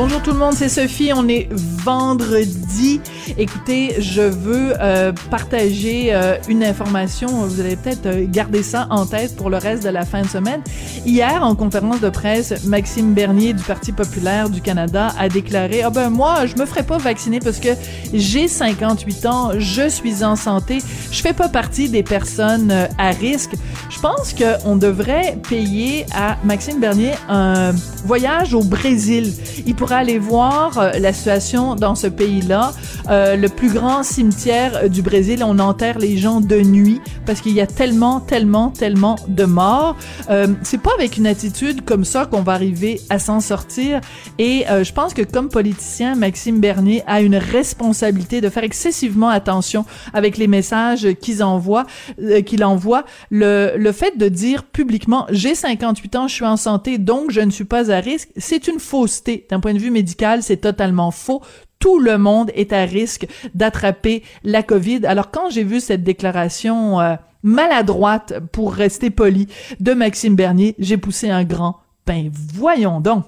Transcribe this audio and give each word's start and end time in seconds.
Bonjour 0.00 0.22
tout 0.22 0.30
le 0.30 0.38
monde, 0.38 0.54
c'est 0.54 0.68
Sophie. 0.68 1.10
On 1.12 1.26
est 1.26 1.48
vendredi. 1.52 3.00
Écoutez, 3.36 4.00
je 4.00 4.22
veux 4.22 4.72
euh, 4.80 5.12
partager 5.28 6.14
euh, 6.14 6.36
une 6.48 6.62
information. 6.62 7.26
Vous 7.26 7.60
allez 7.60 7.74
peut-être 7.74 8.06
euh, 8.06 8.24
garder 8.28 8.62
ça 8.62 8.86
en 8.90 9.06
tête 9.06 9.34
pour 9.34 9.50
le 9.50 9.56
reste 9.56 9.82
de 9.82 9.88
la 9.88 10.04
fin 10.04 10.22
de 10.22 10.28
semaine. 10.28 10.62
Hier, 11.06 11.42
en 11.42 11.54
conférence 11.54 12.00
de 12.00 12.10
presse, 12.10 12.64
Maxime 12.64 13.14
Bernier 13.14 13.52
du 13.52 13.62
Parti 13.62 13.92
populaire 13.92 14.50
du 14.50 14.60
Canada 14.60 15.12
a 15.18 15.28
déclaré 15.28 15.82
"Ah 15.82 15.90
ben 15.90 16.10
moi, 16.10 16.46
je 16.46 16.56
me 16.56 16.66
ferai 16.66 16.82
pas 16.82 16.98
vacciner 16.98 17.40
parce 17.40 17.58
que 17.58 17.70
j'ai 18.12 18.48
58 18.48 19.26
ans, 19.26 19.50
je 19.58 19.88
suis 19.88 20.24
en 20.24 20.36
santé, 20.36 20.78
je 21.10 21.20
fais 21.20 21.32
pas 21.32 21.48
partie 21.48 21.88
des 21.88 22.02
personnes 22.02 22.72
à 22.98 23.10
risque." 23.10 23.52
Je 23.90 24.00
pense 24.00 24.34
qu'on 24.34 24.76
devrait 24.76 25.38
payer 25.48 26.04
à 26.14 26.36
Maxime 26.44 26.78
Bernier 26.78 27.12
un 27.28 27.72
voyage 28.04 28.54
au 28.54 28.62
Brésil. 28.62 29.32
Il 29.66 29.74
pourrait 29.74 29.96
aller 29.96 30.18
voir 30.18 30.78
euh, 30.78 30.92
la 30.98 31.12
situation 31.12 31.74
dans 31.74 31.94
ce 31.94 32.06
pays-là. 32.06 32.72
Euh, 33.08 33.36
le 33.36 33.48
plus 33.48 33.70
grand 33.72 34.02
cimetière 34.02 34.90
du 34.90 35.00
Brésil, 35.02 35.42
on 35.42 35.58
enterre 35.58 35.98
les 35.98 36.18
gens 36.18 36.40
de 36.40 36.60
nuit 36.60 37.00
parce 37.24 37.40
qu'il 37.40 37.52
y 37.52 37.60
a 37.60 37.66
tellement, 37.66 38.20
tellement, 38.20 38.70
tellement 38.70 39.16
de 39.26 39.44
morts. 39.44 39.96
Euh, 40.28 40.48
avec 40.94 41.16
une 41.16 41.26
attitude 41.26 41.84
comme 41.84 42.04
ça 42.04 42.26
qu'on 42.26 42.42
va 42.42 42.52
arriver 42.52 43.00
à 43.10 43.18
s'en 43.18 43.40
sortir. 43.40 44.00
Et 44.38 44.68
euh, 44.68 44.84
je 44.84 44.92
pense 44.92 45.14
que 45.14 45.22
comme 45.22 45.48
politicien, 45.48 46.14
Maxime 46.14 46.60
Bernier 46.60 47.02
a 47.06 47.20
une 47.20 47.36
responsabilité 47.36 48.40
de 48.40 48.48
faire 48.48 48.64
excessivement 48.64 49.28
attention 49.28 49.84
avec 50.12 50.36
les 50.36 50.46
messages 50.46 51.14
qu'ils 51.20 51.42
envoient, 51.42 51.86
euh, 52.20 52.42
qu'il 52.42 52.64
envoie. 52.64 53.04
Le, 53.30 53.72
le 53.76 53.92
fait 53.92 54.16
de 54.18 54.28
dire 54.28 54.64
publiquement, 54.64 55.26
j'ai 55.30 55.54
58 55.54 56.16
ans, 56.16 56.28
je 56.28 56.34
suis 56.34 56.44
en 56.44 56.56
santé, 56.56 56.98
donc 56.98 57.30
je 57.30 57.40
ne 57.40 57.50
suis 57.50 57.64
pas 57.64 57.90
à 57.90 58.00
risque, 58.00 58.30
c'est 58.36 58.68
une 58.68 58.78
fausseté. 58.78 59.46
D'un 59.50 59.60
point 59.60 59.74
de 59.74 59.78
vue 59.78 59.90
médical, 59.90 60.42
c'est 60.42 60.58
totalement 60.58 61.10
faux 61.10 61.42
tout 61.78 61.98
le 61.98 62.18
monde 62.18 62.50
est 62.54 62.72
à 62.72 62.84
risque 62.84 63.26
d'attraper 63.54 64.22
la 64.42 64.62
COVID. 64.62 65.06
Alors 65.06 65.30
quand 65.30 65.50
j'ai 65.50 65.64
vu 65.64 65.80
cette 65.80 66.02
déclaration 66.02 67.00
euh, 67.00 67.14
maladroite, 67.48 68.34
pour 68.52 68.74
rester 68.74 69.10
poli, 69.10 69.48
de 69.80 69.94
Maxime 69.94 70.36
Bernier, 70.36 70.74
j'ai 70.78 70.96
poussé 70.96 71.30
un 71.30 71.44
grand 71.44 71.80
ben 72.08 72.30
voyons 72.54 73.00
donc. 73.02 73.26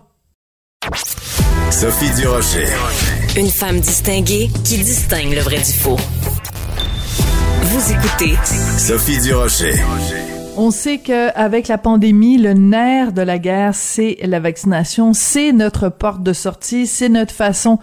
Sophie 1.71 2.11
Durocher. 2.17 2.67
Une 3.37 3.51
femme 3.51 3.79
distinguée 3.79 4.49
qui 4.65 4.79
distingue 4.79 5.35
le 5.35 5.41
vrai 5.41 5.59
du 5.59 5.73
faux. 5.73 5.99
Vous 7.63 7.93
écoutez 7.93 8.39
Sophie 8.79 9.21
Durocher. 9.21 9.75
On 10.57 10.71
sait 10.71 10.99
que 10.99 11.31
avec 11.39 11.69
la 11.69 11.79
pandémie, 11.79 12.37
le 12.37 12.53
nerf 12.53 13.13
de 13.13 13.23
la 13.23 13.39
guerre, 13.39 13.75
c'est 13.75 14.19
la 14.23 14.41
vaccination, 14.41 15.15
c'est 15.15 15.53
notre 15.53 15.89
porte 15.89 16.23
de 16.23 16.33
sortie, 16.33 16.87
c'est 16.87 17.09
notre 17.09 17.33
façon 17.33 17.79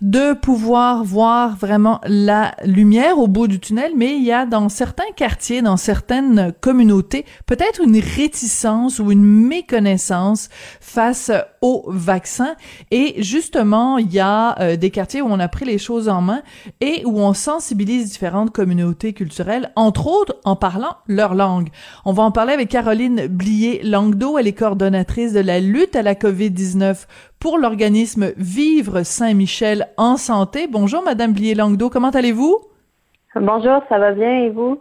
de 0.00 0.32
pouvoir 0.32 1.04
voir 1.04 1.56
vraiment 1.56 2.00
la 2.06 2.54
lumière 2.64 3.18
au 3.18 3.28
bout 3.28 3.48
du 3.48 3.60
tunnel, 3.60 3.92
mais 3.96 4.16
il 4.16 4.24
y 4.24 4.32
a 4.32 4.44
dans 4.44 4.68
certains 4.68 5.10
quartiers, 5.14 5.62
dans 5.62 5.76
certaines 5.76 6.52
communautés, 6.60 7.26
peut-être 7.46 7.82
une 7.82 7.98
réticence 7.98 8.98
ou 8.98 9.12
une 9.12 9.24
méconnaissance 9.24 10.48
face 10.80 11.30
au 11.60 11.84
vaccin. 11.88 12.56
Et 12.90 13.22
justement, 13.22 13.98
il 13.98 14.12
y 14.12 14.20
a 14.20 14.58
euh, 14.60 14.76
des 14.76 14.90
quartiers 14.90 15.22
où 15.22 15.28
on 15.28 15.40
a 15.40 15.48
pris 15.48 15.64
les 15.64 15.78
choses 15.78 16.08
en 16.08 16.22
main 16.22 16.42
et 16.80 17.02
où 17.04 17.20
on 17.20 17.34
sensibilise 17.34 18.10
différentes 18.10 18.50
communautés 18.50 19.12
culturelles, 19.12 19.70
entre 19.76 20.06
autres 20.06 20.36
en 20.44 20.56
parlant 20.56 20.96
leur 21.06 21.34
langue. 21.34 21.68
On 22.08 22.12
va 22.12 22.22
en 22.22 22.30
parler 22.30 22.52
avec 22.52 22.68
Caroline 22.68 23.26
Blier-Langdo. 23.26 24.38
Elle 24.38 24.46
est 24.46 24.52
coordonnatrice 24.52 25.32
de 25.32 25.40
la 25.40 25.58
lutte 25.58 25.96
à 25.96 26.02
la 26.02 26.14
COVID-19 26.14 27.04
pour 27.40 27.58
l'organisme 27.58 28.30
Vivre 28.36 29.02
Saint-Michel 29.02 29.88
en 29.96 30.16
santé. 30.16 30.68
Bonjour, 30.68 31.02
Madame 31.02 31.32
Blier-Langdo. 31.32 31.90
Comment 31.90 32.10
allez-vous? 32.10 32.60
Bonjour, 33.34 33.82
ça 33.88 33.98
va 33.98 34.12
bien 34.12 34.44
et 34.44 34.50
vous? 34.50 34.80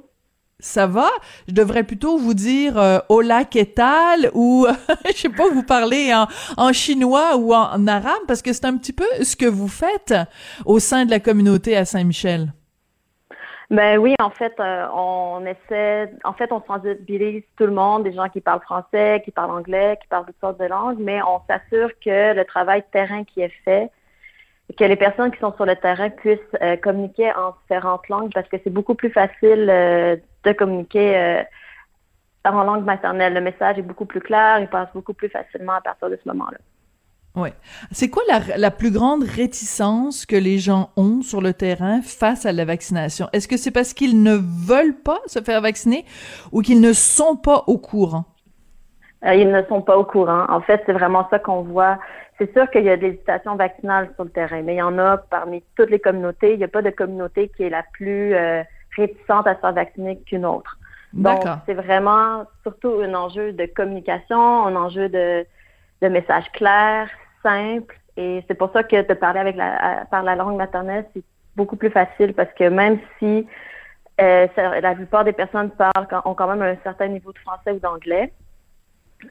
Ça 0.60 0.86
va? 0.86 1.10
Je 1.48 1.56
devrais 1.56 1.82
plutôt 1.82 2.20
vous 2.20 2.36
dire 2.36 2.78
euh, 2.78 3.00
hola 3.10 3.44
que 3.44 3.64
tal 3.64 4.30
ou 4.36 4.68
je 5.08 5.18
sais 5.22 5.30
pas 5.30 5.50
vous 5.50 5.64
parler 5.64 6.14
en, 6.14 6.28
en 6.58 6.74
chinois 6.74 7.38
ou 7.38 7.56
en, 7.56 7.72
en 7.74 7.88
arabe 7.88 8.22
parce 8.28 8.44
que 8.44 8.54
c'est 8.54 8.66
un 8.66 8.78
petit 8.78 8.94
peu 8.94 9.08
ce 9.24 9.36
que 9.36 9.48
vous 9.48 9.68
faites 9.68 10.14
au 10.66 10.78
sein 10.78 11.06
de 11.06 11.10
la 11.10 11.20
communauté 11.20 11.76
à 11.76 11.86
Saint-Michel. 11.86 12.54
Ben 13.72 13.98
oui, 13.98 14.14
en 14.20 14.30
fait, 14.30 14.54
euh, 14.60 14.88
on 14.94 15.44
essaie, 15.46 16.12
en 16.24 16.34
fait, 16.34 16.52
on 16.52 16.62
sensibilise 16.64 17.44
tout 17.58 17.66
le 17.66 17.72
monde, 17.72 18.04
des 18.04 18.14
gens 18.14 18.30
qui 18.30 18.40
parlent 18.40 18.62
français, 18.62 19.22
qui 19.26 19.32
parlent 19.32 19.52
anglais, 19.52 19.98
qui 20.02 20.08
parlent 20.08 20.26
toutes 20.26 20.40
sortes 20.40 20.60
de 20.60 20.66
langues, 20.66 21.00
mais 21.00 21.20
on 21.24 21.42
s'assure 21.48 21.90
que 22.00 22.34
le 22.36 22.46
travail 22.46 22.82
de 22.82 22.88
terrain 22.92 23.24
qui 23.24 23.42
est 23.42 23.54
fait, 23.64 23.90
que 24.78 24.84
les 24.84 24.96
personnes 24.96 25.32
qui 25.32 25.40
sont 25.40 25.54
sur 25.56 25.66
le 25.66 25.76
terrain 25.76 26.10
puissent 26.12 26.40
euh, 26.62 26.78
communiquer 26.78 27.32
en 27.34 27.56
différentes 27.62 28.08
langues 28.10 28.32
parce 28.34 28.48
que 28.50 28.58
c'est 28.64 28.70
beaucoup 28.70 28.96
plus 28.96 29.10
facile 29.12 29.68
euh, 29.70 30.16
de 30.44 30.52
communiquer 30.52 31.44
en 32.44 32.64
langue 32.64 32.86
maternelle. 32.86 33.34
Le 33.34 33.42
message 33.42 33.80
est 33.80 33.84
beaucoup 33.84 34.06
plus 34.06 34.22
clair, 34.22 34.60
il 34.60 34.68
passe 34.68 34.90
beaucoup 34.94 35.14
plus 35.14 35.30
facilement 35.30 35.74
à 35.74 35.82
partir 35.82 36.10
de 36.12 36.20
ce 36.24 36.30
moment-là. 36.30 36.60
Oui. 37.36 37.50
C'est 37.92 38.10
quoi 38.10 38.24
la, 38.28 38.58
la, 38.58 38.72
plus 38.72 38.92
grande 38.92 39.24
réticence 39.24 40.26
que 40.26 40.36
les 40.36 40.58
gens 40.58 40.90
ont 40.96 41.22
sur 41.22 41.42
le 41.42 41.54
terrain 41.54 42.02
face 42.02 42.46
à 42.46 42.54
la 42.54 42.66
vaccination? 42.66 43.28
Est-ce 43.34 43.48
que 43.48 43.58
c'est 43.58 43.72
parce 43.72 43.94
qu'ils 43.94 44.24
ne 44.24 44.36
veulent 44.36 44.96
pas 45.04 45.20
se 45.26 45.42
faire 45.42 45.62
vacciner 45.62 46.06
ou 46.52 46.62
qu'ils 46.62 46.82
ne 46.82 46.94
sont 46.94 47.36
pas 47.36 47.64
au 47.68 47.78
courant? 47.78 48.26
Euh, 49.26 49.34
ils 49.34 49.50
ne 49.50 49.64
sont 49.64 49.82
pas 49.82 49.98
au 49.98 50.04
courant. 50.04 50.46
En 50.50 50.62
fait, 50.62 50.82
c'est 50.86 50.94
vraiment 50.94 51.28
ça 51.30 51.40
qu'on 51.40 51.64
voit. 51.64 51.98
C'est 52.38 52.52
sûr 52.54 52.70
qu'il 52.70 52.84
y 52.84 52.90
a 52.90 52.98
des 52.98 53.08
hésitations 53.08 53.56
vaccinales 53.56 54.10
sur 54.16 54.26
le 54.26 54.30
terrain, 54.30 54.62
mais 54.62 54.76
il 54.76 54.78
y 54.78 54.82
en 54.82 54.98
a 55.00 55.18
parmi 55.18 55.64
toutes 55.76 55.90
les 55.90 56.00
communautés. 56.00 56.54
Il 56.54 56.58
n'y 56.58 56.64
a 56.64 56.70
pas 56.70 56.82
de 56.82 56.90
communauté 56.90 57.50
qui 57.56 57.64
est 57.64 57.70
la 57.70 57.84
plus 57.94 58.34
euh, 58.34 58.62
réticente 58.96 59.48
à 59.48 59.56
se 59.56 59.60
faire 59.60 59.74
vacciner 59.74 60.20
qu'une 60.26 60.46
autre. 60.46 60.78
Donc, 61.14 61.44
c'est 61.66 61.74
vraiment 61.74 62.44
surtout 62.64 63.00
un 63.02 63.14
enjeu 63.14 63.54
de 63.54 63.66
communication, 63.68 64.68
un 64.68 64.76
enjeu 64.76 65.08
de, 65.08 65.46
de 66.02 66.08
message 66.10 66.52
clair, 66.52 67.08
simple. 67.46 67.96
Et 68.18 68.44
c'est 68.48 68.56
pour 68.56 68.72
ça 68.72 68.84
que 68.84 69.08
de 69.08 69.14
parler 69.14 69.40
avec 69.40 69.56
la, 69.56 70.06
par 70.10 70.24
la 70.24 70.36
langue 70.36 70.58
maternelle, 70.58 71.06
c'est 71.14 71.24
beaucoup 71.56 71.76
plus 71.76 71.90
facile 71.90 72.34
parce 72.34 72.52
que 72.54 72.70
même 72.70 73.00
si 73.20 73.46
euh, 74.22 74.48
la 74.58 74.96
plupart 74.96 75.26
des 75.26 75.34
personnes 75.34 75.72
parlent, 75.72 76.08
ont 76.26 76.34
quand 76.34 76.48
même 76.48 76.62
un 76.62 76.78
certain 76.84 77.08
niveau 77.08 77.34
de 77.34 77.40
français 77.40 77.72
ou 77.72 77.80
d'anglais, 77.80 78.32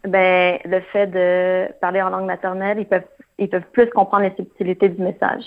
ben 0.05 0.59
le 0.65 0.81
fait 0.93 1.07
de 1.07 1.73
parler 1.81 2.03
en 2.03 2.11
langue 2.11 2.27
maternelle, 2.27 2.79
ils 2.79 2.87
peuvent 2.87 3.09
ils 3.39 3.49
peuvent 3.49 3.71
plus 3.73 3.89
comprendre 3.91 4.25
les 4.25 4.35
subtilités 4.37 4.89
du 4.89 5.03
message. 5.03 5.45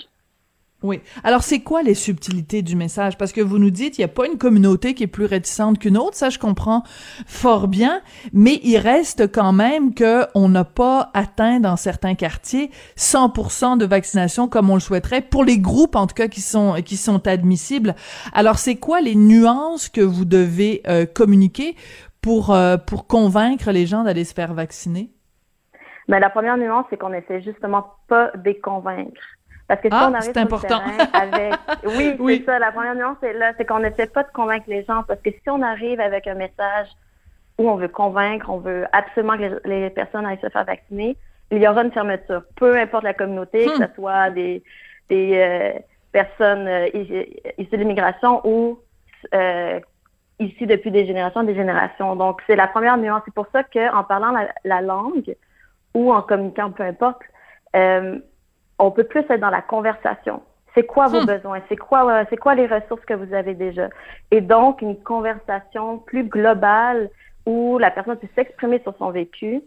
Oui. 0.84 1.00
Alors, 1.24 1.42
c'est 1.42 1.58
quoi 1.60 1.82
les 1.82 1.94
subtilités 1.94 2.62
du 2.62 2.76
message? 2.76 3.18
Parce 3.18 3.32
que 3.32 3.40
vous 3.40 3.58
nous 3.58 3.70
dites, 3.70 3.98
il 3.98 4.02
n'y 4.02 4.04
a 4.04 4.08
pas 4.08 4.26
une 4.28 4.38
communauté 4.38 4.94
qui 4.94 5.02
est 5.02 5.08
plus 5.08 5.24
réticente 5.24 5.80
qu'une 5.80 5.98
autre. 5.98 6.14
Ça, 6.14 6.30
je 6.30 6.38
comprends 6.38 6.84
fort 7.26 7.66
bien. 7.66 8.00
Mais 8.32 8.60
il 8.62 8.78
reste 8.78 9.32
quand 9.32 9.52
même 9.52 9.92
que 9.92 10.26
on 10.36 10.48
n'a 10.48 10.62
pas 10.62 11.10
atteint 11.14 11.58
dans 11.58 11.74
certains 11.74 12.14
quartiers 12.14 12.70
100% 12.96 13.76
de 13.76 13.86
vaccination 13.86 14.46
comme 14.46 14.70
on 14.70 14.74
le 14.74 14.80
souhaiterait 14.80 15.20
pour 15.20 15.44
les 15.44 15.58
groupes, 15.58 15.96
en 15.96 16.06
tout 16.06 16.14
cas, 16.14 16.28
qui 16.28 16.40
sont, 16.40 16.74
qui 16.84 16.96
sont 16.96 17.26
admissibles. 17.26 17.96
Alors, 18.32 18.58
c'est 18.58 18.76
quoi 18.76 19.00
les 19.00 19.16
nuances 19.16 19.88
que 19.88 20.00
vous 20.00 20.24
devez 20.24 20.82
euh, 20.86 21.06
communiquer 21.06 21.74
pour, 22.22 22.54
euh, 22.54 22.76
pour 22.76 23.08
convaincre 23.08 23.72
les 23.72 23.86
gens 23.86 24.04
d'aller 24.04 24.22
se 24.22 24.32
faire 24.32 24.54
vacciner? 24.54 25.10
Mais 26.06 26.20
la 26.20 26.30
première 26.30 26.56
nuance, 26.56 26.86
c'est 26.88 26.98
qu'on 26.98 27.12
essaie 27.12 27.42
justement 27.42 27.94
pas 28.06 28.30
de 28.36 28.52
convaincre. 28.62 29.20
Parce 29.68 29.80
que 29.82 29.88
si 29.88 29.94
ah, 29.94 30.08
on 30.10 30.14
arrive 30.14 30.32
c'est 30.32 30.38
important. 30.38 30.80
avec, 31.12 31.54
oui, 31.84 32.16
oui. 32.18 32.36
c'est 32.38 32.52
ça. 32.52 32.58
La 32.58 32.72
première 32.72 32.94
nuance, 32.94 33.18
c'est 33.20 33.34
là, 33.34 33.52
c'est 33.56 33.66
qu'on 33.66 33.80
n'essaie 33.80 34.06
pas 34.06 34.22
de 34.22 34.32
convaincre 34.32 34.64
les 34.68 34.82
gens. 34.84 35.02
Parce 35.06 35.20
que 35.20 35.30
si 35.30 35.50
on 35.50 35.60
arrive 35.62 36.00
avec 36.00 36.26
un 36.26 36.34
message 36.34 36.88
où 37.58 37.68
on 37.68 37.76
veut 37.76 37.88
convaincre, 37.88 38.48
on 38.48 38.58
veut 38.58 38.86
absolument 38.92 39.36
que 39.36 39.60
les, 39.68 39.80
les 39.82 39.90
personnes 39.90 40.24
aillent 40.24 40.40
se 40.40 40.48
faire 40.48 40.64
vacciner, 40.64 41.16
il 41.50 41.58
y 41.58 41.68
aura 41.68 41.82
une 41.82 41.92
fermeture. 41.92 42.42
Peu 42.56 42.78
importe 42.78 43.04
la 43.04 43.14
communauté, 43.14 43.66
Hmm. 43.66 43.78
que 43.78 43.86
ce 43.86 43.94
soit 43.94 44.30
des, 44.30 44.62
des 45.10 45.32
euh, 45.36 45.78
personnes 46.12 46.66
euh, 46.66 46.88
issues 47.58 47.70
de 47.70 47.76
l'immigration 47.76 48.40
ou 48.44 48.78
euh, 49.34 49.80
ici 50.38 50.66
depuis 50.66 50.90
des 50.90 51.06
générations 51.06 51.42
des 51.42 51.54
générations. 51.54 52.16
Donc, 52.16 52.40
c'est 52.46 52.56
la 52.56 52.68
première 52.68 52.96
nuance. 52.96 53.22
C'est 53.24 53.34
pour 53.34 53.48
ça 53.52 53.64
qu'en 53.64 54.04
parlant 54.04 54.30
la, 54.30 54.48
la, 54.64 54.80
langue 54.80 55.34
ou 55.94 56.12
en 56.12 56.22
communiquant, 56.22 56.70
peu 56.70 56.84
importe, 56.84 57.20
euh, 57.76 58.18
on 58.78 58.90
peut 58.90 59.04
plus 59.04 59.24
être 59.28 59.40
dans 59.40 59.50
la 59.50 59.62
conversation. 59.62 60.42
C'est 60.74 60.84
quoi 60.84 61.06
vos 61.08 61.22
Hmm. 61.22 61.26
besoins? 61.26 61.60
C'est 61.68 61.76
quoi, 61.76 62.10
euh, 62.10 62.24
c'est 62.30 62.36
quoi 62.36 62.54
les 62.54 62.66
ressources 62.66 63.04
que 63.04 63.14
vous 63.14 63.34
avez 63.34 63.54
déjà? 63.54 63.88
Et 64.30 64.40
donc, 64.40 64.82
une 64.82 64.96
conversation 65.02 65.98
plus 65.98 66.24
globale 66.24 67.10
où 67.46 67.78
la 67.78 67.90
personne 67.90 68.16
peut 68.16 68.28
s'exprimer 68.34 68.78
sur 68.80 68.94
son 68.98 69.10
vécu, 69.10 69.62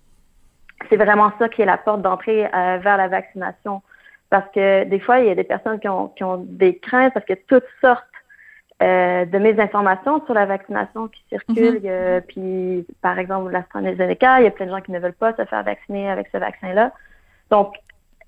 c'est 0.90 0.98
vraiment 0.98 1.32
ça 1.38 1.50
qui 1.50 1.62
est 1.62 1.66
la 1.66 1.78
porte 1.78 2.02
d'entrée 2.02 2.46
euh, 2.46 2.78
vers 2.78 2.98
la 2.98 3.08
vaccination. 3.08 3.82
Parce 4.30 4.50
que 4.54 4.86
des 4.86 5.00
fois, 5.00 5.20
il 5.20 5.28
y 5.28 5.30
a 5.30 5.36
des 5.36 5.44
personnes 5.44 5.80
qui 5.80 5.90
ont, 5.90 6.08
qui 6.10 6.24
ont 6.24 6.38
des 6.38 6.78
craintes 6.78 7.14
parce 7.14 7.26
que 7.26 7.34
toutes 7.34 7.66
sortes 7.82 8.06
euh, 8.82 9.26
de 9.26 9.38
mes 9.38 9.60
informations 9.60 10.24
sur 10.26 10.34
la 10.34 10.46
vaccination 10.46 11.08
qui 11.10 11.24
circulent. 11.30 11.82
Mm-hmm. 11.84 12.22
puis, 12.22 12.88
par 13.02 13.20
exemple, 13.20 13.52
l'AstraZeneca, 13.52 14.40
il 14.40 14.46
y 14.46 14.48
a 14.48 14.52
plein 14.52 14.68
de 14.68 14.72
gens 14.72 14.82
qui 14.82 14.92
ne 14.92 15.00
veulent 15.00 15.14
pas 15.14 15.34
se 15.34 15.44
faire 15.46 15.64
vacciner 15.64 16.10
avec 16.10 16.30
ce 16.32 16.38
vaccin-là. 16.38 16.92
Donc, 17.50 17.76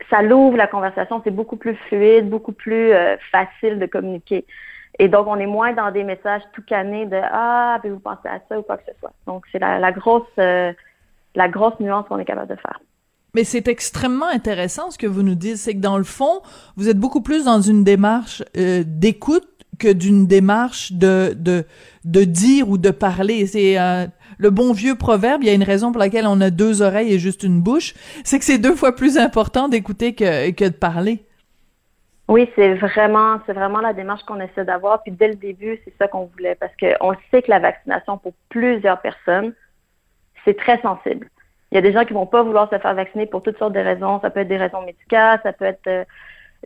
ça 0.09 0.21
l'ouvre 0.21 0.57
la 0.57 0.67
conversation, 0.67 1.21
c'est 1.23 1.31
beaucoup 1.31 1.57
plus 1.57 1.75
fluide, 1.87 2.29
beaucoup 2.29 2.51
plus 2.51 2.91
euh, 2.91 3.17
facile 3.31 3.79
de 3.79 3.85
communiquer. 3.85 4.45
Et 4.99 5.07
donc, 5.07 5.27
on 5.27 5.37
est 5.37 5.47
moins 5.47 5.73
dans 5.73 5.91
des 5.91 6.03
messages 6.03 6.43
tout 6.53 6.61
canés 6.61 7.05
de 7.05 7.19
Ah, 7.23 7.77
puis 7.81 7.89
vous 7.89 7.99
pensez 7.99 8.27
à 8.27 8.39
ça 8.47 8.59
ou 8.59 8.61
quoi 8.61 8.77
que 8.77 8.83
ce 8.87 8.99
soit. 8.99 9.13
Donc, 9.25 9.43
c'est 9.51 9.59
la, 9.59 9.91
grosse 9.91 10.23
euh, 10.37 10.71
la 11.35 11.47
grosse 11.47 11.79
nuance 11.79 12.07
qu'on 12.07 12.19
est 12.19 12.25
capable 12.25 12.49
de 12.49 12.55
faire. 12.55 12.79
Mais 13.33 13.43
c'est 13.43 13.67
extrêmement 13.67 14.27
intéressant 14.27 14.91
ce 14.91 14.99
que 14.99 15.07
vous 15.07 15.23
nous 15.23 15.33
dites, 15.33 15.57
c'est 15.57 15.73
que 15.73 15.79
dans 15.79 15.97
le 15.97 16.03
fond, 16.03 16.41
vous 16.77 16.87
êtes 16.89 16.99
beaucoup 16.99 17.21
plus 17.21 17.45
dans 17.45 17.61
une 17.61 17.83
démarche 17.83 18.43
euh, 18.55 18.83
d'écoute 18.85 19.47
que 19.79 19.91
d'une 19.91 20.27
démarche 20.27 20.91
de, 20.91 21.33
de 21.35 21.65
de 22.05 22.23
dire 22.23 22.69
ou 22.69 22.77
de 22.77 22.91
parler. 22.91 23.47
C'est 23.47 23.75
le 24.37 24.49
bon 24.49 24.73
vieux 24.73 24.95
proverbe, 24.95 25.43
il 25.43 25.47
y 25.47 25.51
a 25.51 25.53
une 25.53 25.63
raison 25.63 25.91
pour 25.91 25.99
laquelle 25.99 26.25
on 26.27 26.41
a 26.41 26.49
deux 26.49 26.81
oreilles 26.81 27.13
et 27.13 27.19
juste 27.19 27.43
une 27.43 27.61
bouche, 27.61 27.93
c'est 28.23 28.39
que 28.39 28.45
c'est 28.45 28.57
deux 28.57 28.75
fois 28.75 28.95
plus 28.95 29.17
important 29.17 29.67
d'écouter 29.67 30.13
que, 30.15 30.51
de 30.51 30.69
parler. 30.69 31.23
Oui, 32.27 32.49
c'est 32.55 32.75
vraiment, 32.75 33.39
la 33.81 33.93
démarche 33.93 34.23
qu'on 34.23 34.39
essaie 34.39 34.65
d'avoir. 34.65 35.03
Puis 35.03 35.11
dès 35.11 35.27
le 35.27 35.35
début, 35.35 35.79
c'est 35.83 35.93
ça 35.97 36.07
qu'on 36.07 36.25
voulait, 36.25 36.55
parce 36.55 36.73
qu'on 36.79 37.13
sait 37.31 37.41
que 37.41 37.49
la 37.49 37.59
vaccination 37.59 38.17
pour 38.17 38.33
plusieurs 38.49 39.01
personnes, 39.01 39.53
c'est 40.45 40.57
très 40.57 40.81
sensible. 40.81 41.29
Il 41.71 41.75
y 41.75 41.77
a 41.77 41.81
des 41.81 41.91
gens 41.91 42.05
qui 42.05 42.13
vont 42.13 42.27
pas 42.27 42.43
vouloir 42.43 42.69
se 42.69 42.77
faire 42.77 42.93
vacciner 42.93 43.25
pour 43.25 43.41
toutes 43.41 43.57
sortes 43.57 43.73
de 43.73 43.79
raisons. 43.79 44.19
Ça 44.21 44.29
peut 44.29 44.41
être 44.41 44.47
des 44.47 44.57
raisons 44.57 44.83
médicales, 44.83 45.39
ça 45.43 45.53
peut 45.53 45.65
être 45.65 45.87
euh, 45.87 46.05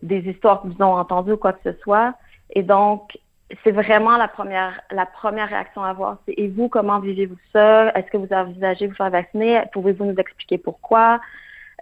des 0.01 0.19
histoires 0.19 0.61
qu'ils 0.61 0.83
ont 0.83 0.95
entendues 0.95 1.33
ou 1.33 1.37
quoi 1.37 1.53
que 1.53 1.71
ce 1.71 1.79
soit. 1.79 2.13
Et 2.53 2.61
donc, 2.61 3.17
c'est 3.63 3.71
vraiment 3.71 4.17
la 4.17 4.27
première, 4.27 4.81
la 4.91 5.05
première 5.05 5.47
réaction 5.47 5.83
à 5.83 5.89
avoir. 5.89 6.17
C'est 6.25 6.33
et 6.37 6.47
vous, 6.49 6.67
comment 6.67 6.99
vivez-vous 6.99 7.37
ça? 7.53 7.91
Est-ce 7.95 8.11
que 8.11 8.17
vous 8.17 8.31
envisagez 8.31 8.87
vous 8.87 8.95
faire 8.95 9.09
vacciner? 9.09 9.61
Pouvez-vous 9.71 10.05
nous 10.05 10.15
expliquer 10.17 10.57
pourquoi? 10.57 11.19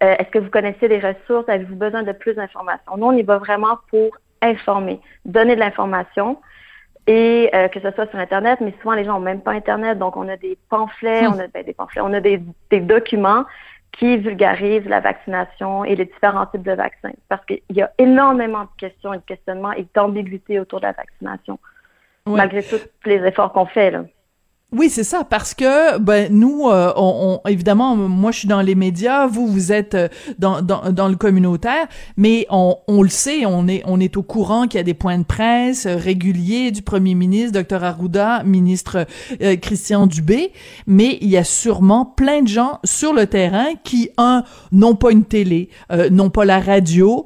Euh, 0.04 0.16
est-ce 0.20 0.30
que 0.30 0.40
vous 0.40 0.50
connaissez 0.50 0.88
les 0.88 1.00
ressources? 1.00 1.50
Avez-vous 1.50 1.76
besoin 1.76 2.04
de 2.04 2.12
plus 2.12 2.36
d'informations? 2.36 2.98
Nous, 2.98 3.08
on 3.08 3.14
y 3.14 3.24
va 3.24 3.38
vraiment 3.38 3.80
pour 3.90 4.10
informer, 4.42 5.00
donner 5.24 5.56
de 5.56 5.60
l'information 5.60 6.38
et 7.08 7.50
euh, 7.54 7.68
que 7.68 7.80
ce 7.80 7.92
soit 7.92 8.10
sur 8.10 8.20
Internet, 8.20 8.60
mais 8.62 8.74
souvent 8.82 8.96
les 8.96 9.06
gens 9.06 9.14
n'ont 9.14 9.26
même 9.26 9.42
pas 9.42 9.52
Internet, 9.52 10.00
donc 10.00 10.18
on 10.18 10.28
a 10.28 10.38
des 10.38 10.58
pamphlets, 10.70 11.28
hmm. 11.28 11.34
on 11.34 11.40
a 11.40 11.48
ben, 11.48 11.64
des 11.64 11.74
pamphlets, 11.74 12.02
on 12.02 12.14
a 12.14 12.20
des, 12.20 12.42
des 12.72 12.80
documents 12.80 13.46
qui 13.92 14.18
vulgarisent 14.18 14.86
la 14.86 15.00
vaccination 15.00 15.86
et 15.86 15.96
les 15.96 16.06
différents 16.06 16.46
types 16.48 16.64
de 16.64 16.74
vaccins. 16.74 17.12
Parce 17.30 17.46
qu'il 17.46 17.62
y 17.70 17.82
a 17.82 17.92
énormément 17.98 18.64
de 18.64 18.70
questions 18.78 19.14
et 19.14 19.18
de 19.18 19.24
questionnements 19.24 19.72
et 19.72 19.88
d'ambiguïté 19.94 20.60
autour 20.60 20.82
de 20.82 20.86
la 20.86 20.92
vaccination, 20.92 21.60
malgré 22.26 22.62
tous 22.64 22.82
les 23.06 23.26
efforts 23.26 23.54
qu'on 23.54 23.66
fait. 23.66 23.92
Là. 23.92 24.04
Oui, 24.78 24.90
c'est 24.90 25.06
ça, 25.06 25.24
parce 25.24 25.54
que 25.54 25.98
ben 26.00 26.28
nous, 26.34 26.68
euh, 26.68 26.92
on, 26.98 27.40
évidemment, 27.48 27.96
moi 27.96 28.32
je 28.32 28.40
suis 28.40 28.48
dans 28.50 28.62
les 28.62 28.76
médias, 28.76 29.26
vous 29.26 29.48
vous 29.48 29.72
êtes 29.72 29.96
euh, 29.96 30.10
dans, 30.38 30.62
dans, 30.62 30.92
dans 30.92 31.08
le 31.08 31.16
communautaire, 31.16 31.88
mais 32.18 32.46
on, 32.50 32.76
on 32.90 33.02
le 33.02 33.08
sait, 33.08 33.46
on 33.46 33.70
est 33.70 33.84
on 33.86 34.02
est 34.02 34.18
au 34.18 34.22
courant 34.22 34.68
qu'il 34.68 34.78
y 34.78 34.82
a 34.82 34.84
des 34.84 34.94
points 34.94 35.18
de 35.18 35.24
presse 35.24 35.86
euh, 35.86 35.96
réguliers 35.96 36.72
du 36.72 36.82
premier 36.82 37.16
ministre, 37.16 37.62
Dr 37.62 37.86
Arruda, 37.86 38.44
ministre 38.44 39.08
Christian 39.62 40.08
Dubé, 40.08 40.52
mais 40.88 41.20
il 41.22 41.30
y 41.30 41.38
a 41.38 41.46
sûrement 41.46 42.06
plein 42.06 42.42
de 42.42 42.50
gens 42.50 42.80
sur 42.84 43.14
le 43.14 43.28
terrain 43.28 43.68
qui 43.86 44.10
un 44.18 44.44
n'ont 44.74 44.96
pas 44.96 45.12
une 45.12 45.24
télé, 45.24 45.70
n'ont 46.12 46.30
pas 46.30 46.44
la 46.44 46.60
radio, 46.60 47.26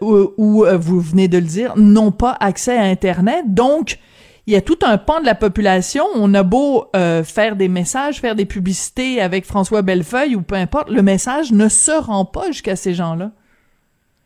ou, 0.00 0.28
ou 0.38 0.64
vous 0.80 1.00
venez 1.00 1.28
de 1.28 1.38
le 1.38 1.44
dire, 1.44 1.74
n'ont 1.76 2.12
pas 2.12 2.36
accès 2.40 2.76
à 2.76 2.84
Internet, 2.84 3.44
donc 3.48 3.98
il 4.46 4.52
y 4.52 4.56
a 4.56 4.60
tout 4.60 4.78
un 4.82 4.98
pan 4.98 5.20
de 5.20 5.26
la 5.26 5.34
population. 5.34 6.04
On 6.14 6.34
a 6.34 6.42
beau 6.42 6.86
euh, 6.94 7.24
faire 7.24 7.56
des 7.56 7.68
messages, 7.68 8.20
faire 8.20 8.34
des 8.34 8.44
publicités 8.44 9.20
avec 9.20 9.44
François 9.44 9.82
Bellefeuille 9.82 10.36
ou 10.36 10.42
peu 10.42 10.54
importe, 10.54 10.90
le 10.90 11.02
message 11.02 11.52
ne 11.52 11.68
se 11.68 11.92
rend 11.92 12.24
pas 12.24 12.46
jusqu'à 12.48 12.76
ces 12.76 12.94
gens-là. 12.94 13.30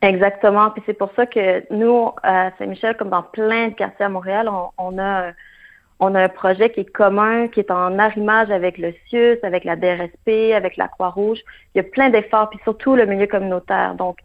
Exactement. 0.03 0.71
Puis 0.71 0.83
c'est 0.87 0.95
pour 0.95 1.11
ça 1.15 1.27
que 1.27 1.73
nous, 1.73 2.11
à 2.23 2.51
Saint-Michel, 2.59 2.97
comme 2.97 3.11
dans 3.11 3.23
plein 3.23 3.69
de 3.69 3.75
quartiers 3.75 4.07
à 4.07 4.09
Montréal, 4.09 4.49
on, 4.79 4.99
a 4.99 5.33
on 6.01 6.15
a 6.15 6.23
un 6.23 6.29
projet 6.29 6.71
qui 6.71 6.81
est 6.81 6.93
commun, 6.93 7.49
qui 7.49 7.61
est 7.61 7.71
en 7.71 7.99
arrimage 7.99 8.51
avec 8.51 8.79
le 8.79 8.95
CIUS, 9.09 9.39
avec 9.43 9.65
la 9.65 9.75
DRSP, 9.75 10.55
avec 10.55 10.77
la 10.77 10.87
Croix-Rouge. 10.89 11.41
Il 11.75 11.79
y 11.79 11.81
a 11.81 11.85
plein 11.85 12.11
d'efforts, 12.11 12.51
puis 12.51 12.61
surtout 12.63 12.95
le 12.95 13.07
milieu 13.07 13.27
communautaire. 13.27 13.95
Donc, 13.95 14.19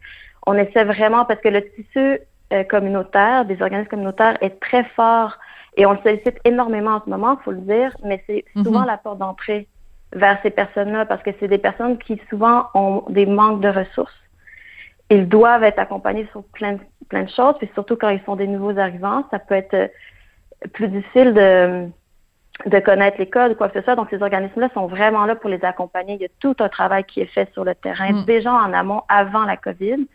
on 0.46 0.54
essaie 0.54 0.84
vraiment, 0.84 1.24
parce 1.24 1.40
que 1.40 1.48
le 1.48 1.68
tissu 1.70 2.18
euh, 2.52 2.62
communautaire, 2.64 3.44
des 3.44 3.60
organismes 3.60 3.88
communautaires, 3.88 4.38
est 4.42 4.60
très 4.60 4.84
fort 4.96 5.38
et 5.76 5.86
on 5.86 5.92
le 5.92 5.98
sollicite 6.02 6.38
énormément 6.44 6.92
en 6.96 7.02
ce 7.04 7.10
moment, 7.10 7.36
il 7.40 7.44
faut 7.44 7.52
le 7.52 7.60
dire, 7.60 7.96
mais 8.04 8.22
c'est 8.26 8.44
souvent 8.62 8.80
mhm. 8.80 8.86
la 8.86 8.96
porte 8.96 9.18
d'entrée 9.18 9.68
vers 10.12 10.38
ces 10.42 10.50
personnes-là 10.50 11.06
parce 11.06 11.22
que 11.22 11.30
c'est 11.40 11.48
des 11.48 11.58
personnes 11.58 11.98
qui 11.98 12.20
souvent 12.30 12.68
ont 12.74 13.04
des 13.08 13.26
manques 13.26 13.60
de 13.60 13.68
ressources. 13.68 14.14
Ils 15.10 15.28
doivent 15.28 15.64
être 15.64 15.78
accompagnés 15.78 16.26
sur 16.30 16.44
plein, 16.44 16.78
plein 17.08 17.24
de 17.24 17.30
choses, 17.30 17.56
puis 17.58 17.68
surtout 17.74 17.96
quand 17.96 18.08
ils 18.08 18.22
sont 18.24 18.36
des 18.36 18.46
nouveaux 18.46 18.78
arrivants, 18.78 19.24
ça 19.30 19.38
peut 19.38 19.54
être 19.54 19.74
euh, 19.74 19.88
plus 20.72 20.88
difficile 20.88 21.34
de, 21.34 21.88
de 22.66 22.78
connaître 22.78 23.18
les 23.18 23.28
codes 23.28 23.52
ou 23.52 23.54
quoi 23.56 23.68
que 23.68 23.78
ce 23.78 23.84
soit. 23.84 23.96
Donc, 23.96 24.08
ces 24.10 24.22
organismes-là 24.22 24.70
sont 24.72 24.86
vraiment 24.86 25.26
là 25.26 25.34
pour 25.34 25.50
les 25.50 25.62
accompagner. 25.64 26.14
Il 26.14 26.22
y 26.22 26.26
a 26.26 26.28
tout 26.40 26.54
un 26.60 26.68
travail 26.68 27.04
qui 27.04 27.20
est 27.20 27.26
fait 27.26 27.52
sur 27.52 27.64
le 27.64 27.74
terrain, 27.74 28.12
mm. 28.12 28.24
déjà 28.24 28.52
en 28.52 28.72
amont, 28.72 29.02
avant 29.08 29.44
la 29.44 29.56
COVID. 29.56 30.06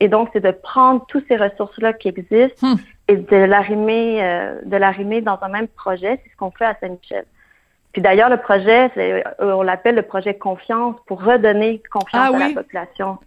Et 0.00 0.08
donc, 0.08 0.28
c'est 0.32 0.40
de 0.40 0.50
prendre 0.50 1.04
toutes 1.06 1.26
ces 1.28 1.36
ressources-là 1.36 1.92
qui 1.92 2.08
existent 2.08 2.66
hmm. 2.66 2.76
Et 3.08 3.16
de 3.16 3.36
l'arrimer, 3.36 4.22
euh, 4.22 4.60
de 4.64 4.76
l'arrimer 4.76 5.20
dans 5.20 5.38
un 5.42 5.48
même 5.48 5.68
projet. 5.68 6.20
C'est 6.22 6.30
ce 6.30 6.36
qu'on 6.36 6.50
fait 6.50 6.64
à 6.64 6.76
Saint-Michel. 6.80 7.24
Puis 7.92 8.02
d'ailleurs, 8.02 8.28
le 8.28 8.38
projet, 8.38 8.90
euh, 8.96 9.22
on 9.40 9.62
l'appelle 9.62 9.94
le 9.94 10.02
projet 10.02 10.34
confiance 10.34 10.96
pour 11.06 11.22
redonner 11.22 11.82
confiance 11.92 12.32
ah 12.32 12.36
à 12.36 12.48
la 12.48 12.54
population. 12.54 13.18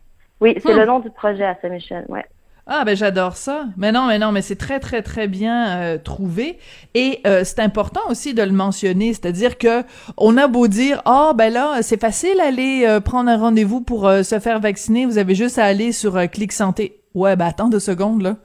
Oui, 0.42 0.58
c'est 0.62 0.74
le 0.74 0.86
nom 0.86 1.00
du 1.00 1.10
projet 1.10 1.46
à 1.46 1.56
Saint-Michel, 1.62 2.06
ouais. 2.10 2.26
Ah 2.70 2.84
ben 2.84 2.98
j'adore 2.98 3.38
ça. 3.38 3.66
Mais 3.78 3.94
non, 3.94 4.08
mais 4.08 4.20
non, 4.20 4.34
mais 4.34 4.42
c'est 4.42 4.58
très 4.58 4.82
très 4.82 5.02
très 5.02 5.30
bien 5.30 5.80
euh, 5.80 5.98
trouvé 5.98 6.60
et 6.94 7.22
euh, 7.26 7.44
c'est 7.46 7.60
important 7.60 8.02
aussi 8.10 8.34
de 8.34 8.44
le 8.44 8.52
mentionner, 8.52 9.14
c'est-à-dire 9.14 9.58
que 9.58 9.84
on 10.18 10.36
a 10.36 10.48
beau 10.48 10.68
dire 10.68 11.02
ah 11.06 11.32
ben 11.34 11.52
là 11.52 11.82
c'est 11.82 12.00
facile 12.00 12.42
aller 12.42 12.84
euh, 12.86 13.00
prendre 13.00 13.30
un 13.30 13.38
rendez-vous 13.38 13.80
pour 13.80 14.10
se 14.10 14.40
faire 14.40 14.60
vacciner, 14.60 15.06
vous 15.06 15.18
avez 15.18 15.34
juste 15.34 15.58
à 15.58 15.64
aller 15.64 15.94
sur 15.94 16.30
Clic 16.30 16.52
Santé. 16.52 17.00
Ouais, 17.14 17.38
ben 17.38 17.46
attends 17.46 17.70
deux 17.70 17.80
secondes 17.80 18.22
là. 18.22 18.36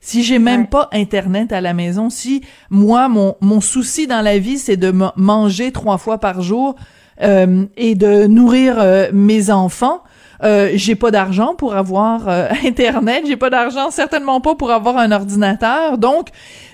Si 0.00 0.22
j'ai 0.22 0.38
même 0.38 0.68
pas 0.68 0.88
internet 0.92 1.52
à 1.52 1.60
la 1.60 1.74
maison, 1.74 2.08
si 2.08 2.42
moi 2.70 3.08
mon 3.08 3.36
mon 3.40 3.60
souci 3.60 4.06
dans 4.06 4.20
la 4.20 4.38
vie 4.38 4.58
c'est 4.58 4.76
de 4.76 4.92
manger 5.16 5.72
trois 5.72 5.98
fois 5.98 6.18
par 6.18 6.40
jour 6.40 6.76
et 7.20 7.94
de 7.96 8.28
nourrir 8.28 9.10
mes 9.12 9.50
enfants, 9.50 10.02
euh, 10.44 10.70
j'ai 10.74 10.94
pas 10.94 11.10
d'argent 11.10 11.54
pour 11.54 11.74
avoir 11.74 12.28
euh, 12.28 12.48
internet, 12.64 13.24
j'ai 13.26 13.36
pas 13.36 13.50
d'argent 13.50 13.90
certainement 13.90 14.40
pas 14.40 14.54
pour 14.54 14.70
avoir 14.70 14.96
un 14.96 15.10
ordinateur. 15.10 15.98
Donc 15.98 16.28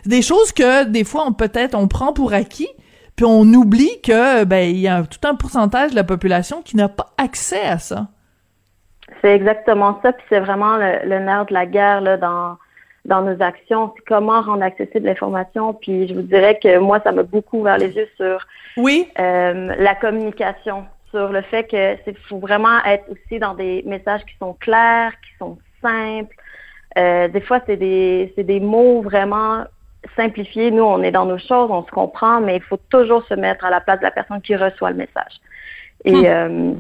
des 0.04 0.22
choses 0.22 0.52
que 0.52 0.84
des 0.84 1.04
fois 1.04 1.24
on 1.26 1.32
peut-être 1.32 1.74
on 1.74 1.88
prend 1.88 2.12
pour 2.12 2.34
acquis, 2.34 2.68
puis 3.16 3.24
on 3.26 3.42
oublie 3.42 4.00
que 4.02 4.44
ben 4.44 4.68
il 4.68 4.80
y 4.80 4.88
a 4.88 5.02
tout 5.02 5.26
un 5.26 5.34
pourcentage 5.34 5.92
de 5.92 5.96
la 5.96 6.04
population 6.04 6.62
qui 6.62 6.76
n'a 6.76 6.88
pas 6.88 7.12
accès 7.16 7.62
à 7.62 7.78
ça. 7.78 8.08
C'est 9.22 9.34
exactement 9.34 9.98
ça, 10.02 10.12
puis 10.12 10.24
c'est 10.28 10.40
vraiment 10.40 10.76
le, 10.76 11.18
nerf 11.18 11.46
de 11.46 11.54
la 11.54 11.66
guerre 11.66 12.00
là 12.02 12.16
dans 12.18 12.56
dans 13.04 13.22
nos 13.22 13.40
actions, 13.42 13.92
c'est 13.96 14.04
comment 14.06 14.40
rendre 14.40 14.62
accessible 14.62 15.06
l'information. 15.06 15.74
Puis 15.74 16.08
je 16.08 16.14
vous 16.14 16.22
dirais 16.22 16.58
que 16.62 16.78
moi, 16.78 17.00
ça 17.04 17.12
m'a 17.12 17.22
beaucoup 17.22 17.60
ouvert 17.60 17.78
les 17.78 17.94
yeux 17.94 18.08
sur 18.16 18.46
oui. 18.76 19.08
Euh, 19.18 19.74
la 19.78 19.94
communication 19.94 20.84
sur 21.10 21.28
le 21.28 21.42
fait 21.42 21.64
que 21.64 21.96
c'est 22.04 22.18
faut 22.28 22.38
vraiment 22.38 22.82
être 22.84 23.04
aussi 23.10 23.38
dans 23.38 23.54
des 23.54 23.82
messages 23.86 24.24
qui 24.24 24.36
sont 24.38 24.54
clairs, 24.54 25.12
qui 25.20 25.30
sont 25.38 25.58
simples. 25.80 26.34
Euh, 26.96 27.28
des 27.28 27.40
fois, 27.40 27.60
c'est 27.66 27.76
des, 27.76 28.32
c'est 28.34 28.44
des 28.44 28.60
mots 28.60 29.02
vraiment 29.02 29.64
simplifiés. 30.16 30.70
Nous, 30.70 30.82
on 30.82 31.02
est 31.02 31.10
dans 31.10 31.26
nos 31.26 31.38
choses, 31.38 31.70
on 31.70 31.84
se 31.84 31.90
comprend, 31.90 32.40
mais 32.40 32.56
il 32.56 32.62
faut 32.62 32.80
toujours 32.90 33.24
se 33.26 33.34
mettre 33.34 33.64
à 33.64 33.70
la 33.70 33.80
place 33.80 33.98
de 33.98 34.04
la 34.04 34.10
personne 34.10 34.40
qui 34.40 34.56
reçoit 34.56 34.90
le 34.90 34.96
message. 34.96 35.40
Et 36.04 36.12
hmm. 36.12 36.24
euh, 36.26 36.72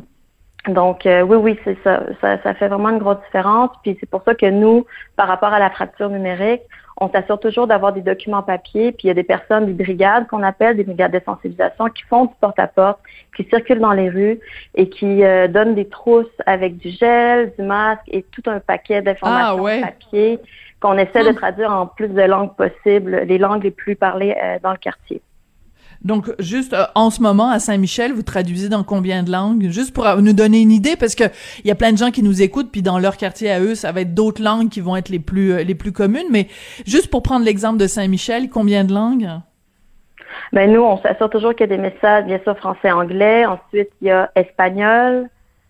donc, 0.68 1.04
euh, 1.04 1.22
oui, 1.22 1.36
oui, 1.36 1.58
c'est 1.64 1.76
ça. 1.84 2.02
ça. 2.20 2.42
Ça 2.42 2.54
fait 2.54 2.68
vraiment 2.68 2.90
une 2.90 2.98
grosse 2.98 3.20
différence. 3.26 3.70
Puis 3.82 3.96
c'est 4.00 4.08
pour 4.08 4.22
ça 4.24 4.34
que 4.34 4.46
nous, 4.46 4.86
par 5.16 5.28
rapport 5.28 5.52
à 5.52 5.58
la 5.58 5.70
fracture 5.70 6.08
numérique, 6.08 6.62
on 6.96 7.10
s'assure 7.10 7.40
toujours 7.40 7.66
d'avoir 7.66 7.92
des 7.92 8.02
documents 8.02 8.42
papier, 8.42 8.92
puis 8.92 9.04
il 9.04 9.06
y 9.08 9.10
a 9.10 9.14
des 9.14 9.24
personnes, 9.24 9.66
des 9.66 9.72
brigades 9.72 10.28
qu'on 10.28 10.44
appelle, 10.44 10.76
des 10.76 10.84
brigades 10.84 11.12
de 11.12 11.20
sensibilisation, 11.24 11.86
qui 11.88 12.04
font 12.04 12.26
du 12.26 12.34
porte-à-porte, 12.40 13.00
qui 13.36 13.44
circulent 13.44 13.80
dans 13.80 13.92
les 13.92 14.08
rues 14.08 14.38
et 14.76 14.88
qui 14.88 15.24
euh, 15.24 15.48
donnent 15.48 15.74
des 15.74 15.88
trousses 15.88 16.26
avec 16.46 16.76
du 16.76 16.90
gel, 16.90 17.52
du 17.58 17.64
masque 17.64 18.04
et 18.08 18.22
tout 18.22 18.42
un 18.46 18.60
paquet 18.60 19.02
d'informations 19.02 19.66
ah, 19.66 19.86
papier 19.86 20.38
qu'on 20.80 20.96
essaie 20.96 21.24
de 21.24 21.30
hum. 21.30 21.34
traduire 21.34 21.72
en 21.72 21.86
plus 21.86 22.08
de 22.08 22.22
langues 22.22 22.54
possibles, 22.54 23.22
les 23.26 23.38
langues 23.38 23.64
les 23.64 23.70
plus 23.72 23.96
parlées 23.96 24.36
euh, 24.40 24.58
dans 24.62 24.72
le 24.72 24.78
quartier. 24.78 25.20
Donc, 26.04 26.30
juste 26.38 26.74
euh, 26.74 26.84
en 26.94 27.10
ce 27.10 27.22
moment, 27.22 27.50
à 27.50 27.58
Saint-Michel, 27.58 28.12
vous 28.12 28.22
traduisez 28.22 28.68
dans 28.68 28.84
combien 28.84 29.22
de 29.22 29.32
langues? 29.32 29.68
Juste 29.70 29.94
pour 29.94 30.06
nous 30.20 30.34
donner 30.34 30.60
une 30.60 30.70
idée, 30.72 30.96
parce 30.96 31.14
que 31.14 31.24
il 31.64 31.68
y 31.68 31.70
a 31.70 31.74
plein 31.74 31.92
de 31.92 31.98
gens 31.98 32.10
qui 32.10 32.22
nous 32.22 32.42
écoutent, 32.42 32.70
puis 32.70 32.82
dans 32.82 32.98
leur 32.98 33.16
quartier 33.16 33.50
à 33.50 33.60
eux, 33.60 33.74
ça 33.74 33.92
va 33.92 34.02
être 34.02 34.14
d'autres 34.14 34.42
langues 34.42 34.68
qui 34.68 34.80
vont 34.80 34.96
être 34.96 35.08
les 35.08 35.18
plus 35.18 35.52
euh, 35.52 35.62
les 35.62 35.74
plus 35.74 35.92
communes. 35.92 36.26
Mais 36.30 36.48
juste 36.86 37.10
pour 37.10 37.22
prendre 37.22 37.44
l'exemple 37.44 37.78
de 37.78 37.86
Saint-Michel, 37.86 38.50
combien 38.50 38.84
de 38.84 38.92
langues? 38.92 39.28
Ben 40.52 40.70
nous, 40.70 40.82
on 40.82 41.00
s'assure 41.00 41.30
toujours 41.30 41.52
qu'il 41.54 41.68
y 41.68 41.72
a 41.72 41.76
des 41.76 41.82
messages, 41.82 42.24
bien 42.26 42.40
sûr, 42.44 42.56
français-anglais. 42.58 43.46
Ensuite, 43.46 43.88
il 44.00 44.08
y 44.08 44.10
a 44.10 44.30
espagnol, 44.34 45.28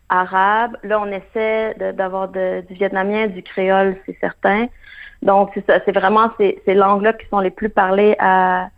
arabe. 0.09 0.77
Là, 0.83 1.01
on 1.01 1.07
essaie 1.07 1.75
d'avoir 1.97 2.29
du 2.29 2.75
vietnamien, 2.75 3.29
du 3.29 3.43
créole, 3.43 3.97
c'est 4.05 4.17
certain. 4.21 4.67
Donc, 5.23 5.51
c'est 5.55 5.65
ça. 5.67 5.81
C'est 5.85 5.93
vraiment 5.93 6.31
ces, 6.39 6.61
ces 6.65 6.75
langues-là 6.75 7.13
qui 7.13 7.27
sont 7.29 7.41
les 7.41 7.51
plus 7.51 7.71
parlées 7.71 8.17
à 8.19 8.69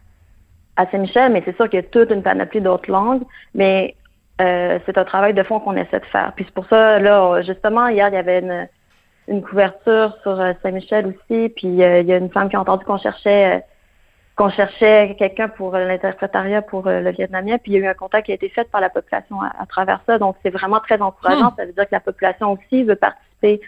à 0.76 0.86
Saint-Michel, 0.86 1.32
mais 1.32 1.42
c'est 1.44 1.56
sûr 1.56 1.68
qu'il 1.68 1.80
y 1.80 1.82
a 1.82 1.86
toute 1.86 2.10
une 2.10 2.22
panoplie 2.22 2.60
d'autres 2.60 2.90
langues, 2.90 3.22
mais 3.54 3.96
euh, 4.40 4.78
c'est 4.84 4.98
un 4.98 5.04
travail 5.04 5.34
de 5.34 5.42
fond 5.42 5.60
qu'on 5.60 5.76
essaie 5.76 6.00
de 6.00 6.06
faire. 6.06 6.32
Puis 6.36 6.44
c'est 6.46 6.54
pour 6.54 6.66
ça, 6.66 6.98
là, 6.98 7.40
justement, 7.42 7.88
hier, 7.88 8.08
il 8.08 8.14
y 8.14 8.18
avait 8.18 8.40
une, 8.40 8.68
une 9.28 9.42
couverture 9.42 10.16
sur 10.22 10.38
euh, 10.38 10.52
Saint-Michel 10.62 11.06
aussi, 11.06 11.48
puis 11.50 11.82
euh, 11.82 12.00
il 12.00 12.06
y 12.06 12.12
a 12.12 12.18
une 12.18 12.30
femme 12.30 12.50
qui 12.50 12.56
a 12.56 12.60
entendu 12.60 12.84
qu'on 12.84 12.98
cherchait 12.98 13.64
qu'on 14.36 14.50
cherchait 14.50 15.16
quelqu'un 15.18 15.48
pour 15.48 15.72
l'interprétariat 15.72 16.60
pour 16.60 16.86
le 16.86 17.10
vietnamien, 17.10 17.56
puis 17.56 17.72
il 17.72 17.74
y 17.76 17.78
a 17.78 17.86
eu 17.86 17.86
un 17.86 17.94
contact 17.94 18.26
qui 18.26 18.32
a 18.32 18.34
été 18.34 18.50
fait 18.50 18.70
par 18.70 18.82
la 18.82 18.90
population 18.90 19.40
à, 19.40 19.64
travers 19.64 20.02
ça. 20.06 20.18
Donc 20.18 20.36
c'est 20.42 20.50
vraiment 20.50 20.78
très 20.78 21.00
encourageant. 21.00 21.52
Hmm. 21.52 21.54
Ça 21.56 21.64
veut 21.64 21.72
dire 21.72 21.84
que 21.84 21.92
la 21.94 22.00
population 22.00 22.52
aussi 22.52 22.84
veut 22.84 22.96
participer 22.96 23.62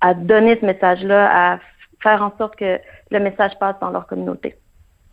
à 0.00 0.14
donner 0.14 0.56
ce 0.60 0.66
message-là, 0.66 1.54
à 1.54 1.58
faire 2.00 2.22
en 2.22 2.32
sorte 2.38 2.54
que 2.54 2.78
le 3.10 3.18
message 3.18 3.58
passe 3.58 3.74
dans 3.80 3.90
leur 3.90 4.06
communauté. 4.06 4.56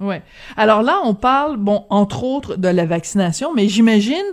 Ouais. 0.01 0.21
Alors 0.57 0.81
là, 0.81 0.99
on 1.03 1.13
parle, 1.13 1.57
bon, 1.57 1.85
entre 1.89 2.23
autres, 2.23 2.55
de 2.55 2.67
la 2.67 2.85
vaccination, 2.85 3.53
mais 3.53 3.67
j'imagine, 3.67 4.25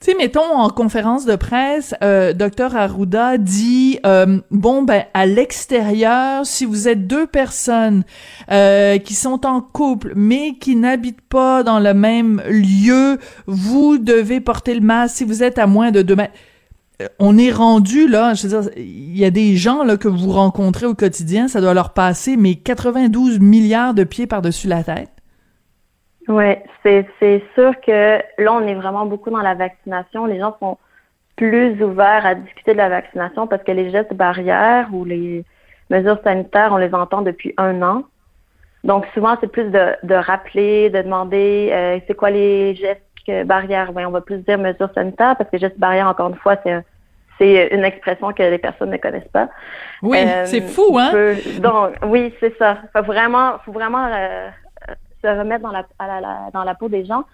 tu 0.00 0.12
sais, 0.12 0.16
mettons 0.16 0.54
en 0.54 0.68
conférence 0.70 1.24
de 1.24 1.34
presse, 1.34 1.92
euh, 2.04 2.32
docteur 2.32 2.76
Arruda 2.76 3.36
dit, 3.36 3.98
euh, 4.06 4.38
bon, 4.52 4.82
ben, 4.82 5.04
à 5.12 5.26
l'extérieur, 5.26 6.46
si 6.46 6.64
vous 6.64 6.86
êtes 6.86 7.08
deux 7.08 7.26
personnes 7.26 8.04
euh, 8.52 8.98
qui 8.98 9.14
sont 9.14 9.44
en 9.44 9.60
couple, 9.60 10.12
mais 10.14 10.54
qui 10.60 10.76
n'habitent 10.76 11.28
pas 11.28 11.64
dans 11.64 11.80
le 11.80 11.94
même 11.94 12.40
lieu, 12.48 13.18
vous 13.46 13.98
devez 13.98 14.40
porter 14.40 14.74
le 14.74 14.80
masque 14.80 15.16
si 15.16 15.24
vous 15.24 15.42
êtes 15.42 15.58
à 15.58 15.66
moins 15.66 15.90
de 15.90 16.02
deux 16.02 16.14
mètres 16.14 16.34
on 17.18 17.38
est 17.38 17.52
rendu 17.52 18.08
là, 18.08 18.34
je 18.34 18.46
veux 18.46 18.60
dire, 18.60 18.70
il 18.76 19.16
y 19.16 19.24
a 19.24 19.30
des 19.30 19.56
gens 19.56 19.84
là 19.84 19.96
que 19.96 20.08
vous 20.08 20.32
rencontrez 20.32 20.86
au 20.86 20.94
quotidien, 20.94 21.46
ça 21.48 21.60
doit 21.60 21.74
leur 21.74 21.92
passer 21.94 22.36
mais 22.36 22.56
92 22.56 23.38
milliards 23.38 23.94
de 23.94 24.04
pieds 24.04 24.26
par-dessus 24.26 24.66
la 24.66 24.82
tête. 24.82 25.10
Oui, 26.26 26.56
c'est 26.82 27.42
sûr 27.54 27.72
que 27.86 28.18
là 28.38 28.52
on 28.52 28.66
est 28.66 28.74
vraiment 28.74 29.06
beaucoup 29.06 29.30
dans 29.30 29.42
la 29.42 29.54
vaccination, 29.54 30.26
les 30.26 30.38
gens 30.38 30.56
sont 30.58 30.76
plus 31.36 31.80
ouverts 31.82 32.26
à 32.26 32.34
discuter 32.34 32.72
de 32.72 32.78
la 32.78 32.88
vaccination 32.88 33.46
parce 33.46 33.62
que 33.62 33.72
les 33.72 33.90
gestes 33.90 34.14
barrières 34.14 34.88
ou 34.92 35.04
les 35.04 35.44
mesures 35.90 36.18
sanitaires, 36.24 36.70
on 36.72 36.76
les 36.76 36.92
entend 36.92 37.22
depuis 37.22 37.54
un 37.56 37.80
an. 37.82 38.02
Donc 38.84 39.06
souvent 39.14 39.36
c'est 39.40 39.50
plus 39.50 39.70
de, 39.70 39.94
de 40.02 40.14
rappeler, 40.14 40.90
de 40.90 41.00
demander 41.02 41.70
euh, 41.72 41.98
c'est 42.06 42.14
quoi 42.14 42.30
les 42.30 42.74
gestes 42.74 43.07
barrière, 43.44 43.92
oui, 43.94 44.04
on 44.04 44.10
va 44.10 44.20
plus 44.20 44.38
dire 44.38 44.58
mesures 44.58 44.90
sanitaires 44.94 45.36
parce 45.36 45.50
que 45.50 45.58
gestes 45.58 45.78
barrière, 45.78 46.06
encore 46.06 46.28
une 46.28 46.36
fois, 46.36 46.56
c'est 46.64 46.82
c'est 47.38 47.68
une 47.72 47.84
expression 47.84 48.32
que 48.32 48.42
les 48.42 48.58
personnes 48.58 48.90
ne 48.90 48.96
connaissent 48.96 49.30
pas. 49.32 49.48
Oui, 50.02 50.18
euh, 50.18 50.44
c'est 50.44 50.60
fou, 50.60 50.98
hein? 50.98 51.12
donc, 51.60 51.94
oui, 52.06 52.34
c'est 52.40 52.56
ça. 52.58 52.78
Faut 52.92 53.02
vraiment, 53.04 53.58
faut 53.64 53.72
vraiment 53.72 54.06
euh, 54.12 54.48
se 55.22 55.28
remettre 55.28 55.62
dans 55.62 55.70
la, 55.70 55.84
dans 56.52 56.64
la 56.64 56.74
peau 56.74 56.88
des 56.88 57.04
gens. 57.04 57.24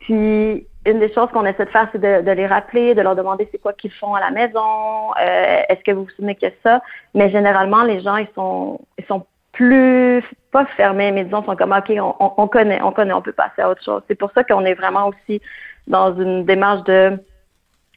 Puis, 0.00 0.66
une 0.86 1.00
des 1.00 1.12
choses 1.12 1.30
qu'on 1.32 1.46
essaie 1.46 1.64
de 1.64 1.70
faire, 1.70 1.88
c'est 1.92 2.00
de, 2.00 2.30
les 2.30 2.46
rappeler, 2.46 2.94
de 2.94 3.00
leur 3.00 3.16
demander 3.16 3.48
c'est 3.50 3.58
quoi 3.58 3.72
qu'ils 3.72 3.92
font 3.92 4.14
à 4.14 4.20
la 4.20 4.30
maison, 4.30 5.12
euh, 5.20 5.62
est-ce 5.68 5.82
que 5.82 5.92
vous 5.92 6.04
vous 6.04 6.10
souvenez 6.10 6.34
que 6.34 6.46
ça? 6.62 6.82
Mais 7.14 7.30
généralement, 7.30 7.84
les 7.84 8.00
gens, 8.00 8.16
ils 8.16 8.28
sont, 8.34 8.80
ils 8.98 9.04
sont 9.06 9.24
plus 9.54 10.22
pas 10.52 10.66
fermés, 10.76 11.10
mais 11.10 11.24
disons 11.24 11.42
sont 11.42 11.56
comme 11.56 11.72
ok, 11.72 11.92
on, 11.98 12.32
on, 12.36 12.46
connaît, 12.48 12.80
on 12.82 12.92
connaît, 12.92 13.12
on 13.12 13.22
peut 13.22 13.32
passer 13.32 13.62
à 13.62 13.70
autre 13.70 13.82
chose. 13.82 14.02
C'est 14.08 14.14
pour 14.14 14.30
ça 14.32 14.44
qu'on 14.44 14.64
est 14.64 14.74
vraiment 14.74 15.08
aussi 15.08 15.40
dans 15.86 16.14
une 16.16 16.44
démarche 16.44 16.84
de 16.84 17.18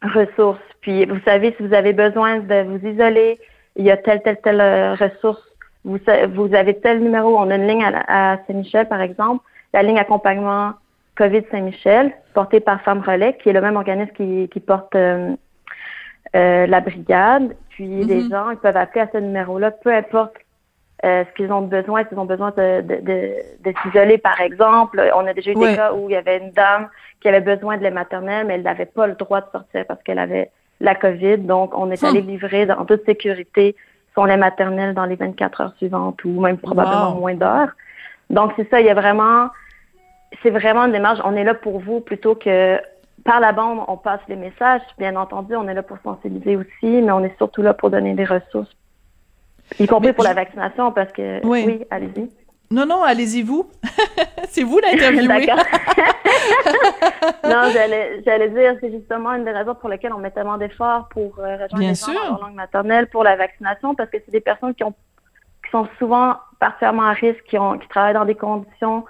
ressources. 0.01 0.59
Puis 0.81 1.05
vous 1.05 1.19
savez, 1.25 1.53
si 1.57 1.67
vous 1.67 1.73
avez 1.73 1.93
besoin 1.93 2.39
de 2.39 2.63
vous 2.63 2.85
isoler, 2.87 3.39
il 3.75 3.85
y 3.85 3.91
a 3.91 3.97
telle, 3.97 4.21
telle, 4.21 4.39
telle 4.41 4.61
euh, 4.61 4.95
ressource. 4.95 5.41
Vous, 5.83 5.99
vous 6.33 6.53
avez 6.53 6.79
tel 6.79 7.01
numéro. 7.01 7.37
On 7.37 7.49
a 7.49 7.55
une 7.55 7.67
ligne 7.67 7.83
à, 7.83 8.37
Saint-Michel, 8.47 8.87
par 8.87 9.01
exemple, 9.01 9.43
la 9.73 9.83
ligne 9.83 9.99
accompagnement 9.99 10.73
COVID 11.15 11.43
Saint-Michel, 11.51 12.11
portée 12.33 12.59
par 12.59 12.81
Femmes 12.81 13.01
Relais, 13.05 13.37
qui 13.41 13.49
est 13.49 13.53
le 13.53 13.61
même 13.61 13.75
organisme 13.75 14.11
qui, 14.13 14.49
qui 14.49 14.59
porte 14.59 14.95
euh, 14.95 15.35
euh, 16.35 16.67
la 16.67 16.81
brigade. 16.81 17.55
Puis 17.69 18.03
les 18.03 18.23
mm-hmm. 18.23 18.29
gens, 18.29 18.49
ils 18.51 18.57
peuvent 18.57 18.77
appeler 18.77 19.01
à 19.01 19.09
ce 19.11 19.17
numéro-là, 19.17 19.71
peu 19.71 19.93
importe 19.93 20.35
euh, 21.05 21.23
ce 21.25 21.35
qu'ils 21.35 21.51
ont 21.51 21.61
besoin, 21.61 22.03
s'ils 22.05 22.17
ont 22.17 22.25
besoin 22.25 22.51
de, 22.57 22.81
de, 22.81 23.01
de, 23.63 23.73
s'isoler, 23.83 24.17
par 24.17 24.41
exemple. 24.41 24.99
On 25.15 25.27
a 25.27 25.33
déjà 25.33 25.51
eu 25.51 25.55
des 25.55 25.75
cas 25.75 25.93
où 25.93 26.09
il 26.09 26.13
y 26.13 26.15
avait 26.15 26.39
une 26.39 26.51
dame 26.51 26.89
qui 27.21 27.27
avait 27.27 27.41
besoin 27.41 27.77
de 27.77 27.83
lait 27.83 27.91
maternel, 27.91 28.47
mais 28.47 28.55
elle 28.55 28.63
n'avait 28.63 28.87
pas 28.87 29.05
le 29.05 29.13
droit 29.13 29.41
de 29.41 29.45
sortir 29.51 29.85
parce 29.87 30.01
qu'elle 30.01 30.17
avait 30.17 30.49
la 30.81 30.95
COVID. 30.95 31.37
Donc, 31.37 31.77
on 31.77 31.91
est 31.91 32.03
allé 32.03 32.19
hum. 32.21 32.27
livrer 32.27 32.65
dans 32.65 32.83
toute 32.85 33.05
sécurité 33.05 33.75
son 34.15 34.25
lait 34.25 34.37
maternel 34.37 34.95
dans 34.95 35.05
les 35.05 35.15
24 35.15 35.61
heures 35.61 35.73
suivantes 35.77 36.23
ou 36.25 36.41
même 36.41 36.57
probablement 36.57 37.13
moins 37.13 37.35
d'heures. 37.35 37.69
Donc, 38.31 38.53
c'est 38.55 38.67
ça, 38.69 38.79
il 38.79 38.87
y 38.87 38.89
a 38.89 38.95
vraiment, 38.95 39.49
c'est 40.41 40.49
vraiment 40.49 40.85
une 40.85 40.93
démarche. 40.93 41.19
On 41.23 41.35
est 41.35 41.43
là 41.43 41.53
pour 41.53 41.79
vous 41.79 41.99
plutôt 41.99 42.33
que 42.33 42.79
par 43.23 43.39
la 43.39 43.51
bande, 43.51 43.81
on 43.87 43.97
passe 43.97 44.21
les 44.27 44.35
messages. 44.35 44.81
Bien 44.97 45.15
entendu, 45.15 45.55
on 45.55 45.67
est 45.67 45.75
là 45.75 45.83
pour 45.83 45.97
sensibiliser 46.03 46.55
aussi, 46.55 47.01
mais 47.03 47.11
on 47.11 47.23
est 47.23 47.37
surtout 47.37 47.61
là 47.61 47.75
pour 47.75 47.91
donner 47.91 48.15
des 48.15 48.25
ressources 48.25 48.75
y 49.79 49.87
compris 49.87 50.13
pour 50.13 50.23
la 50.23 50.33
vaccination, 50.33 50.91
parce 50.91 51.11
que... 51.11 51.45
Oui, 51.45 51.85
allez-y. 51.89 52.29
Non, 52.69 52.85
non, 52.85 53.03
allez-y 53.03 53.43
vous. 53.43 53.69
c'est 54.49 54.63
vous 54.63 54.79
l'interviewé. 54.79 55.27
D'accord. 55.27 55.63
non, 57.45 57.71
j'allais 58.25 58.49
dire, 58.49 58.75
c'est 58.81 58.91
justement 58.91 59.33
une 59.33 59.45
des 59.45 59.51
raisons 59.51 59.75
pour 59.75 59.87
lesquelles 59.89 60.11
on 60.13 60.19
met 60.19 60.31
tellement 60.31 60.57
d'efforts 60.57 61.07
pour 61.09 61.39
euh, 61.39 61.53
rejoindre 61.63 61.79
les 61.79 61.95
gens 61.95 62.35
en 62.35 62.45
langue 62.45 62.55
maternelle 62.55 63.07
pour 63.07 63.23
la 63.23 63.37
vaccination, 63.37 63.95
parce 63.95 64.09
que 64.09 64.17
c'est 64.25 64.31
des 64.31 64.41
personnes 64.41 64.75
qui 64.75 64.83
ont 64.83 64.93
qui 65.63 65.71
sont 65.71 65.87
souvent 65.97 66.35
particulièrement 66.59 67.03
à 67.03 67.13
risque, 67.13 67.43
qui 67.47 67.57
ont 67.57 67.77
qui 67.77 67.87
travaillent 67.87 68.13
dans 68.13 68.25
des 68.25 68.35
conditions 68.35 69.05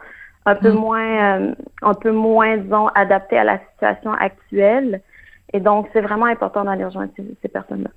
un 0.45 0.55
peu 0.55 0.71
mm. 0.71 0.75
moins 0.75 1.39
euh, 1.39 1.55
un 1.81 1.93
peu 1.95 2.11
moins, 2.11 2.57
disons, 2.57 2.87
adaptées 2.89 3.39
à 3.39 3.43
la 3.43 3.59
situation 3.71 4.13
actuelle. 4.13 5.01
Et 5.53 5.59
donc, 5.59 5.87
c'est 5.93 6.01
vraiment 6.01 6.25
important 6.25 6.63
d'aller 6.65 6.85
rejoindre 6.85 7.11
ces 7.41 7.47
personnes-là. 7.47 7.89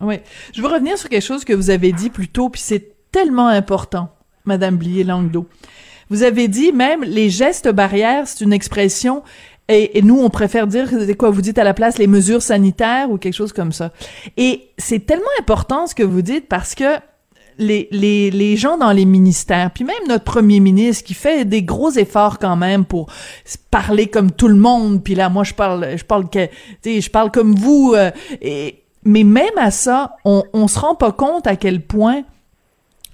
Oui. 0.00 0.16
Je 0.54 0.62
veux 0.62 0.68
revenir 0.68 0.96
sur 0.98 1.08
quelque 1.08 1.24
chose 1.24 1.44
que 1.44 1.52
vous 1.52 1.70
avez 1.70 1.92
dit 1.92 2.10
plus 2.10 2.28
tôt, 2.28 2.48
puis 2.48 2.60
c'est 2.60 2.94
tellement 3.12 3.48
important, 3.48 4.10
Madame 4.44 4.76
Blier-Langdo. 4.76 5.46
Vous 6.08 6.22
avez 6.22 6.48
dit 6.48 6.72
même 6.72 7.04
les 7.04 7.30
gestes 7.30 7.68
barrières, 7.68 8.26
c'est 8.26 8.44
une 8.44 8.52
expression 8.52 9.22
et, 9.72 10.02
nous, 10.02 10.20
on 10.20 10.30
préfère 10.30 10.66
dire, 10.66 10.88
c'est 10.90 11.14
quoi, 11.14 11.30
vous 11.30 11.42
dites 11.42 11.58
à 11.58 11.64
la 11.64 11.74
place 11.74 11.96
les 11.96 12.08
mesures 12.08 12.42
sanitaires 12.42 13.08
ou 13.10 13.18
quelque 13.18 13.34
chose 13.34 13.52
comme 13.52 13.70
ça. 13.70 13.92
Et 14.36 14.68
c'est 14.78 15.06
tellement 15.06 15.22
important 15.38 15.86
ce 15.86 15.94
que 15.94 16.02
vous 16.02 16.22
dites 16.22 16.48
parce 16.48 16.74
que 16.74 16.98
les, 17.58 17.88
les, 17.92 18.32
les 18.32 18.56
gens 18.56 18.78
dans 18.78 18.90
les 18.90 19.04
ministères, 19.04 19.70
puis 19.70 19.84
même 19.84 20.08
notre 20.08 20.24
premier 20.24 20.58
ministre 20.58 21.04
qui 21.04 21.14
fait 21.14 21.44
des 21.44 21.62
gros 21.62 21.90
efforts 21.92 22.38
quand 22.38 22.56
même 22.56 22.84
pour 22.84 23.12
parler 23.70 24.08
comme 24.08 24.32
tout 24.32 24.48
le 24.48 24.56
monde, 24.56 25.04
puis 25.04 25.14
là, 25.14 25.28
moi, 25.28 25.44
je 25.44 25.54
parle, 25.54 25.96
je 25.96 26.04
parle 26.04 26.28
que, 26.28 26.48
je 26.84 27.10
parle 27.10 27.30
comme 27.30 27.54
vous, 27.54 27.92
euh, 27.94 28.10
et 28.40 28.79
mais 29.04 29.24
même 29.24 29.56
à 29.56 29.70
ça, 29.70 30.16
on, 30.24 30.44
on 30.52 30.68
se 30.68 30.78
rend 30.78 30.94
pas 30.94 31.12
compte 31.12 31.46
à 31.46 31.56
quel 31.56 31.80
point 31.80 32.22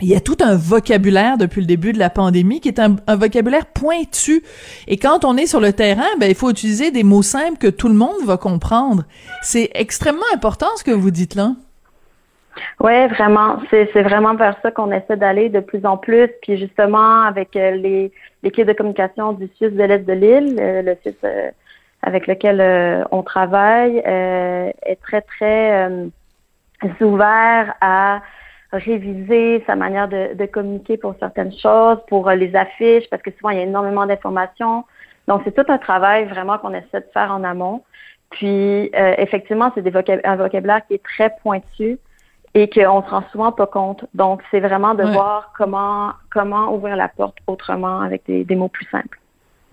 il 0.02 0.08
y 0.08 0.14
a 0.14 0.20
tout 0.20 0.36
un 0.40 0.56
vocabulaire 0.56 1.38
depuis 1.38 1.60
le 1.60 1.66
début 1.66 1.92
de 1.92 1.98
la 1.98 2.10
pandémie 2.10 2.60
qui 2.60 2.68
est 2.68 2.78
un, 2.80 2.96
vocabulaire 3.16 3.66
pointu. 3.66 4.42
Et 4.86 4.98
quand 4.98 5.24
on 5.24 5.36
est 5.36 5.46
sur 5.46 5.60
le 5.60 5.72
terrain, 5.72 6.04
ben, 6.20 6.28
il 6.28 6.34
faut 6.34 6.50
utiliser 6.50 6.90
des 6.90 7.02
mots 7.02 7.22
simples 7.22 7.58
que 7.58 7.68
tout 7.68 7.88
le 7.88 7.94
monde 7.94 8.24
va 8.26 8.36
comprendre. 8.36 9.04
C'est 9.42 9.70
extrêmement 9.74 10.26
important 10.34 10.66
ce 10.76 10.84
que 10.84 10.90
vous 10.90 11.10
dites 11.10 11.34
là. 11.34 11.52
Oui, 12.80 13.06
vraiment. 13.08 13.58
C'est 13.70 14.02
vraiment 14.02 14.34
vers 14.34 14.56
ça 14.62 14.70
qu'on 14.70 14.90
essaie 14.92 15.16
d'aller 15.16 15.48
de 15.48 15.60
plus 15.60 15.84
en 15.84 15.96
plus. 15.96 16.28
Puis 16.42 16.58
justement, 16.58 17.22
avec 17.22 17.54
euh, 17.56 17.72
les 17.72 18.12
l'équipe 18.42 18.66
de 18.66 18.72
communication 18.72 19.32
du 19.32 19.48
Suisse 19.56 19.72
de 19.72 19.82
l'Est 19.82 20.00
de 20.00 20.12
l'île, 20.12 20.56
euh, 20.60 20.82
le 20.82 20.96
Suisse 21.02 21.24
avec 22.06 22.28
lequel 22.28 22.60
euh, 22.60 23.02
on 23.10 23.24
travaille 23.24 24.00
euh, 24.06 24.70
est 24.84 25.02
très, 25.02 25.22
très 25.22 25.88
euh, 25.88 26.06
ouvert 27.00 27.74
à 27.80 28.22
réviser 28.72 29.64
sa 29.66 29.74
manière 29.74 30.06
de, 30.06 30.34
de, 30.34 30.46
communiquer 30.46 30.98
pour 30.98 31.16
certaines 31.18 31.52
choses, 31.52 31.98
pour 32.08 32.30
les 32.30 32.54
affiches, 32.54 33.10
parce 33.10 33.22
que 33.22 33.32
souvent, 33.32 33.50
il 33.50 33.56
y 33.58 33.60
a 33.60 33.64
énormément 33.64 34.06
d'informations. 34.06 34.84
Donc, 35.26 35.42
c'est 35.44 35.52
tout 35.52 35.70
un 35.70 35.78
travail 35.78 36.26
vraiment 36.26 36.58
qu'on 36.58 36.74
essaie 36.74 37.00
de 37.00 37.10
faire 37.12 37.32
en 37.32 37.42
amont. 37.42 37.82
Puis, 38.30 38.90
effectivement, 39.18 39.72
c'est 39.74 40.26
un 40.26 40.36
vocabulaire 40.36 40.86
qui 40.86 40.94
est 40.94 41.02
très 41.02 41.32
pointu 41.42 41.98
et 42.54 42.68
qu'on 42.68 43.02
se 43.02 43.10
rend 43.10 43.22
souvent 43.30 43.52
pas 43.52 43.66
compte. 43.66 44.04
Donc, 44.14 44.42
c'est 44.50 44.60
vraiment 44.60 44.94
de 44.94 45.04
voir 45.04 45.52
comment 45.56 46.12
comment 46.30 46.74
ouvrir 46.74 46.96
la 46.96 47.08
porte 47.08 47.38
autrement 47.46 48.00
avec 48.00 48.24
des 48.26 48.56
mots 48.56 48.68
plus 48.68 48.86
simples. 48.90 49.18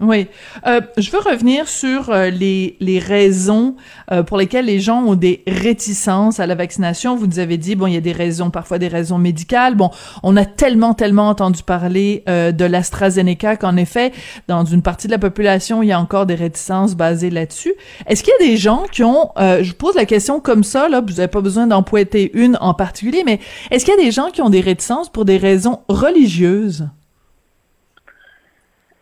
Oui. 0.01 0.27
Euh, 0.65 0.81
je 0.97 1.11
veux 1.11 1.19
revenir 1.19 1.67
sur 1.67 2.09
euh, 2.09 2.29
les, 2.29 2.77
les 2.79 2.97
raisons 2.97 3.75
euh, 4.11 4.23
pour 4.23 4.37
lesquelles 4.37 4.65
les 4.65 4.79
gens 4.79 5.03
ont 5.03 5.13
des 5.13 5.43
réticences 5.45 6.39
à 6.39 6.47
la 6.47 6.55
vaccination. 6.55 7.15
Vous 7.15 7.27
nous 7.27 7.37
avez 7.37 7.57
dit, 7.57 7.75
bon, 7.75 7.85
il 7.85 7.93
y 7.93 7.97
a 7.97 8.01
des 8.01 8.11
raisons, 8.11 8.49
parfois 8.49 8.79
des 8.79 8.87
raisons 8.87 9.19
médicales. 9.19 9.75
Bon, 9.75 9.91
on 10.23 10.35
a 10.35 10.45
tellement, 10.45 10.95
tellement 10.95 11.29
entendu 11.29 11.61
parler 11.63 12.23
de 12.27 12.65
l'AstraZeneca 12.65 13.55
qu'en 13.55 13.77
effet, 13.77 14.11
dans 14.47 14.65
une 14.65 14.81
partie 14.81 15.07
de 15.07 15.11
la 15.11 15.19
population, 15.19 15.83
il 15.83 15.87
y 15.87 15.91
a 15.91 15.99
encore 15.99 16.25
des 16.25 16.35
réticences 16.35 16.95
basées 16.95 17.29
là-dessus. 17.29 17.73
Est-ce 18.07 18.23
qu'il 18.23 18.33
y 18.39 18.43
a 18.43 18.47
des 18.49 18.57
gens 18.57 18.85
qui 18.91 19.03
ont, 19.03 19.29
je 19.37 19.67
vous 19.67 19.75
pose 19.75 19.95
la 19.95 20.05
question 20.05 20.39
comme 20.39 20.63
ça, 20.63 20.89
là, 20.89 21.01
vous 21.01 21.13
n'avez 21.13 21.27
pas 21.27 21.41
besoin 21.41 21.67
d'en 21.67 21.83
pointer 21.83 22.31
une 22.33 22.57
en 22.61 22.73
particulier, 22.73 23.23
mais 23.25 23.39
est-ce 23.71 23.85
qu'il 23.85 23.93
y 23.93 24.01
a 24.01 24.03
des 24.03 24.11
gens 24.11 24.29
qui 24.31 24.41
ont 24.41 24.49
des 24.49 24.61
réticences 24.61 25.09
pour 25.09 25.25
des 25.25 25.37
raisons 25.37 25.81
religieuses? 25.87 26.87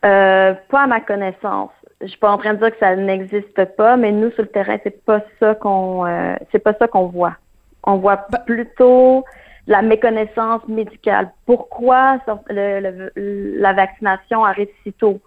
Euh, 0.04 0.54
pas 0.70 0.84
à 0.84 0.88
ma 0.88 1.00
connaissance. 1.00 1.72
Je 2.02 2.08
suis 2.08 2.18
pas 2.18 2.32
en 2.32 2.38
train 2.38 2.56
de 2.56 2.60
dire 2.60 2.72
que 2.72 2.80
ça 2.80 2.96
n'existe 2.96 3.64
pas, 3.76 3.98
mais 3.98 4.12
nous 4.12 4.32
sur 4.32 4.42
le 4.44 4.50
terrain, 4.50 4.78
c'est 4.84 5.06
pas 5.06 5.22
ça 5.40 5.54
qu'on 5.56 6.06
euh, 6.06 6.36
c'est 6.52 6.60
pas 6.60 6.74
ça 6.74 6.88
qu'on 6.88 7.08
voit. 7.08 7.36
On 7.84 7.98
voit 7.98 8.26
bah 8.32 8.40
plutôt 8.40 9.24
la 9.68 9.84
méconnaissance 9.84 10.68
médicale. 10.68 11.32
Pourquoi 11.46 12.18
la 12.50 13.74
vaccination 13.74 14.44
arrive 14.44 14.70
si 14.84 14.94
tôt? 14.94 15.20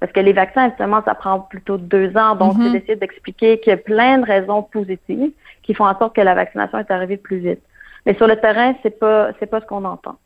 Parce 0.00 0.12
que 0.12 0.20
les 0.20 0.32
vaccins, 0.32 0.68
justement, 0.68 1.02
ça 1.04 1.14
prend 1.14 1.40
plutôt 1.40 1.76
deux 1.76 2.16
ans. 2.16 2.36
Donc, 2.36 2.54
mm-hmm. 2.54 2.64
c'est 2.64 2.70
d'essayer 2.70 2.96
d'expliquer 2.96 3.58
qu'il 3.58 3.70
y 3.70 3.74
a 3.74 3.78
plein 3.78 4.18
de 4.18 4.26
raisons 4.26 4.62
positives 4.62 5.32
qui 5.62 5.74
font 5.74 5.86
en 5.86 5.98
sorte 5.98 6.14
que 6.14 6.20
la 6.20 6.34
vaccination 6.34 6.78
est 6.78 6.90
arrivée 6.90 7.16
plus 7.16 7.38
vite. 7.38 7.62
Mais 8.06 8.14
sur 8.14 8.26
le 8.26 8.36
terrain, 8.36 8.74
c'est 8.82 8.98
pas 8.98 9.30
c'est 9.38 9.46
pas 9.46 9.60
ce 9.60 9.66
qu'on 9.66 9.84
entend. 9.84 10.16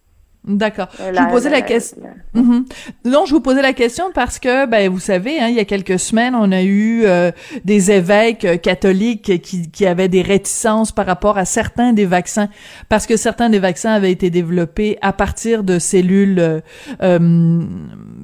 D'accord. 0.45 0.89
Je 0.99 1.21
vous 1.21 1.29
posais 1.31 1.51
la, 1.51 1.63
question. 1.63 2.03
Mhm. 2.35 2.65
Non, 3.05 3.27
je 3.27 3.35
vous 3.35 3.41
posais 3.41 3.63
la 3.63 3.73
question 3.73 4.07
parce 4.13 4.41
que, 4.41 4.67
ben, 4.67 4.91
vous 4.91 4.99
savez, 4.99 5.39
hein, 5.39 5.47
il 5.47 5.55
y 5.55 5.61
a 5.61 5.65
quelques 5.65 6.01
semaines, 6.01 6.35
on 6.35 6.51
a 6.51 6.63
eu 6.63 7.05
euh, 7.05 7.31
des 7.65 7.93
évêques 7.93 8.45
euh, 8.45 8.57
catholiques 8.57 9.41
qui, 9.41 9.71
qui 9.71 9.87
avaient 9.87 10.09
des 10.09 10.23
réticences 10.23 10.91
par 10.91 11.07
rapport 11.07 11.39
à 11.39 11.45
certains 11.45 11.93
des 11.93 12.07
vaccins, 12.07 12.49
parce 12.89 13.07
que 13.07 13.17
certains 13.17 13.51
des 13.51 13.61
vaccins 13.61 13.93
avaient 13.93 14.11
été 14.11 14.31
développés 14.31 14.99
à 15.01 15.13
partir 15.13 15.63
de 15.63 15.79
cellules 15.79 16.41
euh, 16.41 17.61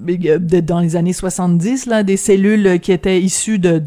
de, 0.05 0.61
dans 0.61 0.81
les 0.81 0.97
années 0.97 1.13
70, 1.13 1.87
là, 1.87 2.03
des 2.03 2.17
cellules 2.17 2.81
qui 2.81 2.91
étaient 2.91 3.21
issues 3.21 3.61
de 3.61 3.79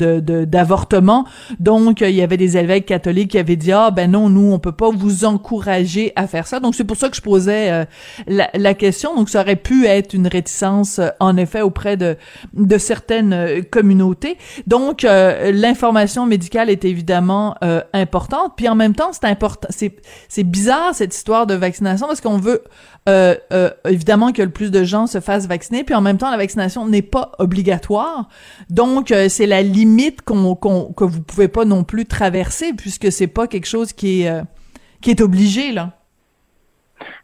d'avortement. 0.45 1.25
Donc, 1.59 1.99
il 1.99 2.11
y 2.11 2.21
avait 2.21 2.37
des 2.37 2.55
évêques 2.55 2.85
catholiques 2.85 3.31
qui 3.31 3.39
avaient 3.39 3.57
dit 3.57 3.73
ah 3.73 3.91
ben 3.91 4.11
non, 4.11 4.29
nous 4.29 4.53
on 4.53 4.59
peut 4.59 4.71
pas 4.71 4.89
vous 4.89 5.25
encourager 5.25 6.13
à 6.15 6.27
faire 6.27 6.47
ça. 6.47 6.61
Donc 6.61 6.75
c'est 6.75 6.85
pour 6.85 6.95
ça 6.95 7.09
que 7.09 7.17
je 7.17 7.21
posais 7.21 7.85
la, 8.27 8.73
question. 8.73 9.15
Donc, 9.15 9.29
ça 9.29 9.41
aurait 9.41 9.55
pu 9.55 9.85
être 9.85 10.13
une 10.13 10.27
réticence, 10.27 10.99
euh, 10.99 11.09
en 11.19 11.37
effet, 11.37 11.61
auprès 11.61 11.97
de, 11.97 12.17
de 12.53 12.77
certaines 12.77 13.33
euh, 13.33 13.61
communautés. 13.61 14.37
Donc, 14.67 15.03
euh, 15.03 15.51
l'information 15.51 16.25
médicale 16.25 16.69
est 16.69 16.85
évidemment 16.85 17.55
importante. 17.93 18.53
Puis 18.55 18.67
en 18.67 18.75
même 18.75 18.95
temps, 18.95 19.11
c'est 19.13 19.25
important. 19.25 19.67
C'est, 19.71 19.95
c'est 20.29 20.43
bizarre 20.43 20.93
cette 20.93 21.15
histoire 21.15 21.47
de 21.47 21.53
vaccination 21.53 22.07
parce 22.07 22.21
qu'on 22.21 22.37
veut 22.37 22.63
évidemment 23.85 24.31
que 24.31 24.41
le 24.41 24.49
plus 24.49 24.71
de 24.71 24.83
gens 24.83 25.07
se 25.07 25.19
fassent 25.19 25.47
vacciner. 25.47 25.83
Puis 25.83 25.95
en 25.95 26.01
même 26.01 26.17
temps, 26.17 26.31
la 26.31 26.37
vaccination 26.37 26.87
n'est 26.87 27.01
pas 27.01 27.31
obligatoire. 27.39 28.29
Donc, 28.69 29.13
c'est 29.29 29.45
la 29.45 29.61
limite 29.61 30.21
qu'on, 30.21 30.55
qu'on, 30.55 30.93
que 30.93 31.03
vous 31.03 31.21
pouvez 31.21 31.47
pas 31.47 31.65
non 31.65 31.83
plus 31.83 32.05
traverser 32.05 32.73
puisque 32.73 33.11
c'est 33.11 33.27
pas 33.27 33.47
quelque 33.47 33.67
chose 33.67 33.93
qui 33.93 34.23
est 34.23 34.41
qui 35.01 35.09
est 35.09 35.21
obligé 35.21 35.71
là. 35.71 36.00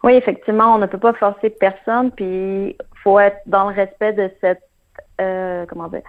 Oui, 0.04 0.14
effectivement, 0.14 0.76
on 0.76 0.78
ne 0.78 0.86
peut 0.86 0.98
pas 0.98 1.14
forcer 1.14 1.50
personne, 1.50 2.12
puis 2.12 2.76
faut 3.04 3.20
être 3.20 3.40
dans 3.46 3.70
le 3.70 3.76
respect 3.76 4.14
de 4.14 4.32
cette 4.42 4.62
euh, 5.20 5.66
comment 5.68 5.88
dire 5.88 6.02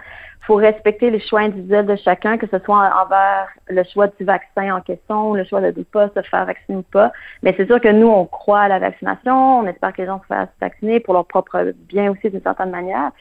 faut 0.49 0.55
respecter 0.55 1.11
les 1.11 1.19
choix 1.19 1.41
individuels 1.41 1.85
de 1.85 1.95
chacun, 1.95 2.39
que 2.39 2.47
ce 2.47 2.57
soit 2.65 2.91
envers 2.99 3.49
le 3.67 3.83
choix 3.83 4.07
du 4.07 4.23
vaccin 4.23 4.75
en 4.75 4.81
question, 4.81 5.29
ou 5.29 5.35
le 5.35 5.43
choix 5.43 5.61
de 5.61 5.67
ne 5.67 5.83
pas 5.83 6.09
se 6.09 6.23
faire 6.23 6.45
vacciner 6.45 6.77
ou 6.79 6.81
pas. 6.81 7.11
Mais 7.43 7.53
c'est 7.55 7.67
sûr 7.67 7.79
que 7.79 7.89
nous, 7.89 8.07
on 8.07 8.25
croit 8.25 8.61
à 8.61 8.67
la 8.67 8.79
vaccination, 8.79 9.59
on 9.59 9.67
espère 9.67 9.93
que 9.93 10.01
les 10.01 10.07
gens 10.07 10.19
se 10.21 10.25
fassent 10.25 10.49
vacciner 10.59 10.99
pour 11.01 11.13
leur 11.13 11.25
propre 11.25 11.73
bien 11.87 12.11
aussi 12.11 12.31
d'une 12.31 12.41
certaine 12.41 12.71
manière. 12.71 13.11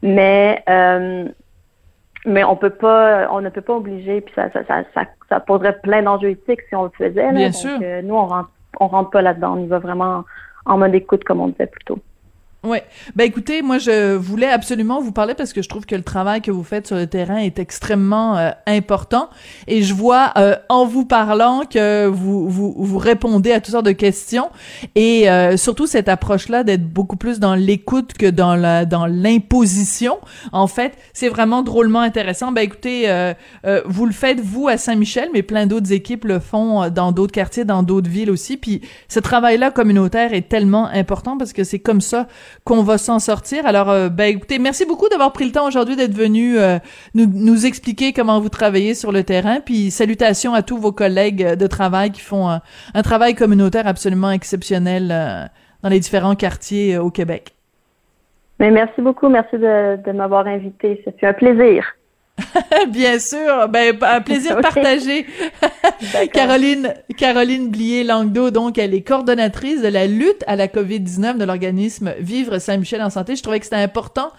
Mais 0.00 0.62
euh, 0.70 1.28
mais 2.24 2.42
on 2.42 2.56
peut 2.56 2.70
pas, 2.70 3.28
on 3.32 3.42
ne 3.42 3.50
peut 3.50 3.60
pas 3.60 3.74
obliger, 3.74 4.22
puis 4.22 4.32
ça, 4.34 4.50
ça, 4.52 4.60
ça, 4.66 5.04
ça, 5.28 5.40
poserait 5.40 5.78
plein 5.80 6.02
d'enjeux 6.02 6.30
éthiques 6.30 6.62
si 6.68 6.74
on 6.74 6.84
le 6.84 6.90
faisait. 6.96 7.32
Bien 7.32 7.52
sûr. 7.52 7.78
Euh, 7.82 8.00
nous, 8.02 8.14
on 8.14 8.26
rentre 8.26 8.50
on 8.80 8.88
rentre 8.88 9.10
pas 9.10 9.22
là-dedans. 9.22 9.56
On 9.56 9.64
y 9.64 9.66
va 9.66 9.78
vraiment 9.78 10.24
en 10.64 10.78
mode 10.78 10.94
écoute, 10.94 11.24
comme 11.24 11.40
on 11.40 11.48
disait 11.48 11.66
plus 11.66 11.84
tôt. 11.84 11.98
Ouais. 12.68 12.84
Ben 13.16 13.24
écoutez, 13.24 13.62
moi 13.62 13.78
je 13.78 14.14
voulais 14.14 14.50
absolument 14.50 15.00
vous 15.00 15.10
parler 15.10 15.32
parce 15.32 15.54
que 15.54 15.62
je 15.62 15.70
trouve 15.70 15.86
que 15.86 15.94
le 15.94 16.02
travail 16.02 16.42
que 16.42 16.50
vous 16.50 16.62
faites 16.62 16.86
sur 16.86 16.96
le 16.96 17.06
terrain 17.06 17.38
est 17.38 17.58
extrêmement 17.58 18.36
euh, 18.36 18.50
important 18.66 19.30
et 19.66 19.82
je 19.82 19.94
vois 19.94 20.34
euh, 20.36 20.54
en 20.68 20.84
vous 20.84 21.06
parlant 21.06 21.62
que 21.64 22.06
vous, 22.06 22.46
vous 22.46 22.74
vous 22.76 22.98
répondez 22.98 23.52
à 23.52 23.62
toutes 23.62 23.72
sortes 23.72 23.86
de 23.86 23.92
questions 23.92 24.50
et 24.94 25.30
euh, 25.30 25.56
surtout 25.56 25.86
cette 25.86 26.10
approche-là 26.10 26.62
d'être 26.62 26.86
beaucoup 26.86 27.16
plus 27.16 27.40
dans 27.40 27.54
l'écoute 27.54 28.12
que 28.12 28.26
dans 28.26 28.54
la 28.54 28.84
dans 28.84 29.06
l'imposition. 29.06 30.18
En 30.52 30.66
fait, 30.66 30.92
c'est 31.14 31.30
vraiment 31.30 31.62
drôlement 31.62 32.00
intéressant. 32.00 32.52
Ben 32.52 32.60
écoutez, 32.60 33.10
vous 33.86 34.04
le 34.04 34.12
faites 34.12 34.40
vous 34.40 34.68
à 34.68 34.76
Saint-Michel, 34.76 35.30
mais 35.32 35.42
plein 35.42 35.64
d'autres 35.64 35.92
équipes 35.92 36.26
le 36.26 36.38
font 36.38 36.90
dans 36.90 37.12
d'autres 37.12 37.32
quartiers, 37.32 37.64
dans 37.64 37.82
d'autres 37.82 38.10
villes 38.10 38.30
aussi. 38.30 38.58
Puis 38.58 38.82
ce 39.08 39.20
travail-là 39.20 39.70
communautaire 39.70 40.34
est 40.34 40.50
tellement 40.50 40.86
important 40.88 41.38
parce 41.38 41.54
que 41.54 41.64
c'est 41.64 41.78
comme 41.78 42.02
ça 42.02 42.26
qu'on 42.64 42.82
va 42.82 42.98
s'en 42.98 43.18
sortir. 43.18 43.66
Alors, 43.66 43.90
euh, 43.90 44.08
ben 44.08 44.24
écoutez, 44.24 44.58
merci 44.58 44.84
beaucoup 44.84 45.08
d'avoir 45.08 45.32
pris 45.32 45.44
le 45.44 45.52
temps 45.52 45.66
aujourd'hui 45.66 45.96
d'être 45.96 46.14
venu 46.14 46.58
euh, 46.58 46.78
nous, 47.14 47.26
nous 47.26 47.66
expliquer 47.66 48.12
comment 48.12 48.40
vous 48.40 48.48
travaillez 48.48 48.94
sur 48.94 49.12
le 49.12 49.24
terrain. 49.24 49.60
Puis 49.60 49.90
salutations 49.90 50.54
à 50.54 50.62
tous 50.62 50.76
vos 50.76 50.92
collègues 50.92 51.54
de 51.54 51.66
travail 51.66 52.10
qui 52.10 52.20
font 52.20 52.48
un, 52.48 53.02
travail 53.02 53.34
communautaire 53.34 53.86
absolument 53.86 54.30
exceptionnel 54.30 55.10
euh, 55.10 55.44
dans 55.82 55.88
les 55.88 56.00
différents 56.00 56.34
quartiers 56.34 56.98
au 56.98 57.10
Québec. 57.10 57.54
Mais 58.60 58.70
merci 58.70 59.00
beaucoup, 59.00 59.28
merci 59.28 59.56
de, 59.56 60.02
de 60.02 60.12
m'avoir 60.12 60.46
invité. 60.46 61.02
C'est 61.04 61.26
un 61.26 61.32
plaisir. 61.32 61.84
Bien 62.90 63.18
sûr, 63.18 63.68
ben 63.68 63.96
un 64.00 64.20
plaisir 64.20 64.56
partagé. 64.62 65.26
Caroline 66.32 66.94
Caroline 67.16 67.70
Blier 67.70 68.04
Langdo 68.04 68.50
donc 68.50 68.78
elle 68.78 68.94
est 68.94 69.02
coordonnatrice 69.02 69.82
de 69.82 69.88
la 69.88 70.06
lutte 70.06 70.44
à 70.46 70.56
la 70.56 70.68
Covid-19 70.68 71.38
de 71.38 71.44
l'organisme 71.44 72.14
Vivre 72.20 72.58
Saint-Michel 72.58 73.02
en 73.02 73.10
santé. 73.10 73.36
Je 73.36 73.42
trouvais 73.42 73.58
que 73.58 73.64
c'était 73.64 73.76
important 73.76 74.30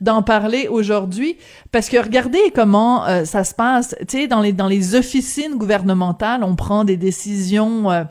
d'en 0.00 0.22
parler 0.22 0.68
aujourd'hui 0.68 1.36
parce 1.72 1.88
que 1.88 1.96
regardez 1.96 2.40
comment 2.54 3.06
euh, 3.06 3.24
ça 3.24 3.44
se 3.44 3.54
passe, 3.54 3.94
tu 4.08 4.18
sais 4.20 4.26
dans 4.26 4.40
les 4.40 4.52
dans 4.52 4.68
les 4.68 4.94
officines 4.94 5.56
gouvernementales, 5.56 6.42
on 6.44 6.56
prend 6.56 6.84
des 6.84 6.96
décisions 6.96 7.90
euh, 7.90 8.04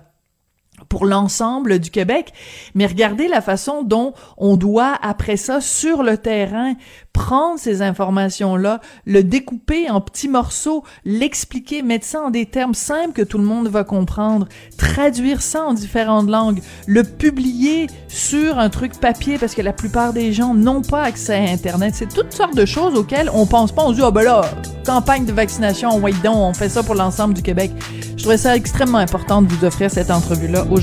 pour 0.93 1.07
l'ensemble 1.07 1.79
du 1.79 1.89
Québec, 1.89 2.33
mais 2.75 2.85
regardez 2.85 3.27
la 3.27 3.41
façon 3.41 3.81
dont 3.81 4.13
on 4.37 4.57
doit, 4.57 4.93
après 5.01 5.37
ça, 5.37 5.59
sur 5.59 6.03
le 6.03 6.19
terrain, 6.19 6.75
prendre 7.13 7.57
ces 7.57 7.81
informations-là, 7.81 8.79
le 9.07 9.23
découper 9.23 9.89
en 9.89 10.01
petits 10.01 10.27
morceaux, 10.27 10.83
l'expliquer, 11.03 11.81
mettre 11.81 12.05
ça 12.05 12.21
en 12.21 12.29
des 12.29 12.45
termes 12.45 12.75
simples 12.75 13.13
que 13.13 13.23
tout 13.23 13.39
le 13.39 13.43
monde 13.43 13.69
va 13.69 13.83
comprendre, 13.83 14.47
traduire 14.77 15.41
ça 15.41 15.63
en 15.63 15.73
différentes 15.73 16.29
langues, 16.29 16.61
le 16.85 17.03
publier 17.03 17.87
sur 18.07 18.59
un 18.59 18.69
truc 18.69 18.99
papier 18.99 19.39
parce 19.39 19.55
que 19.55 19.63
la 19.63 19.73
plupart 19.73 20.13
des 20.13 20.31
gens 20.31 20.53
n'ont 20.53 20.83
pas 20.83 21.01
accès 21.01 21.33
à 21.33 21.51
Internet. 21.51 21.95
C'est 21.95 22.13
toutes 22.13 22.33
sortes 22.33 22.55
de 22.55 22.65
choses 22.65 22.95
auxquelles 22.95 23.31
on 23.33 23.47
pense 23.47 23.71
pas. 23.71 23.83
On 23.83 23.89
se 23.89 23.95
dit, 23.95 24.01
ah 24.03 24.09
oh 24.09 24.11
ben 24.11 24.23
là, 24.23 24.41
campagne 24.85 25.25
de 25.25 25.31
vaccination, 25.31 25.89
on 25.95 26.53
fait 26.53 26.69
ça 26.69 26.83
pour 26.83 26.93
l'ensemble 26.93 27.33
du 27.33 27.41
Québec. 27.41 27.71
Je 28.15 28.21
trouvais 28.21 28.37
ça 28.37 28.55
extrêmement 28.55 28.99
important 28.99 29.41
de 29.41 29.51
vous 29.51 29.65
offrir 29.65 29.91
cette 29.91 30.11
entrevue-là 30.11 30.65
aujourd'hui. 30.71 30.82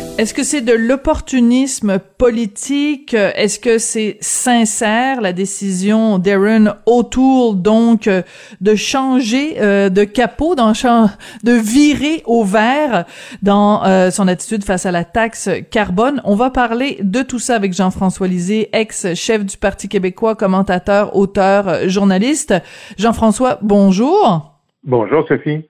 Est-ce 0.21 0.35
que 0.35 0.43
c'est 0.43 0.61
de 0.61 0.73
l'opportunisme 0.73 1.97
politique? 1.97 3.15
Est-ce 3.15 3.57
que 3.57 3.79
c'est 3.79 4.17
sincère, 4.21 5.19
la 5.19 5.33
décision 5.33 6.19
d'Aaron 6.19 6.75
O'Toole, 6.85 7.59
donc, 7.59 8.07
de 8.07 8.75
changer 8.75 9.55
euh, 9.59 9.89
de 9.89 10.03
capot, 10.03 10.53
de 10.53 11.51
virer 11.51 12.21
au 12.27 12.43
vert 12.43 13.05
dans 13.41 13.83
euh, 13.83 14.11
son 14.11 14.27
attitude 14.27 14.63
face 14.63 14.85
à 14.85 14.91
la 14.91 15.05
taxe 15.05 15.49
carbone? 15.71 16.21
On 16.23 16.35
va 16.35 16.51
parler 16.51 16.99
de 17.01 17.23
tout 17.23 17.39
ça 17.39 17.55
avec 17.55 17.73
Jean-François 17.73 18.27
Lisée, 18.27 18.69
ex-chef 18.73 19.43
du 19.43 19.57
Parti 19.57 19.89
québécois, 19.89 20.35
commentateur, 20.35 21.15
auteur, 21.15 21.89
journaliste. 21.89 22.53
Jean-François, 22.99 23.57
bonjour. 23.63 24.59
Bonjour, 24.83 25.27
Sophie. 25.27 25.63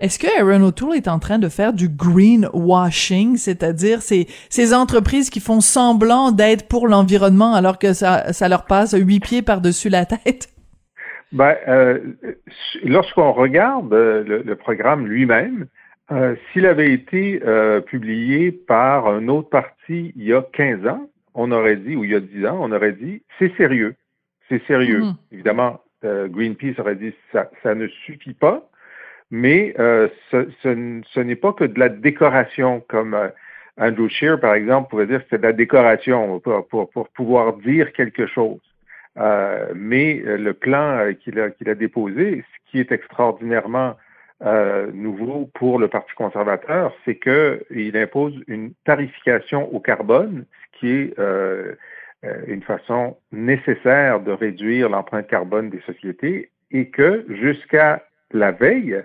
Est-ce 0.00 0.18
que 0.18 0.40
Aaron 0.40 0.62
O'Toole 0.62 0.96
est 0.96 1.08
en 1.08 1.18
train 1.18 1.40
de 1.40 1.48
faire 1.48 1.72
du 1.72 1.88
greenwashing, 1.88 3.36
c'est-à-dire 3.36 4.00
ces, 4.00 4.26
ces 4.48 4.72
entreprises 4.72 5.28
qui 5.28 5.40
font 5.40 5.60
semblant 5.60 6.30
d'être 6.30 6.68
pour 6.68 6.86
l'environnement 6.86 7.52
alors 7.54 7.78
que 7.78 7.92
ça, 7.92 8.32
ça 8.32 8.48
leur 8.48 8.66
passe 8.66 8.94
huit 8.96 9.20
pieds 9.20 9.42
par-dessus 9.42 9.88
la 9.88 10.06
tête? 10.06 10.48
Ben, 11.32 11.56
euh, 11.66 11.98
lorsqu'on 12.84 13.32
regarde 13.32 13.92
euh, 13.92 14.42
le, 14.44 14.56
programme 14.56 15.06
lui-même, 15.06 15.66
euh, 16.10 16.36
s'il 16.52 16.64
avait 16.64 16.92
été 16.92 17.40
publié 17.86 18.50
par 18.52 19.08
un 19.08 19.28
autre 19.28 19.50
parti 19.50 20.12
il 20.16 20.24
y 20.24 20.32
a 20.32 20.42
15 20.52 20.86
ans, 20.86 21.10
on 21.34 21.52
aurait 21.52 21.76
dit, 21.76 21.96
ou 21.96 22.04
il 22.04 22.10
y 22.10 22.14
a 22.14 22.20
10 22.20 22.46
ans, 22.46 22.58
on 22.60 22.72
aurait 22.72 22.92
dit, 22.92 23.22
c'est 23.38 23.54
sérieux. 23.56 23.94
C'est 24.48 24.64
sérieux. 24.66 25.02
Mm-hmm. 25.02 25.14
Évidemment, 25.32 25.80
Greenpeace 26.02 26.78
aurait 26.78 26.96
dit, 26.96 27.12
ça, 27.32 27.50
ça 27.62 27.74
ne 27.74 27.86
suffit 27.88 28.32
pas, 28.32 28.67
mais 29.30 29.74
ce, 30.30 30.48
ce, 30.62 31.20
n'est 31.20 31.36
pas 31.36 31.52
que 31.52 31.64
de 31.64 31.78
la 31.78 31.88
décoration, 31.88 32.82
comme 32.88 33.16
Andrew 33.78 34.08
Scheer, 34.08 34.40
par 34.40 34.54
exemple, 34.54 34.90
pouvait 34.90 35.06
dire 35.06 35.20
que 35.20 35.26
c'est 35.30 35.38
de 35.38 35.46
la 35.46 35.52
décoration 35.52 36.40
pour, 36.40 36.66
pour, 36.68 36.90
pour 36.90 37.08
pouvoir 37.10 37.54
dire 37.58 37.92
quelque 37.92 38.26
chose. 38.26 38.60
Euh, 39.18 39.72
mais 39.74 40.22
euh, 40.24 40.36
le 40.36 40.54
plan 40.54 40.98
euh, 40.98 41.12
qu'il 41.12 41.40
a, 41.40 41.50
qu'il 41.50 41.68
a 41.68 41.74
déposé, 41.74 42.44
ce 42.44 42.70
qui 42.70 42.78
est 42.78 42.92
extraordinairement 42.92 43.96
euh, 44.44 44.92
nouveau 44.92 45.50
pour 45.54 45.80
le 45.80 45.88
Parti 45.88 46.12
conservateur, 46.14 46.94
c'est 47.04 47.16
qu'il 47.16 47.96
impose 47.96 48.34
une 48.46 48.72
tarification 48.84 49.74
au 49.74 49.80
carbone, 49.80 50.44
ce 50.62 50.78
qui 50.78 50.90
est 50.92 51.18
euh, 51.18 51.74
une 52.46 52.62
façon 52.62 53.16
nécessaire 53.32 54.20
de 54.20 54.30
réduire 54.30 54.88
l'empreinte 54.88 55.26
carbone 55.26 55.70
des 55.70 55.80
sociétés, 55.80 56.50
et 56.70 56.88
que 56.90 57.24
jusqu'à 57.28 58.04
la 58.32 58.52
veille, 58.52 59.02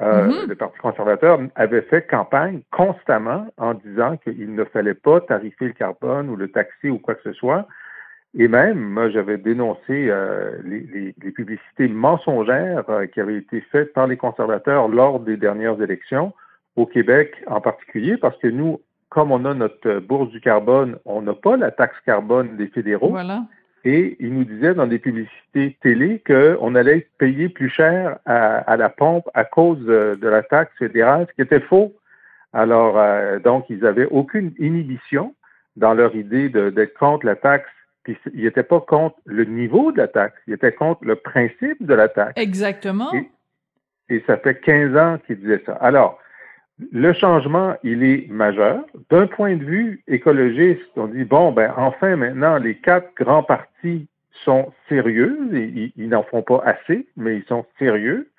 mm-hmm. 0.00 0.48
le 0.48 0.54
Parti 0.54 0.78
conservateur 0.78 1.40
avait 1.54 1.82
fait 1.82 2.06
campagne 2.06 2.60
constamment 2.70 3.46
en 3.56 3.74
disant 3.74 4.16
qu'il 4.16 4.54
ne 4.54 4.64
fallait 4.64 4.94
pas 4.94 5.20
tarifer 5.20 5.66
le 5.66 5.72
carbone 5.72 6.30
ou 6.30 6.36
le 6.36 6.48
taxer 6.48 6.90
ou 6.90 6.98
quoi 6.98 7.14
que 7.14 7.22
ce 7.24 7.32
soit, 7.32 7.66
et 8.36 8.46
même, 8.46 8.78
moi, 8.78 9.08
j'avais 9.08 9.38
dénoncé 9.38 10.08
euh, 10.10 10.58
les, 10.64 11.14
les, 11.20 11.30
publicités 11.32 11.88
mensongères 11.88 12.84
euh, 12.90 13.06
qui 13.06 13.20
avaient 13.20 13.38
été 13.38 13.60
faites 13.72 13.92
par 13.94 14.06
les 14.06 14.16
conservateurs 14.16 14.88
lors 14.88 15.20
des 15.20 15.36
dernières 15.36 15.80
élections, 15.80 16.34
au 16.76 16.84
Québec 16.84 17.34
en 17.46 17.60
particulier, 17.60 18.16
parce 18.18 18.36
que 18.38 18.48
nous, 18.48 18.80
comme 19.08 19.32
on 19.32 19.44
a 19.46 19.54
notre 19.54 20.00
bourse 20.00 20.30
du 20.30 20.40
carbone, 20.40 20.98
on 21.06 21.22
n'a 21.22 21.32
pas 21.32 21.56
la 21.56 21.70
taxe 21.70 21.96
carbone 22.04 22.56
des 22.56 22.68
fédéraux. 22.68 23.10
Voilà. 23.10 23.44
Et 23.84 24.16
ils 24.20 24.34
nous 24.34 24.44
disaient 24.44 24.74
dans 24.74 24.86
des 24.86 24.98
publicités 24.98 25.76
télé 25.80 26.22
qu'on 26.26 26.74
allait 26.74 27.08
payer 27.18 27.48
plus 27.48 27.70
cher 27.70 28.18
à, 28.26 28.56
à, 28.58 28.76
la 28.76 28.88
pompe 28.88 29.28
à 29.34 29.44
cause 29.44 29.84
de 29.84 30.28
la 30.28 30.42
taxe 30.42 30.72
fédérale, 30.78 31.26
ce 31.28 31.34
qui 31.34 31.42
était 31.42 31.60
faux. 31.60 31.94
Alors, 32.52 32.98
euh, 32.98 33.38
donc, 33.38 33.66
ils 33.68 33.80
n'avaient 33.80 34.08
aucune 34.10 34.52
inhibition 34.58 35.34
dans 35.76 35.94
leur 35.94 36.16
idée 36.16 36.48
d'être 36.48 36.94
contre 36.98 37.26
la 37.26 37.36
taxe 37.36 37.68
il 38.34 38.44
n'était 38.44 38.62
pas 38.62 38.80
contre 38.80 39.16
le 39.26 39.44
niveau 39.44 39.92
de 39.92 39.98
la 39.98 40.08
taxe, 40.08 40.36
il 40.46 40.54
était 40.54 40.72
contre 40.72 41.04
le 41.04 41.16
principe 41.16 41.84
de 41.84 41.94
la 41.94 42.08
taxe. 42.08 42.32
Exactement. 42.36 43.12
Et, 44.08 44.22
ça 44.26 44.38
fait 44.38 44.58
15 44.60 44.96
ans 44.96 45.18
qu'il 45.26 45.40
disait 45.40 45.62
ça. 45.66 45.74
Alors, 45.74 46.18
le 46.92 47.12
changement, 47.12 47.76
il 47.82 48.04
est 48.04 48.28
majeur. 48.30 48.84
D'un 49.10 49.26
point 49.26 49.56
de 49.56 49.64
vue 49.64 50.02
écologiste, 50.06 50.90
on 50.96 51.06
dit, 51.08 51.24
bon, 51.24 51.52
ben 51.52 51.72
enfin, 51.76 52.16
maintenant, 52.16 52.58
les 52.58 52.76
quatre 52.76 53.14
grands 53.16 53.42
partis 53.42 54.06
sont 54.44 54.72
sérieux, 54.88 55.36
ils, 55.96 56.08
n'en 56.08 56.22
font 56.22 56.42
pas 56.42 56.62
assez, 56.64 57.06
mais 57.16 57.36
ils 57.38 57.44
sont 57.44 57.66
sérieux. 57.78 58.30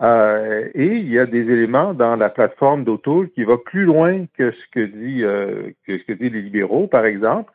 Euh, 0.00 0.68
et 0.74 0.86
il 0.86 1.12
y 1.12 1.18
a 1.18 1.26
des 1.26 1.40
éléments 1.40 1.94
dans 1.94 2.16
la 2.16 2.30
plateforme 2.30 2.84
d'Auto 2.84 3.26
qui 3.34 3.44
va 3.44 3.56
plus 3.58 3.84
loin 3.84 4.24
que 4.36 4.50
ce 4.50 4.66
que 4.72 4.80
dit 4.80 5.22
euh, 5.22 5.70
que 5.86 5.98
ce 5.98 6.04
que 6.04 6.12
disent 6.14 6.32
les 6.32 6.42
libéraux, 6.42 6.86
par 6.86 7.04
exemple. 7.04 7.52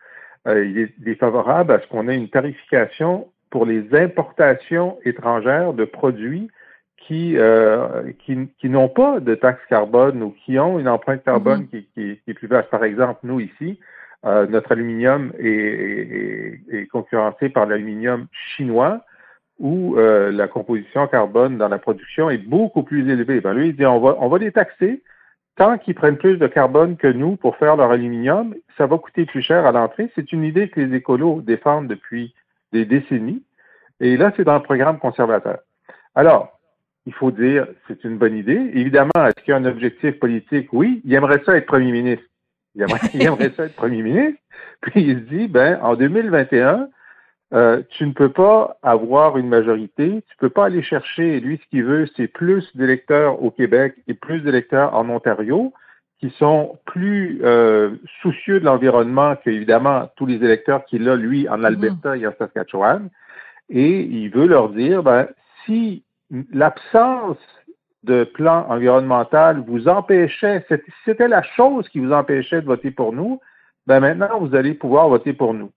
Euh, 0.47 0.63
il, 0.63 0.77
est, 0.77 0.93
défavorable 0.99 1.73
à 1.73 1.81
ce 1.81 1.87
qu'on 1.87 2.07
ait 2.07 2.15
une 2.15 2.29
tarification 2.29 3.27
pour 3.49 3.65
les 3.65 3.93
importations 3.93 4.97
étrangères 5.03 5.73
de 5.73 5.83
produits 5.83 6.49
qui, 7.07 7.37
euh, 7.37 8.11
qui, 8.25 8.49
qui 8.59 8.69
n'ont 8.69 8.89
pas 8.89 9.21
de 9.21 9.33
taxe 9.33 9.61
carbone 9.69 10.21
ou 10.21 10.35
qui 10.45 10.59
ont 10.59 10.77
une 10.77 10.89
empreinte 10.89 11.23
carbone 11.23 11.63
mm-hmm. 11.63 11.85
qui, 11.95 12.19
qui, 12.23 12.31
est 12.31 12.33
plus 12.33 12.49
basse. 12.49 12.65
Par 12.69 12.83
exemple, 12.83 13.21
nous 13.23 13.39
ici, 13.39 13.79
euh, 14.25 14.45
notre 14.47 14.73
aluminium 14.73 15.31
est, 15.39 15.47
est, 15.47 16.61
est 16.69 16.87
concurrencé 16.87 17.49
par 17.49 17.65
l'aluminium 17.65 18.27
chinois 18.55 19.01
où 19.57 19.95
euh, 19.97 20.31
la 20.31 20.47
composition 20.47 21.07
carbone 21.07 21.57
dans 21.57 21.69
la 21.69 21.79
production 21.79 22.29
est 22.29 22.37
beaucoup 22.37 22.83
plus 22.83 23.09
élevée. 23.09 23.39
Ben, 23.39 23.53
lui, 23.53 23.69
il 23.69 23.75
dit 23.75 23.85
on 23.85 23.99
va, 23.99 24.17
on 24.19 24.27
va 24.27 24.37
les 24.37 24.51
taxer, 24.51 25.01
tant 25.55 25.77
qu'ils 25.77 25.95
prennent 25.95 26.17
plus 26.17 26.37
de 26.37 26.47
carbone 26.47 26.97
que 26.97 27.07
nous 27.07 27.37
pour 27.37 27.55
faire 27.55 27.77
leur 27.77 27.89
aluminium, 27.89 28.53
ça 28.77 28.85
va 28.85 28.97
coûter 28.97 29.25
plus 29.25 29.41
cher 29.41 29.65
à 29.65 29.71
l'entrée. 29.71 30.11
C'est 30.13 30.33
une 30.33 30.43
idée 30.43 30.69
que 30.69 30.81
les 30.81 30.95
écolos 30.95 31.41
défendent 31.41 31.87
depuis 31.87 32.35
des 32.73 32.85
décennies. 32.85 33.43
Et 34.01 34.17
là, 34.17 34.31
c'est 34.35 34.43
dans 34.43 34.55
le 34.55 34.61
programme 34.61 34.99
conservateur. 34.99 35.59
Alors, 36.13 36.56
il 37.07 37.13
faut 37.13 37.31
dire, 37.31 37.67
c'est 37.87 38.03
une 38.03 38.17
bonne 38.17 38.35
idée. 38.35 38.69
Évidemment, 38.73 39.11
est-ce 39.15 39.41
qu'il 39.43 39.51
y 39.51 39.53
a 39.53 39.57
un 39.57 39.65
objectif 39.65 40.19
politique? 40.19 40.67
Oui, 40.73 41.01
il 41.05 41.13
aimerait 41.13 41.41
ça 41.45 41.55
être 41.55 41.65
premier 41.65 41.93
ministre. 41.93 42.25
Il 42.75 42.81
aimerait, 42.81 43.49
ça 43.55 43.63
être 43.63 43.77
premier 43.77 44.01
ministre. 44.01 44.39
Puis 44.81 45.03
il 45.03 45.15
se 45.15 45.33
dit, 45.33 45.47
ben, 45.47 45.79
en 45.81 45.95
2021, 45.95 46.89
euh, 47.53 47.81
tu 47.91 48.05
ne 48.05 48.11
peux 48.11 48.27
pas 48.27 48.77
avoir 48.83 49.37
une 49.37 49.47
majorité, 49.47 50.21
tu 50.29 50.37
peux 50.37 50.49
pas 50.49 50.65
aller 50.65 50.83
chercher, 50.83 51.39
lui, 51.39 51.61
ce 51.63 51.69
qu'il 51.69 51.85
veut, 51.85 52.09
c'est 52.17 52.27
plus 52.27 52.75
d'électeurs 52.75 53.41
au 53.41 53.51
Québec 53.51 53.95
et 54.09 54.13
plus 54.13 54.41
d'électeurs 54.41 54.93
en 54.93 55.07
Ontario, 55.07 55.71
qui 56.19 56.29
sont 56.31 56.77
plus 56.85 57.39
euh, 57.43 57.91
soucieux 58.21 58.59
de 58.59 58.65
l'environnement 58.65 59.37
qu'évidemment 59.37 60.09
tous 60.17 60.25
les 60.25 60.43
électeurs 60.43 60.83
qu'il 60.83 61.07
a, 61.07 61.15
lui, 61.15 61.47
en 61.47 61.63
Alberta 61.63 62.15
mm-hmm. 62.15 62.21
et 62.21 62.27
en 62.27 62.33
Saskatchewan. 62.37 63.09
Et 63.69 64.01
il 64.01 64.29
veut 64.29 64.47
leur 64.47 64.69
dire, 64.69 65.03
ben, 65.03 65.27
si 65.65 66.03
l'absence 66.51 67.37
de 68.03 68.23
plan 68.23 68.65
environnemental 68.69 69.63
vous 69.67 69.87
empêchait, 69.87 70.65
c'était 71.05 71.27
la 71.27 71.43
chose 71.43 71.87
qui 71.89 71.99
vous 71.99 72.11
empêchait 72.11 72.61
de 72.61 72.65
voter 72.65 72.91
pour 72.91 73.13
nous, 73.13 73.39
ben 73.85 73.99
maintenant, 73.99 74.39
vous 74.39 74.55
allez 74.55 74.73
pouvoir 74.73 75.09
voter 75.09 75.33
pour 75.33 75.53
nous. 75.53 75.71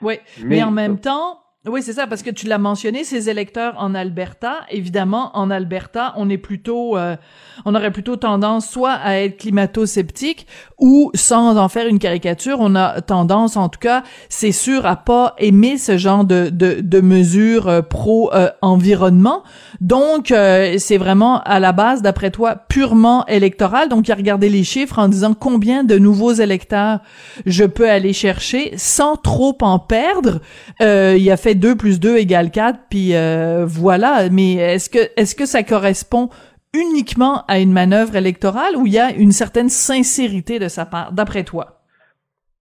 Oui, 0.00 0.20
mais, 0.44 0.62
en 0.62 0.70
même 0.70 1.00
temps, 1.00 1.40
oui, 1.66 1.82
c'est 1.82 1.92
ça, 1.92 2.06
parce 2.06 2.22
que 2.22 2.30
tu 2.30 2.46
l'as 2.46 2.56
mentionné, 2.58 3.02
ces 3.02 3.28
électeurs 3.28 3.74
en 3.78 3.92
Alberta, 3.92 4.60
évidemment, 4.70 5.36
en 5.36 5.50
Alberta, 5.50 6.14
on 6.16 6.30
est 6.30 6.38
plutôt, 6.38 6.96
euh, 6.96 7.16
on 7.64 7.74
aurait 7.74 7.90
plutôt 7.90 8.14
tendance 8.14 8.70
soit 8.70 8.92
à 8.92 9.16
être 9.16 9.38
climato-sceptique 9.38 10.46
ou, 10.78 11.10
sans 11.14 11.56
en 11.56 11.68
faire 11.68 11.88
une 11.88 11.98
caricature, 11.98 12.58
on 12.60 12.76
a 12.76 13.00
tendance, 13.00 13.56
en 13.56 13.68
tout 13.68 13.80
cas, 13.80 14.04
c'est 14.28 14.52
sûr, 14.52 14.86
à 14.86 14.94
pas 14.94 15.34
aimer 15.38 15.78
ce 15.78 15.98
genre 15.98 16.24
de, 16.24 16.48
de, 16.48 16.78
de 16.80 17.00
mesures 17.00 17.66
euh, 17.66 17.82
pro-environnement. 17.82 19.42
Donc, 19.80 20.30
euh, 20.30 20.76
c'est 20.78 20.96
vraiment, 20.96 21.40
à 21.40 21.58
la 21.58 21.72
base, 21.72 22.02
d'après 22.02 22.30
toi, 22.30 22.54
purement 22.54 23.26
électoral. 23.26 23.88
Donc, 23.88 24.06
il 24.06 24.12
a 24.12 24.14
regardé 24.14 24.48
les 24.48 24.62
chiffres 24.62 25.00
en 25.00 25.08
disant 25.08 25.34
combien 25.34 25.82
de 25.82 25.98
nouveaux 25.98 26.32
électeurs 26.32 27.00
je 27.46 27.64
peux 27.64 27.90
aller 27.90 28.12
chercher 28.12 28.74
sans 28.76 29.16
trop 29.16 29.58
en 29.60 29.80
perdre. 29.80 30.40
il 30.80 31.30
a 31.30 31.36
fait 31.36 31.47
2 31.54 31.76
plus 31.76 32.00
2 32.00 32.16
égale 32.16 32.50
4, 32.50 32.80
puis 32.90 33.14
euh, 33.14 33.64
voilà. 33.66 34.28
Mais 34.30 34.54
est-ce 34.54 34.90
que, 34.90 34.98
est-ce 35.16 35.34
que 35.34 35.46
ça 35.46 35.62
correspond 35.62 36.30
uniquement 36.74 37.44
à 37.46 37.58
une 37.58 37.72
manœuvre 37.72 38.16
électorale 38.16 38.76
ou 38.76 38.86
il 38.86 38.92
y 38.92 38.98
a 38.98 39.12
une 39.12 39.32
certaine 39.32 39.68
sincérité 39.68 40.58
de 40.58 40.68
sa 40.68 40.86
part, 40.86 41.12
d'après 41.12 41.44
toi? 41.44 41.82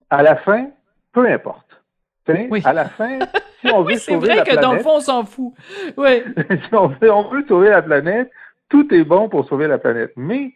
À 0.09 0.23
la 0.23 0.35
fin, 0.37 0.67
peu 1.13 1.29
importe. 1.29 1.67
Oui. 2.49 2.61
À 2.65 2.73
la 2.73 2.85
fin, 2.85 3.19
si 3.61 3.71
on 3.71 3.81
veut 3.83 3.93
oui, 3.93 3.99
sauver 3.99 4.27
vrai 4.27 4.43
que 4.43 4.59
dans 4.59 4.73
le 4.73 4.79
fond, 4.79 4.97
on 4.97 4.99
s'en 4.99 5.23
fout. 5.23 5.53
Oui. 5.95 6.23
si 6.49 6.75
on 6.75 6.87
veut, 6.87 7.11
on 7.11 7.29
veut 7.29 7.45
sauver 7.47 7.69
la 7.69 7.81
planète, 7.81 8.29
tout 8.69 8.93
est 8.93 9.03
bon 9.03 9.29
pour 9.29 9.47
sauver 9.47 9.67
la 9.67 9.77
planète. 9.77 10.11
Mais 10.17 10.53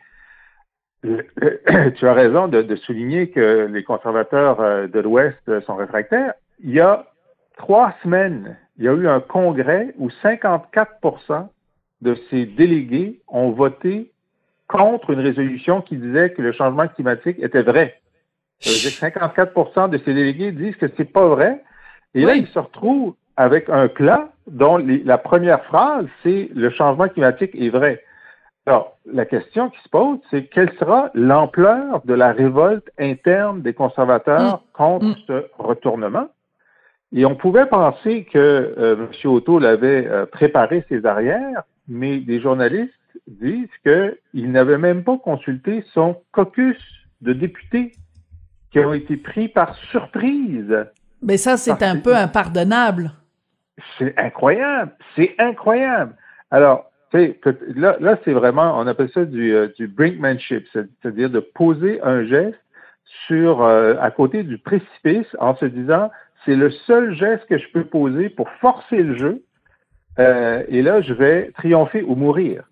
tu 1.03 2.07
as 2.07 2.13
raison 2.13 2.47
de, 2.47 2.61
de, 2.61 2.75
souligner 2.75 3.29
que 3.29 3.67
les 3.71 3.83
conservateurs 3.83 4.59
euh, 4.59 4.87
de 4.87 4.99
l'Ouest 4.99 5.61
sont 5.65 5.75
réfractaires. 5.75 6.33
Il 6.63 6.71
y 6.71 6.79
a 6.79 7.07
trois 7.57 7.93
semaines, 8.03 8.57
il 8.77 8.85
y 8.85 8.87
a 8.87 8.93
eu 8.93 9.07
un 9.07 9.19
congrès 9.19 9.93
où 9.97 10.09
54% 10.23 11.47
de 12.01 12.15
ces 12.29 12.45
délégués 12.45 13.19
ont 13.27 13.51
voté 13.51 14.11
contre 14.67 15.11
une 15.11 15.19
résolution 15.19 15.81
qui 15.81 15.97
disait 15.97 16.31
que 16.31 16.41
le 16.41 16.51
changement 16.51 16.87
climatique 16.87 17.37
était 17.39 17.61
vrai. 17.61 18.01
Ça 18.59 18.69
veut 18.69 18.77
dire 18.77 18.91
que 18.91 18.97
54 18.97 19.89
de 19.89 19.97
ces 19.99 20.13
délégués 20.13 20.51
disent 20.51 20.75
que 20.77 20.87
c'est 20.95 21.11
pas 21.11 21.27
vrai. 21.27 21.63
Et 22.13 22.25
là, 22.25 22.35
ils 22.35 22.47
se 22.47 22.59
retrouvent 22.59 23.15
avec 23.37 23.69
un 23.69 23.87
plan 23.87 24.29
dont 24.47 24.77
la 24.77 25.17
première 25.17 25.63
phrase, 25.65 26.05
c'est 26.23 26.49
le 26.53 26.69
changement 26.69 27.07
climatique 27.07 27.51
est 27.55 27.69
vrai. 27.69 28.03
Alors, 28.67 28.97
la 29.11 29.25
question 29.25 29.69
qui 29.69 29.81
se 29.81 29.89
pose, 29.89 30.19
c'est 30.29 30.45
quelle 30.45 30.71
sera 30.77 31.09
l'ampleur 31.15 32.01
de 32.05 32.13
la 32.13 32.31
révolte 32.31 32.89
interne 32.99 33.61
des 33.61 33.73
conservateurs 33.73 34.57
mm. 34.57 34.61
contre 34.73 35.05
mm. 35.05 35.15
ce 35.27 35.45
retournement? 35.57 36.27
Et 37.13 37.25
on 37.25 37.35
pouvait 37.35 37.65
penser 37.65 38.25
que 38.31 38.37
euh, 38.77 38.95
M. 38.95 39.31
Otto 39.31 39.59
l'avait 39.59 40.07
euh, 40.07 40.25
préparé 40.25 40.85
ses 40.87 41.05
arrières, 41.05 41.63
mais 41.87 42.19
des 42.19 42.39
journalistes 42.39 42.93
disent 43.27 43.67
qu'il 43.83 44.51
n'avait 44.51 44.77
même 44.77 45.03
pas 45.03 45.17
consulté 45.17 45.83
son 45.93 46.21
caucus 46.31 46.77
de 47.21 47.33
députés 47.33 47.91
qui 48.71 48.79
ont 48.79 48.93
été 48.93 49.17
pris 49.17 49.49
par 49.49 49.75
surprise. 49.91 50.75
Mais 51.21 51.37
ça, 51.37 51.57
c'est 51.57 51.83
un 51.83 51.97
peu 51.97 52.15
impardonnable. 52.15 53.11
C'est 53.97 54.17
incroyable, 54.17 54.91
c'est 55.15 55.35
incroyable. 55.37 56.15
Alors, 56.49 56.91
là, 57.13 57.97
là 57.99 58.17
c'est 58.23 58.33
vraiment, 58.33 58.79
on 58.79 58.87
appelle 58.87 59.09
ça 59.13 59.25
du, 59.25 59.53
euh, 59.53 59.67
du 59.77 59.87
brinkmanship, 59.87 60.67
c'est-à-dire 60.73 61.29
de 61.29 61.39
poser 61.39 62.01
un 62.01 62.23
geste 62.23 62.59
sur 63.27 63.63
euh, 63.63 63.95
à 63.99 64.11
côté 64.11 64.43
du 64.43 64.57
précipice 64.57 65.27
en 65.39 65.55
se 65.55 65.65
disant 65.65 66.11
c'est 66.45 66.55
le 66.55 66.71
seul 66.71 67.13
geste 67.15 67.45
que 67.47 67.57
je 67.57 67.67
peux 67.71 67.85
poser 67.85 68.29
pour 68.29 68.49
forcer 68.61 69.03
le 69.03 69.15
jeu 69.15 69.43
euh, 70.19 70.63
et 70.67 70.81
là 70.81 71.01
je 71.01 71.13
vais 71.13 71.51
triompher 71.55 72.03
ou 72.03 72.15
mourir. 72.15 72.63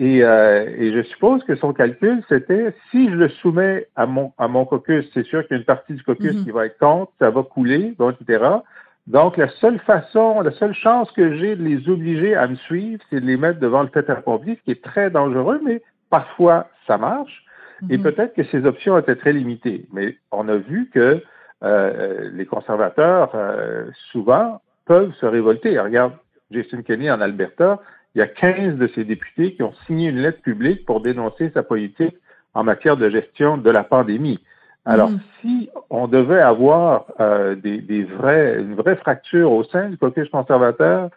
Et, 0.00 0.18
et 0.18 0.92
je 0.92 1.02
suppose 1.10 1.42
que 1.42 1.56
son 1.56 1.72
calcul 1.72 2.22
c'était 2.28 2.72
si 2.92 3.10
je 3.10 3.16
le 3.16 3.28
soumets 3.28 3.88
à 3.96 4.06
mon 4.06 4.32
à 4.38 4.46
mon 4.46 4.64
caucus, 4.64 5.04
c'est 5.12 5.26
sûr 5.26 5.42
qu'il 5.42 5.56
y 5.56 5.58
a 5.58 5.58
une 5.58 5.64
partie 5.64 5.94
du 5.94 6.04
caucus 6.04 6.36
mm-hmm. 6.36 6.44
qui 6.44 6.50
va 6.52 6.66
être 6.66 6.78
contre, 6.78 7.10
ça 7.18 7.30
va 7.30 7.42
couler, 7.42 7.96
donc 7.98 8.14
etc. 8.20 8.60
Donc, 9.08 9.38
la 9.38 9.48
seule 9.48 9.78
façon, 9.80 10.42
la 10.42 10.50
seule 10.52 10.74
chance 10.74 11.10
que 11.12 11.34
j'ai 11.38 11.56
de 11.56 11.62
les 11.62 11.88
obliger 11.88 12.36
à 12.36 12.46
me 12.46 12.56
suivre, 12.56 13.02
c'est 13.08 13.20
de 13.20 13.26
les 13.26 13.38
mettre 13.38 13.58
devant 13.58 13.82
le 13.82 13.88
fait 13.88 14.08
accompli, 14.10 14.56
ce 14.56 14.62
qui 14.64 14.70
est 14.72 14.84
très 14.84 15.10
dangereux, 15.10 15.60
mais 15.64 15.80
parfois 16.10 16.68
ça 16.86 16.98
marche. 16.98 17.42
Et 17.88 17.96
mhm. 17.96 18.02
peut-être 18.02 18.34
que 18.34 18.44
ces 18.44 18.66
options 18.66 18.98
étaient 18.98 19.16
très 19.16 19.32
limitées. 19.32 19.86
Mais 19.94 20.16
on 20.30 20.46
a 20.48 20.56
vu 20.56 20.90
que 20.92 21.22
euh, 21.62 22.30
les 22.32 22.46
conservateurs, 22.46 23.32
euh, 23.34 23.86
souvent, 24.12 24.60
peuvent 24.86 25.12
se 25.20 25.26
révolter. 25.26 25.78
regarde, 25.78 26.12
Jason 26.50 26.82
Kenney 26.82 27.10
en 27.10 27.20
Alberta, 27.20 27.80
il 28.14 28.18
y 28.18 28.22
a 28.22 28.26
15 28.26 28.76
de 28.76 28.86
ses 28.88 29.04
députés 29.04 29.54
qui 29.54 29.62
ont 29.62 29.74
signé 29.86 30.08
une 30.08 30.18
lettre 30.18 30.40
publique 30.40 30.84
pour 30.86 31.00
dénoncer 31.00 31.50
sa 31.52 31.62
politique 31.62 32.16
en 32.54 32.64
matière 32.64 32.96
de 32.96 33.10
gestion 33.10 33.58
de 33.58 33.70
la 33.70 33.84
pandémie. 33.84 34.40
Alors, 34.84 35.10
mhm. 35.10 35.20
si 35.40 35.70
on 35.90 36.08
devait 36.08 36.40
avoir 36.40 37.06
euh, 37.20 37.54
des, 37.54 37.78
des, 37.82 38.04
vrais, 38.04 38.58
une 38.60 38.74
vraie 38.74 38.96
fracture 38.96 39.52
au 39.52 39.62
sein 39.64 39.90
du 39.90 39.98
caucus 39.98 40.28
conservateur, 40.30 41.10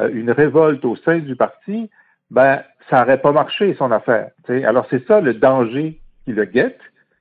euh, 0.00 0.08
une 0.12 0.30
révolte 0.30 0.84
au 0.84 0.96
sein 0.96 1.18
du 1.18 1.36
parti, 1.36 1.90
ben, 2.30 2.62
ça 2.88 3.00
n'aurait 3.00 3.20
pas 3.20 3.32
marché 3.32 3.74
son 3.74 3.92
affaire. 3.92 4.30
Alors, 4.48 4.86
c'est 4.90 5.06
ça 5.06 5.20
le 5.20 5.34
danger 5.34 6.00
qui 6.24 6.32
le 6.32 6.44
guette, 6.44 6.80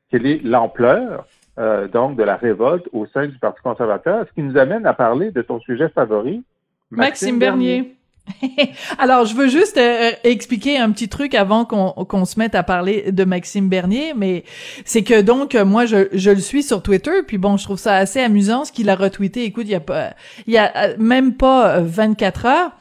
quelle 0.10 0.26
est 0.26 0.42
l'ampleur 0.44 1.26
euh, 1.60 1.88
donc 1.88 2.16
de 2.16 2.24
la 2.24 2.36
révolte 2.36 2.88
au 2.94 3.06
sein 3.08 3.28
du 3.28 3.38
Parti 3.40 3.62
conservateur, 3.62 4.26
ce 4.28 4.34
qui 4.34 4.44
nous 4.44 4.58
amène 4.58 4.86
à 4.86 4.94
parler 4.94 5.32
de 5.32 5.42
ton 5.42 5.60
sujet 5.60 5.90
favori, 5.90 6.44
Maxime, 6.92 7.40
Bernier. 7.40 7.98
Alors, 8.98 9.26
je 9.26 9.36
veux 9.36 9.48
juste 9.48 9.78
euh, 9.78 10.12
expliquer 10.24 10.78
un 10.78 10.92
petit 10.92 11.10
truc 11.10 11.34
avant 11.34 11.66
qu'on 11.66 12.26
se 12.26 12.40
mette 12.40 12.56
à 12.56 12.64
parler 12.64 13.12
de 13.12 13.24
Maxime 13.24 13.70
Bernier, 13.70 14.14
mais 14.16 14.44
c'est 14.86 15.04
que 15.04 15.22
donc 15.22 15.56
moi 15.56 15.86
je, 15.86 16.08
je, 16.14 16.32
le 16.32 16.40
suis 16.40 16.64
sur 16.64 16.82
Twitter, 16.82 17.24
puis 17.26 17.38
bon, 17.38 17.58
je 17.58 17.64
trouve 17.64 17.78
ça 17.78 17.96
assez 17.96 18.20
amusant 18.20 18.66
ce 18.66 18.72
qu'il 18.72 18.90
a 18.90 18.96
retweeté. 18.96 19.44
Écoute, 19.44 19.66
il 19.66 19.72
y 19.72 19.76
a 19.76 19.80
pas, 19.80 20.12
il 20.46 20.54
y 20.54 20.58
a 20.58 20.72
euh, 20.76 20.96
même 20.98 21.34
pas 21.36 21.80
24 21.82 22.46
euh, 22.46 22.50
heures. 22.50 22.72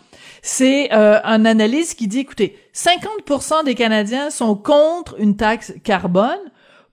C'est 0.43 0.93
un 0.93 1.45
analyste 1.45 1.99
qui 1.99 2.07
dit, 2.07 2.21
écoutez, 2.21 2.57
50% 2.73 3.65
des 3.65 3.75
Canadiens 3.75 4.31
sont 4.31 4.55
contre 4.55 5.17
une 5.19 5.37
taxe 5.37 5.75
carbone. 5.83 6.39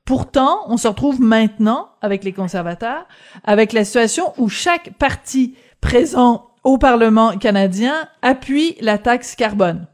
Pourtant, 0.05 0.65
on 0.67 0.77
se 0.77 0.87
retrouve 0.87 1.21
maintenant 1.21 1.89
avec 2.01 2.23
les 2.23 2.33
conservateurs, 2.33 3.07
avec 3.43 3.71
la 3.71 3.85
situation 3.85 4.33
où 4.37 4.49
chaque 4.49 4.93
parti 4.97 5.55
présent 5.79 6.49
au 6.63 6.77
Parlement 6.77 7.37
canadien 7.37 8.07
appuie 8.21 8.75
la 8.81 8.97
taxe 8.97 9.35
carbone. 9.35 9.87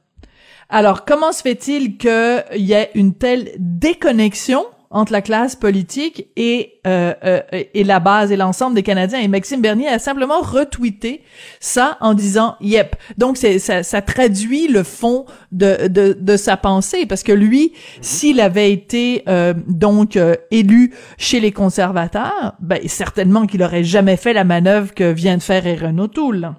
Alors, 0.69 1.05
comment 1.05 1.31
se 1.31 1.41
fait-il 1.41 1.97
qu'il 1.97 2.43
y 2.55 2.73
ait 2.73 2.91
une 2.93 3.15
telle 3.15 3.51
déconnexion 3.57 4.65
entre 4.91 5.11
la 5.11 5.21
classe 5.21 5.55
politique 5.55 6.29
et 6.35 6.79
euh, 6.87 7.13
euh, 7.23 7.41
et 7.51 7.83
la 7.83 7.99
base 7.99 8.31
et 8.31 8.37
l'ensemble 8.37 8.75
des 8.75 8.83
Canadiens. 8.83 9.19
Et 9.19 9.27
Maxime 9.27 9.61
Bernier 9.61 9.87
a 9.87 9.99
simplement 9.99 10.41
retweeté 10.41 11.21
ça 11.59 11.97
en 12.01 12.13
disant 12.13 12.55
yep. 12.61 12.95
Donc 13.17 13.37
ça, 13.37 14.01
traduit 14.01 14.67
le 14.67 14.83
fond 14.83 15.25
de, 15.51 15.87
de, 15.87 16.13
de 16.13 16.37
sa 16.37 16.57
pensée 16.57 17.05
parce 17.05 17.23
que 17.23 17.31
lui, 17.31 17.73
s'il 18.01 18.41
avait 18.41 18.71
été 18.71 19.23
euh, 19.27 19.53
donc 19.67 20.17
élu 20.51 20.93
chez 21.17 21.39
les 21.39 21.51
conservateurs, 21.51 22.55
ben 22.59 22.79
certainement 22.87 23.45
qu'il 23.45 23.61
aurait 23.61 23.83
jamais 23.83 24.17
fait 24.17 24.33
la 24.33 24.43
manœuvre 24.43 24.93
que 24.93 25.11
vient 25.11 25.37
de 25.37 25.41
faire 25.41 25.67
Erin 25.67 25.97
O'Toole. 25.99 26.53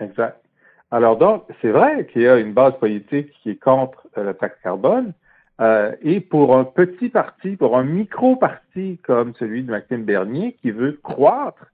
Exact. 0.00 0.40
Alors 0.90 1.16
donc 1.16 1.44
c'est 1.60 1.70
vrai 1.70 2.06
qu'il 2.12 2.22
y 2.22 2.28
a 2.28 2.36
une 2.36 2.52
base 2.52 2.74
politique 2.78 3.30
qui 3.42 3.50
est 3.50 3.60
contre 3.60 4.06
la 4.16 4.34
taxe 4.34 4.56
carbone. 4.62 5.12
Euh, 5.60 5.92
et 6.02 6.20
pour 6.20 6.56
un 6.56 6.64
petit 6.64 7.08
parti, 7.08 7.56
pour 7.56 7.76
un 7.76 7.84
micro-parti 7.84 8.98
comme 9.06 9.34
celui 9.38 9.62
de 9.62 9.70
Maxime 9.70 10.04
Bernier 10.04 10.56
qui 10.60 10.70
veut 10.70 10.98
croître, 11.02 11.66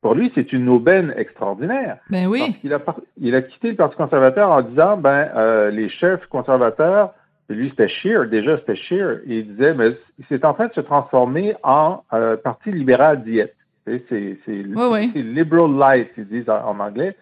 pour 0.00 0.14
lui, 0.14 0.30
c'est 0.34 0.52
une 0.52 0.68
aubaine 0.68 1.12
extraordinaire. 1.16 1.98
Ben 2.10 2.26
oui. 2.26 2.40
Parce 2.40 2.58
qu'il 2.58 2.72
a, 2.72 2.80
il 3.20 3.34
a 3.34 3.42
quitté 3.42 3.70
le 3.70 3.76
Parti 3.76 3.96
conservateur 3.96 4.50
en 4.50 4.62
disant, 4.62 4.96
ben, 4.96 5.28
euh, 5.34 5.70
les 5.70 5.88
chefs 5.88 6.24
conservateurs, 6.26 7.12
lui, 7.48 7.70
c'était 7.70 7.88
Scheer, 7.88 8.26
déjà 8.26 8.58
c'était 8.58 8.76
Scheer, 8.76 9.20
et 9.26 9.38
il 9.38 9.48
disait, 9.48 9.74
mais 9.74 9.96
c'est 10.28 10.44
en 10.44 10.54
train 10.54 10.66
de 10.66 10.72
se 10.72 10.80
transformer 10.80 11.54
en 11.62 12.02
euh, 12.12 12.36
Parti 12.36 12.70
libéral 12.70 13.22
diète. 13.24 13.54
C'est 13.84 14.38
oui, 14.48 15.12
liberal 15.14 15.76
light, 15.76 16.10
ils 16.16 16.26
disent 16.26 16.50
en, 16.50 16.80
anglais. 16.80 17.16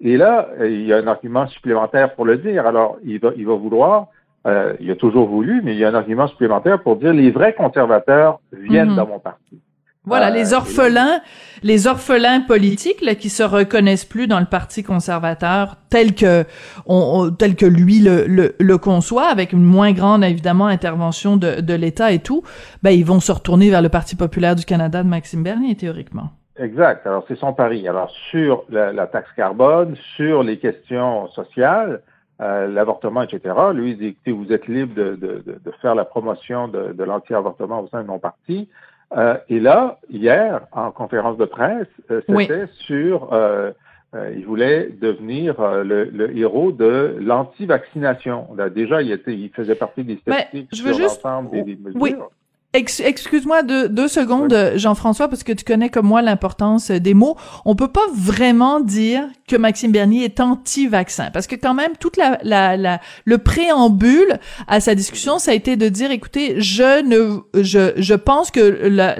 Et 0.00 0.18
là, 0.18 0.48
il 0.60 0.82
y 0.82 0.92
a 0.92 0.98
un 0.98 1.06
argument 1.06 1.46
supplémentaire 1.46 2.14
pour 2.14 2.26
le 2.26 2.36
dire. 2.36 2.66
Alors, 2.66 2.98
il 3.02 3.18
va, 3.18 3.30
il 3.34 3.46
va 3.46 3.54
vouloir 3.54 4.08
euh, 4.46 4.74
il 4.80 4.90
a 4.90 4.96
toujours 4.96 5.28
voulu, 5.28 5.60
mais 5.62 5.72
il 5.72 5.78
y 5.78 5.84
a 5.84 5.88
un 5.88 5.94
argument 5.94 6.26
supplémentaire 6.26 6.82
pour 6.82 6.96
dire 6.96 7.12
les 7.12 7.30
vrais 7.30 7.54
conservateurs 7.54 8.40
viennent 8.52 8.90
mhm. 8.90 8.96
dans 8.96 9.06
mon 9.06 9.18
parti. 9.18 9.60
Voilà, 10.04 10.30
les 10.30 10.52
euh, 10.52 10.56
orphelins, 10.56 11.20
les 11.62 11.86
orphelins 11.86 12.40
politiques 12.40 13.02
là, 13.02 13.14
qui 13.14 13.28
se 13.28 13.44
reconnaissent 13.44 14.04
plus 14.04 14.26
dans 14.26 14.40
le 14.40 14.46
parti 14.46 14.82
conservateur 14.82 15.76
tel 15.90 16.16
que 16.16 16.44
on, 16.86 17.30
tel 17.30 17.54
que 17.54 17.66
lui 17.66 18.00
le, 18.00 18.52
le, 18.58 18.78
conçoit, 18.78 19.26
avec 19.26 19.52
une 19.52 19.62
moins 19.62 19.92
grande 19.92 20.24
évidemment 20.24 20.66
intervention 20.66 21.36
de, 21.36 21.60
de 21.60 21.74
l'État 21.74 22.10
et 22.10 22.18
tout, 22.18 22.42
ben 22.82 22.90
ils 22.90 23.04
vont 23.04 23.20
se 23.20 23.30
retourner 23.30 23.70
vers 23.70 23.80
le 23.80 23.90
Parti 23.90 24.16
populaire 24.16 24.56
du 24.56 24.64
Canada 24.64 25.04
de 25.04 25.08
Maxime 25.08 25.44
Bernier 25.44 25.76
théoriquement. 25.76 26.30
Exact. 26.58 27.06
Alors 27.06 27.24
c'est 27.28 27.38
son 27.38 27.52
pari. 27.52 27.86
Alors 27.86 28.10
sur 28.30 28.64
la, 28.70 28.92
la 28.92 29.06
taxe 29.06 29.30
carbone, 29.36 29.94
sur 30.16 30.42
les 30.42 30.58
questions 30.58 31.28
sociales, 31.28 32.00
euh, 32.42 32.66
l'avortement, 32.66 33.22
etc. 33.22 33.54
Lui, 33.72 33.92
il 33.92 33.98
dit, 33.98 34.06
écoutez, 34.08 34.32
vous 34.32 34.52
êtes 34.52 34.66
libre 34.66 34.94
de, 34.94 35.14
de, 35.14 35.44
de 35.46 35.70
faire 35.80 35.94
la 35.94 36.04
promotion 36.04 36.66
de, 36.66 36.92
de 36.92 37.04
l'anti-avortement 37.04 37.80
au 37.80 37.88
sein 37.88 38.02
de 38.02 38.08
mon 38.08 38.18
parti. 38.18 38.68
Euh, 39.16 39.36
et 39.48 39.60
là, 39.60 39.98
hier, 40.10 40.62
en 40.72 40.90
conférence 40.90 41.36
de 41.36 41.44
presse, 41.44 41.86
euh, 42.10 42.20
c'était 42.26 42.66
sur, 42.80 43.28
il 44.34 44.44
voulait 44.44 44.88
devenir 45.00 45.54
le, 45.84 46.04
le, 46.04 46.36
héros 46.36 46.72
de 46.72 47.16
l'anti-vaccination. 47.20 48.48
Déjà, 48.74 49.02
il, 49.02 49.12
était, 49.12 49.34
il 49.34 49.50
faisait 49.50 49.76
partie 49.76 50.02
des 50.02 50.16
statistiques 50.16 50.74
sur 50.74 50.98
l'ensemble 50.98 51.50
des, 51.50 51.62
des, 51.62 51.76
mesures. 51.76 52.30
Excuse-moi 52.74 53.62
deux, 53.62 53.90
deux 53.90 54.08
secondes, 54.08 54.72
Jean-François, 54.76 55.28
parce 55.28 55.44
que 55.44 55.52
tu 55.52 55.62
connais 55.62 55.90
comme 55.90 56.06
moi 56.06 56.22
l'importance 56.22 56.90
des 56.90 57.12
mots. 57.12 57.36
On 57.66 57.76
peut 57.76 57.88
pas 57.88 58.06
vraiment 58.14 58.80
dire 58.80 59.24
que 59.46 59.56
Maxime 59.56 59.92
Bernier 59.92 60.24
est 60.24 60.40
anti-vaccin, 60.40 61.28
parce 61.34 61.46
que 61.46 61.54
quand 61.54 61.74
même 61.74 61.92
toute 62.00 62.16
la, 62.16 62.38
la, 62.42 62.78
la, 62.78 63.00
le 63.26 63.36
préambule 63.36 64.38
à 64.68 64.80
sa 64.80 64.94
discussion, 64.94 65.38
ça 65.38 65.50
a 65.50 65.54
été 65.54 65.76
de 65.76 65.90
dire, 65.90 66.10
écoutez, 66.10 66.54
je 66.62 67.04
ne, 67.04 67.40
je, 67.62 67.92
je 67.96 68.14
pense 68.14 68.50
que 68.50 68.60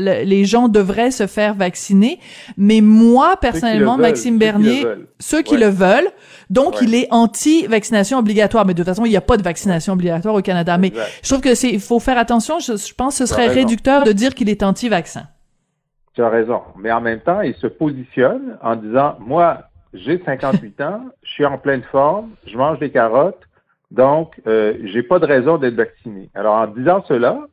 les 0.01 0.45
gens 0.47 0.69
devraient 0.69 1.11
se 1.11 1.27
faire 1.27 1.53
vacciner, 1.53 2.21
mais 2.57 2.81
moi 2.81 3.37
personnellement, 3.39 3.99
Maxime 3.99 4.39
Bernier, 4.39 4.87
ceux 5.21 5.43
qui 5.43 5.59
le 5.59 5.69
veulent, 5.69 6.09
donc 6.49 6.77
il 6.81 6.95
est 6.95 7.09
anti-vaccination 7.11 8.19
obligatoire. 8.19 8.67
Mais 8.67 8.73
de 8.75 8.83
toute 8.83 8.89
façon, 8.89 9.05
il 9.05 9.11
n'y 9.11 9.17
a 9.17 9.23
pas 9.23 9.37
de 9.37 9.43
vaccination 9.43 9.93
obligatoire 9.93 10.35
au 10.35 10.43
Canada. 10.43 10.77
Mais 10.79 10.93
je 11.23 11.29
trouve 11.29 11.41
que 11.41 11.55
c'est, 11.55 11.71
il 11.71 11.81
faut 11.81 12.01
faire 12.01 12.19
attention. 12.19 12.59
Je, 12.59 12.77
je 12.77 12.95
pense 12.95 13.19
que 13.19 13.27
ce 13.27 13.33
serait 13.33 13.42
réducteur 13.49 14.05
de 14.05 14.13
dire 14.13 14.35
qu'il 14.35 14.49
est 14.49 14.63
anti-vaccin. 14.63 15.25
Tu 16.15 16.23
as 16.23 16.29
raison. 16.29 16.61
Mais 16.77 16.93
en 16.93 17.01
même 17.01 17.21
temps, 17.21 17.41
il 17.41 17.55
se 17.55 17.67
positionne 17.67 18.59
en 18.63 18.77
disant, 18.77 19.17
moi, 19.21 19.63
j'ai 19.95 20.23
58 20.25 20.81
ans, 20.83 21.05
je 21.23 21.31
suis 21.31 21.47
en 21.47 21.59
pleine 21.59 21.83
forme, 21.91 22.31
je 22.47 22.57
mange 22.57 22.79
des 22.79 22.91
carottes, 22.91 23.43
donc 23.91 24.41
euh, 24.47 24.75
j'ai 24.85 25.03
pas 25.03 25.19
de 25.19 25.27
raison 25.27 25.59
d'être 25.59 25.75
vacciné. 25.75 26.31
Alors 26.35 26.55
en 26.57 26.67
disant 26.67 27.05
cela, 27.07 27.47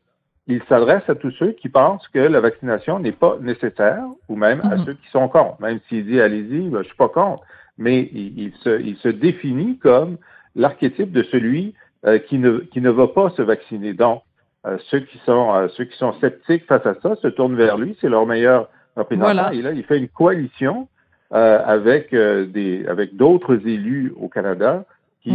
il 0.47 0.61
s'adresse 0.67 1.03
à 1.07 1.15
tous 1.15 1.31
ceux 1.31 1.51
qui 1.51 1.69
pensent 1.69 2.07
que 2.07 2.19
la 2.19 2.39
vaccination 2.39 2.97
n'est 2.99 3.11
pas 3.11 3.37
nécessaire, 3.41 4.03
ou 4.29 4.35
même 4.35 4.61
à 4.61 4.77
mhm. 4.77 4.85
ceux 4.85 4.93
qui 4.93 5.07
sont 5.11 5.27
contre. 5.27 5.61
Même 5.61 5.79
s'il 5.87 6.05
dit 6.05 6.19
allez-y, 6.19 6.69
ben, 6.69 6.81
je 6.81 6.87
suis 6.87 6.97
pas 6.97 7.09
contre, 7.09 7.43
mais 7.77 8.09
il, 8.13 8.53
se, 8.63 8.81
il 8.81 8.95
se 8.97 9.09
définit 9.09 9.77
comme 9.77 10.17
l'archétype 10.55 11.11
de 11.11 11.23
celui 11.23 11.75
euh, 12.05 12.19
qui 12.19 12.39
ne 12.39 12.59
qui 12.59 12.81
ne 12.81 12.89
va 12.89 13.07
pas 13.07 13.29
se 13.31 13.41
vacciner. 13.41 13.93
Donc 13.93 14.23
euh, 14.67 14.77
ceux 14.89 14.99
qui 14.99 15.17
sont 15.25 15.53
euh, 15.53 15.67
ceux 15.69 15.85
qui 15.85 15.97
sont 15.97 16.13
sceptiques 16.19 16.65
face 16.65 16.85
à 16.85 16.95
ça 17.01 17.15
se 17.21 17.27
tournent 17.27 17.55
vers 17.55 17.77
lui, 17.77 17.97
c'est 18.01 18.09
leur 18.09 18.25
meilleur 18.25 18.69
représentant. 18.95 19.51
Et 19.51 19.61
là, 19.61 19.71
il 19.71 19.83
fait 19.83 19.97
une 19.97 20.09
coalition 20.09 20.89
euh, 21.33 21.63
avec 21.65 22.13
des 22.13 22.85
avec 22.87 23.15
d'autres 23.15 23.65
élus 23.65 24.13
au 24.19 24.27
Canada 24.27 24.83
qui, 25.23 25.31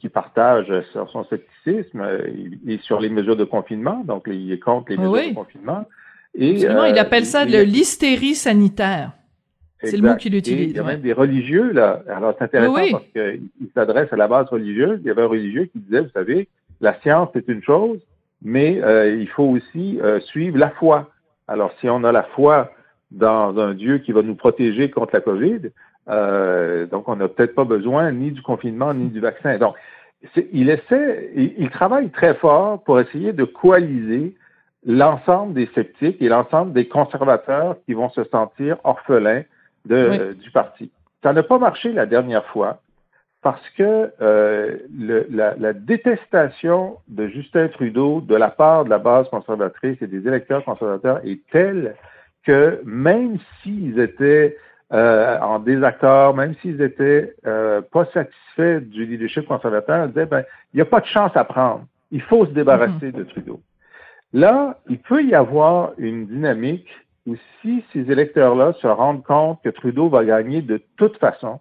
qui 0.00 0.08
partagent 0.08 0.72
son 0.92 1.24
scepticisme 1.24 2.02
et 2.66 2.78
sur 2.78 3.00
les 3.00 3.08
mesures 3.08 3.36
de 3.36 3.44
confinement. 3.44 4.02
Donc, 4.04 4.24
il 4.26 4.52
est 4.52 4.58
contre 4.58 4.90
les 4.90 4.98
mesures 4.98 5.30
de 5.30 5.34
confinement. 5.34 5.86
Et, 6.34 6.60
il 6.60 6.98
appelle 6.98 7.26
ça 7.26 7.44
de 7.44 7.58
l'hystérie 7.58 8.34
sanitaire. 8.34 9.12
C'est 9.82 9.96
le 9.96 10.08
mot 10.08 10.16
qu'il 10.16 10.34
Et 10.34 10.38
utilise. 10.38 10.70
il 10.70 10.76
y 10.76 10.80
a 10.80 10.84
même 10.84 11.00
des 11.00 11.12
religieux, 11.12 11.72
là. 11.72 12.02
Alors, 12.08 12.34
c'est 12.38 12.44
intéressant 12.44 12.74
oui. 12.74 12.92
parce 12.92 13.04
qu'il 13.12 13.68
s'adresse 13.74 14.12
à 14.12 14.16
la 14.16 14.28
base 14.28 14.46
religieuse. 14.48 15.00
Il 15.02 15.08
y 15.08 15.10
avait 15.10 15.22
un 15.22 15.26
religieux 15.26 15.64
qui 15.64 15.80
disait, 15.80 16.02
vous 16.02 16.10
savez, 16.10 16.48
la 16.80 16.98
science, 17.00 17.30
c'est 17.34 17.48
une 17.48 17.62
chose, 17.62 17.98
mais 18.44 18.80
euh, 18.82 19.14
il 19.14 19.28
faut 19.28 19.44
aussi 19.44 19.98
euh, 20.02 20.20
suivre 20.20 20.58
la 20.58 20.70
foi. 20.70 21.10
Alors, 21.48 21.72
si 21.80 21.88
on 21.88 22.04
a 22.04 22.12
la 22.12 22.24
foi 22.34 22.70
dans 23.10 23.58
un 23.58 23.74
Dieu 23.74 23.98
qui 23.98 24.12
va 24.12 24.22
nous 24.22 24.34
protéger 24.34 24.90
contre 24.90 25.14
la 25.14 25.20
COVID, 25.20 25.70
euh, 26.08 26.86
donc 26.86 27.08
on 27.08 27.16
n'a 27.16 27.28
peut-être 27.28 27.54
pas 27.54 27.64
besoin 27.64 28.10
ni 28.12 28.32
du 28.32 28.42
confinement 28.42 28.94
ni 28.94 29.08
du 29.08 29.20
vaccin. 29.20 29.58
Donc, 29.58 29.76
il 30.52 30.70
essaie, 30.70 31.30
il, 31.34 31.54
il 31.58 31.70
travaille 31.70 32.10
très 32.10 32.34
fort 32.34 32.82
pour 32.84 33.00
essayer 33.00 33.32
de 33.32 33.44
coaliser 33.44 34.34
l'ensemble 34.86 35.54
des 35.54 35.68
sceptiques 35.74 36.20
et 36.20 36.28
l'ensemble 36.28 36.72
des 36.72 36.88
conservateurs 36.88 37.76
qui 37.86 37.94
vont 37.94 38.10
se 38.10 38.24
sentir 38.24 38.78
orphelins 38.84 39.42
de, 39.86 40.08
Oui. 40.10 40.18
euh, 40.20 40.34
du 40.34 40.50
parti. 40.50 40.90
Ça 41.22 41.32
n'a 41.32 41.42
pas 41.42 41.58
marché 41.58 41.92
la 41.92 42.06
dernière 42.06 42.44
fois 42.46 42.80
parce 43.42 43.68
que 43.70 44.10
euh, 44.20 44.76
le- 44.96 45.26
la, 45.30 45.54
la 45.56 45.72
détestation 45.72 46.98
de 47.08 47.26
Justin 47.28 47.68
Trudeau 47.68 48.20
de 48.20 48.36
la 48.36 48.48
part 48.50 48.84
de 48.84 48.90
la 48.90 48.98
base 48.98 49.28
conservatrice 49.28 50.00
et 50.00 50.06
des 50.06 50.26
électeurs 50.26 50.64
conservateurs 50.64 51.20
est 51.24 51.40
telle 51.50 51.94
que 52.44 52.80
même 52.84 53.38
s'ils 53.62 53.98
étaient 53.98 54.56
euh, 54.92 55.38
en 55.40 55.58
désaccord, 55.58 56.34
même 56.34 56.54
s'ils 56.60 56.80
étaient 56.82 57.34
euh, 57.46 57.80
pas 57.80 58.04
satisfaits 58.12 58.80
du 58.80 59.06
leadership 59.06 59.46
conservateur, 59.46 60.04
ils 60.04 60.08
disaient 60.08 60.26
ben 60.26 60.44
il 60.72 60.76
n'y 60.76 60.82
a 60.82 60.86
pas 60.86 61.00
de 61.00 61.06
chance 61.06 61.32
à 61.34 61.44
prendre. 61.44 61.84
Il 62.10 62.20
faut 62.22 62.44
se 62.46 62.50
débarrasser 62.52 63.10
de 63.12 63.22
Trudeau. 63.24 63.60
Là, 64.34 64.78
il 64.88 64.98
peut 64.98 65.22
y 65.24 65.34
avoir 65.34 65.92
une 65.98 66.26
dynamique 66.26 66.88
où 67.26 67.36
si 67.60 67.84
ces 67.92 68.10
électeurs-là 68.10 68.72
se 68.80 68.86
rendent 68.86 69.22
compte 69.24 69.60
que 69.62 69.68
Trudeau 69.70 70.08
va 70.08 70.24
gagner 70.24 70.60
de 70.62 70.80
toute 70.96 71.16
façon, 71.18 71.60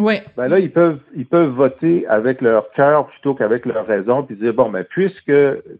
Oui. 0.00 0.14
ben 0.36 0.48
là, 0.48 0.58
ils 0.58 0.72
peuvent, 0.72 0.98
ils 1.14 1.26
peuvent 1.26 1.50
voter 1.50 2.06
avec 2.08 2.40
leur 2.40 2.70
cœur 2.72 3.06
plutôt 3.08 3.34
qu'avec 3.34 3.66
leur 3.66 3.86
raison, 3.86 4.22
puis 4.22 4.34
dire, 4.34 4.54
bon, 4.54 4.70
ben, 4.70 4.82
puisque 4.82 5.32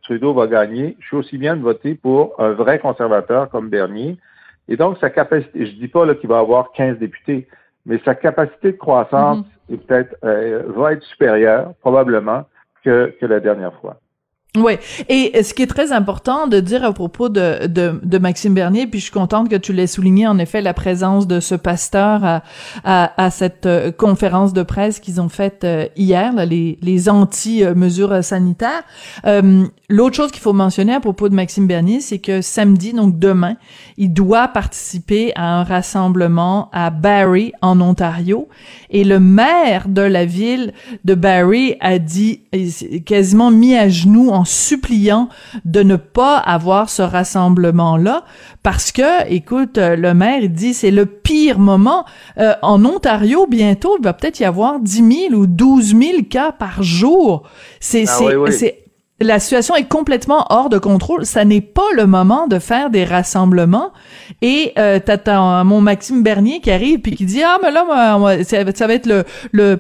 Trudeau 0.03 0.35
va 0.35 0.47
gagner, 0.47 0.97
je 1.01 1.07
suis 1.07 1.17
aussi 1.17 1.39
bien 1.39 1.57
de 1.57 1.63
voter 1.63 1.95
pour 1.95 2.39
un 2.39 2.51
vrai 2.51 2.79
conservateur 2.79 3.49
comme 3.49 3.71
Bernier. 3.71 4.19
Et 4.69 4.77
donc, 4.77 4.99
sa 4.99 5.09
capacité, 5.09 5.67
je 5.67 5.73
dis 5.73 5.89
pas 5.89 6.05
là 6.05 6.15
qu'il 6.15 6.29
va 6.29 6.39
avoir 6.39 6.73
15 6.73 6.99
députés, 6.99 7.49
mais 7.87 7.99
sa 8.05 8.15
capacité 8.15 8.73
de 8.73 8.77
croissance 8.77 9.45
est 9.73 9.79
peut-être, 9.79 10.15
euh, 10.23 10.65
va 10.77 10.93
être 10.93 11.03
supérieure, 11.05 11.73
probablement, 11.81 12.45
que, 12.85 13.15
que 13.19 13.27
la 13.27 13.41
dernière 13.41 13.75
fois. 13.81 13.97
Oui. 14.57 14.73
Et 15.09 15.45
ce 15.45 15.55
qui 15.55 15.63
est 15.63 15.69
très 15.69 15.93
important 15.93 16.49
de 16.49 16.59
dire 16.59 16.83
à 16.83 16.93
propos 16.93 17.29
de, 17.29 17.69
de, 17.69 18.01
de 18.03 18.19
Maxime 18.19 18.53
Bernier, 18.53 18.89
puis 18.89 18.99
je 18.99 19.05
suis 19.05 19.13
contente 19.13 19.49
que 19.49 19.55
tu 19.55 19.73
l'aies 19.73 19.87
souligné, 19.87 20.27
en 20.27 20.39
effet, 20.39 20.61
la 20.61 20.75
présence 20.75 21.29
de 21.29 21.39
ce 21.39 21.55
pasteur 21.55 22.25
à, 22.25 22.43
à, 22.83 23.25
à 23.25 23.31
cette 23.31 23.67
euh, 23.67 23.93
conférence 23.93 24.53
de 24.53 24.65
presse 24.65 24.99
qu'ils 24.99 25.21
ont 25.21 25.29
faite 25.29 25.63
euh, 25.63 25.87
hier, 25.97 26.33
là, 26.33 26.47
les, 26.47 26.79
les 26.83 27.09
anti-mesures 27.09 28.25
sanitaires. 28.25 28.83
Euh, 29.25 29.67
L'autre 29.93 30.15
chose 30.15 30.31
qu'il 30.31 30.41
faut 30.41 30.53
mentionner 30.53 30.95
à 30.95 31.01
propos 31.01 31.29
de 31.29 31.35
Maxime 31.35 31.67
Bernier, 31.67 31.99
c'est 31.99 32.21
que 32.21 32.43
samedi, 32.43 32.93
donc 32.93 33.19
demain, 33.19 33.57
il 33.99 34.13
doit 34.13 34.47
participer 34.47 35.33
à 35.35 35.59
un 35.59 35.65
rassemblement 35.65 36.69
à 36.73 36.91
Barrie, 36.91 37.53
en 37.61 37.81
Ontario. 37.81 38.47
Et 38.91 39.03
le 39.03 39.19
maire 39.19 39.89
de 39.89 40.03
la 40.03 40.27
ville 40.27 40.75
de 41.05 41.17
Barrie 41.17 41.75
a 41.81 41.99
dit, 41.99 42.43
quasiment 43.05 43.51
mis 43.51 43.75
à 43.75 43.89
genoux 43.89 44.31
en 44.31 44.40
suppliant 44.45 45.29
de 45.65 45.83
ne 45.83 45.97
pas 45.97 46.37
avoir 46.39 46.89
ce 46.91 47.03
rassemblement-là 47.03 48.25
parce 48.63 48.93
que, 48.93 49.29
écoute, 49.31 49.79
euh, 49.79 49.97
le 49.97 50.15
maire 50.15 50.41
il 50.43 50.53
dit 50.53 50.75
c'est 50.75 50.91
le 50.91 51.07
pire 51.07 51.59
moment. 51.59 52.05
Euh, 52.39 52.55
en 52.63 52.85
Ontario, 52.85 53.47
bientôt, 53.49 53.97
il 53.99 54.05
va 54.05 54.13
peut-être 54.13 54.41
y 54.41 54.45
avoir 54.45 54.81
10 54.81 55.29
000 55.31 55.35
ou 55.35 55.47
12 55.47 55.97
000 55.97 56.03
cas 56.29 56.53
par 56.53 56.83
jour. 56.83 57.45
C'est, 57.81 58.05
Ah 58.07 58.13
c'est, 58.19 58.25
oui, 58.27 58.35
oui. 58.35 58.53
c'est, 58.53 58.77
la 59.23 59.39
situation 59.39 59.77
est 59.77 59.85
complètement 59.89 60.47
hors 60.51 60.71
de 60.71 60.79
contrôle. 60.79 61.27
Ça 61.27 61.45
n'est 61.45 61.61
pas 61.61 61.85
le 61.95 62.07
moment 62.07 62.47
de 62.47 62.59
faire 62.59 62.89
des 62.89 63.05
rassemblements. 63.05 63.93
Et 64.41 64.73
euh, 64.79 64.99
t'as, 64.99 65.63
mon 65.65 65.81
Maxime 65.83 66.23
Bernier 66.23 66.61
qui 66.61 66.71
arrive 66.71 67.01
puis 67.01 67.15
qui 67.17 67.27
dit 67.27 67.43
ah 67.43 67.59
mais 67.63 67.71
là 67.71 67.85
ça, 68.45 68.65
va- 68.65 68.73
ça 68.75 68.87
va 68.87 68.95
être 68.95 69.07
le 69.07 69.25
le 69.53 69.79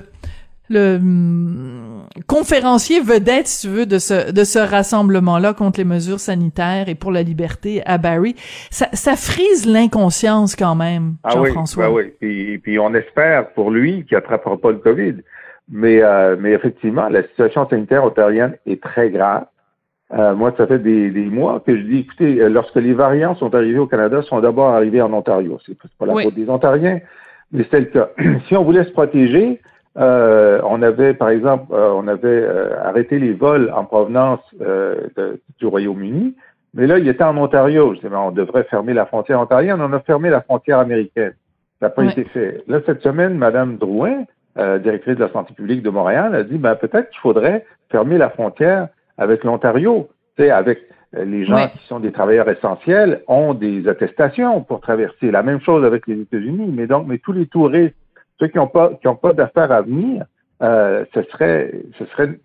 le 0.68 0.96
hum, 0.96 1.89
conférencier 2.26 3.00
vedette, 3.00 3.46
si 3.46 3.66
tu 3.66 3.72
veux, 3.72 3.86
de 3.86 3.98
ce 3.98 4.32
de 4.32 4.44
ce 4.44 4.58
rassemblement-là 4.58 5.54
contre 5.54 5.78
les 5.78 5.84
mesures 5.84 6.20
sanitaires 6.20 6.88
et 6.88 6.94
pour 6.94 7.12
la 7.12 7.22
liberté 7.22 7.82
à 7.86 7.98
Barrie. 7.98 8.34
Ça, 8.70 8.88
ça 8.92 9.16
frise 9.16 9.66
l'inconscience 9.66 10.56
quand 10.56 10.74
même, 10.74 11.14
Ah 11.22 11.38
oui, 11.38 11.48
Jean-François. 11.48 11.86
ben 11.88 11.94
oui. 11.94 12.12
Puis, 12.20 12.58
puis 12.58 12.78
on 12.78 12.92
espère 12.94 13.50
pour 13.52 13.70
lui 13.70 14.04
qu'il 14.06 14.16
attrapera 14.16 14.56
pas 14.56 14.70
le 14.72 14.78
COVID. 14.78 15.14
Mais, 15.72 16.02
euh, 16.02 16.36
mais 16.38 16.50
effectivement, 16.50 17.08
la 17.08 17.22
situation 17.22 17.68
sanitaire 17.68 18.02
ontarienne 18.04 18.56
est 18.66 18.82
très 18.82 19.08
grave. 19.10 19.44
Euh, 20.12 20.34
moi, 20.34 20.52
ça 20.56 20.66
fait 20.66 20.80
des, 20.80 21.10
des 21.10 21.26
mois 21.26 21.62
que 21.64 21.76
je 21.76 21.82
dis, 21.82 21.98
écoutez, 22.00 22.40
euh, 22.40 22.48
lorsque 22.48 22.74
les 22.74 22.92
variants 22.92 23.36
sont 23.36 23.54
arrivés 23.54 23.78
au 23.78 23.86
Canada, 23.86 24.20
sont 24.22 24.40
d'abord 24.40 24.70
arrivés 24.70 25.00
en 25.00 25.12
Ontario. 25.12 25.60
C'est 25.64 25.76
pas 25.96 26.06
la 26.06 26.14
Oui. 26.14 26.24
faute 26.24 26.34
des 26.34 26.48
Ontariens, 26.50 26.98
mais 27.52 27.64
c'est 27.70 27.78
le 27.78 27.86
cas. 27.86 28.08
si 28.48 28.56
on 28.56 28.64
voulait 28.64 28.82
se 28.82 28.90
protéger, 28.90 29.60
euh, 29.98 30.60
on 30.64 30.82
avait, 30.82 31.14
par 31.14 31.30
exemple, 31.30 31.72
euh, 31.72 31.90
on 31.94 32.06
avait 32.08 32.28
euh, 32.28 32.80
arrêté 32.84 33.18
les 33.18 33.32
vols 33.32 33.72
en 33.74 33.84
provenance 33.84 34.40
euh, 34.60 35.08
de- 35.16 35.40
du 35.58 35.66
Royaume-Uni, 35.66 36.36
mais 36.74 36.86
là, 36.86 36.98
il 36.98 37.08
était 37.08 37.24
en 37.24 37.36
Ontario. 37.36 37.94
Je 37.94 38.00
disais, 38.00 38.14
on 38.14 38.30
devrait 38.30 38.64
fermer 38.64 38.94
la 38.94 39.06
frontière 39.06 39.40
ontarienne. 39.40 39.80
On 39.80 39.92
a 39.92 40.00
fermé 40.00 40.30
la 40.30 40.40
frontière 40.42 40.78
américaine. 40.78 41.34
Ça 41.80 41.86
n'a 41.86 41.90
pas 41.90 42.02
Ouais. 42.02 42.12
été 42.12 42.24
fait. 42.24 42.62
Là, 42.68 42.80
cette 42.86 43.02
semaine, 43.02 43.34
Mme 43.36 43.76
Drouin, 43.78 44.24
euh, 44.58 44.78
directrice 44.78 45.16
de 45.16 45.24
la 45.24 45.30
santé 45.32 45.54
publique 45.54 45.82
de 45.82 45.90
Montréal, 45.90 46.34
a 46.34 46.44
dit, 46.44 46.58
ben, 46.58 46.76
peut-être 46.76 47.10
qu'il 47.10 47.20
faudrait 47.20 47.64
fermer 47.90 48.18
la 48.18 48.30
frontière 48.30 48.88
avec 49.18 49.42
l'Ontario. 49.42 50.08
Tu 50.36 50.44
sais, 50.44 50.50
avec 50.50 50.78
les 51.12 51.44
gens 51.44 51.56
Ouais. 51.56 51.70
qui 51.72 51.84
sont 51.88 51.98
des 51.98 52.12
travailleurs 52.12 52.48
essentiels 52.48 53.22
ont 53.26 53.52
des 53.54 53.88
attestations 53.88 54.60
pour 54.62 54.80
traverser. 54.80 55.32
La 55.32 55.42
même 55.42 55.60
chose 55.60 55.84
avec 55.84 56.06
les 56.06 56.20
États-Unis. 56.20 56.72
Mais 56.72 56.86
donc, 56.86 57.06
mais 57.08 57.18
tous 57.18 57.32
les 57.32 57.46
touristes, 57.46 57.96
ceux 58.40 58.48
qui 58.48 58.56
n'ont 58.58 58.66
pas, 58.66 58.90
qui 59.00 59.06
ont 59.06 59.14
pas 59.14 59.32
d'affaires 59.32 59.70
à 59.70 59.82
venir, 59.82 60.24
euh, 60.62 61.04
ce 61.14 61.22
serait, 61.24 61.72
ce 61.98 62.04
serait, 62.06 62.38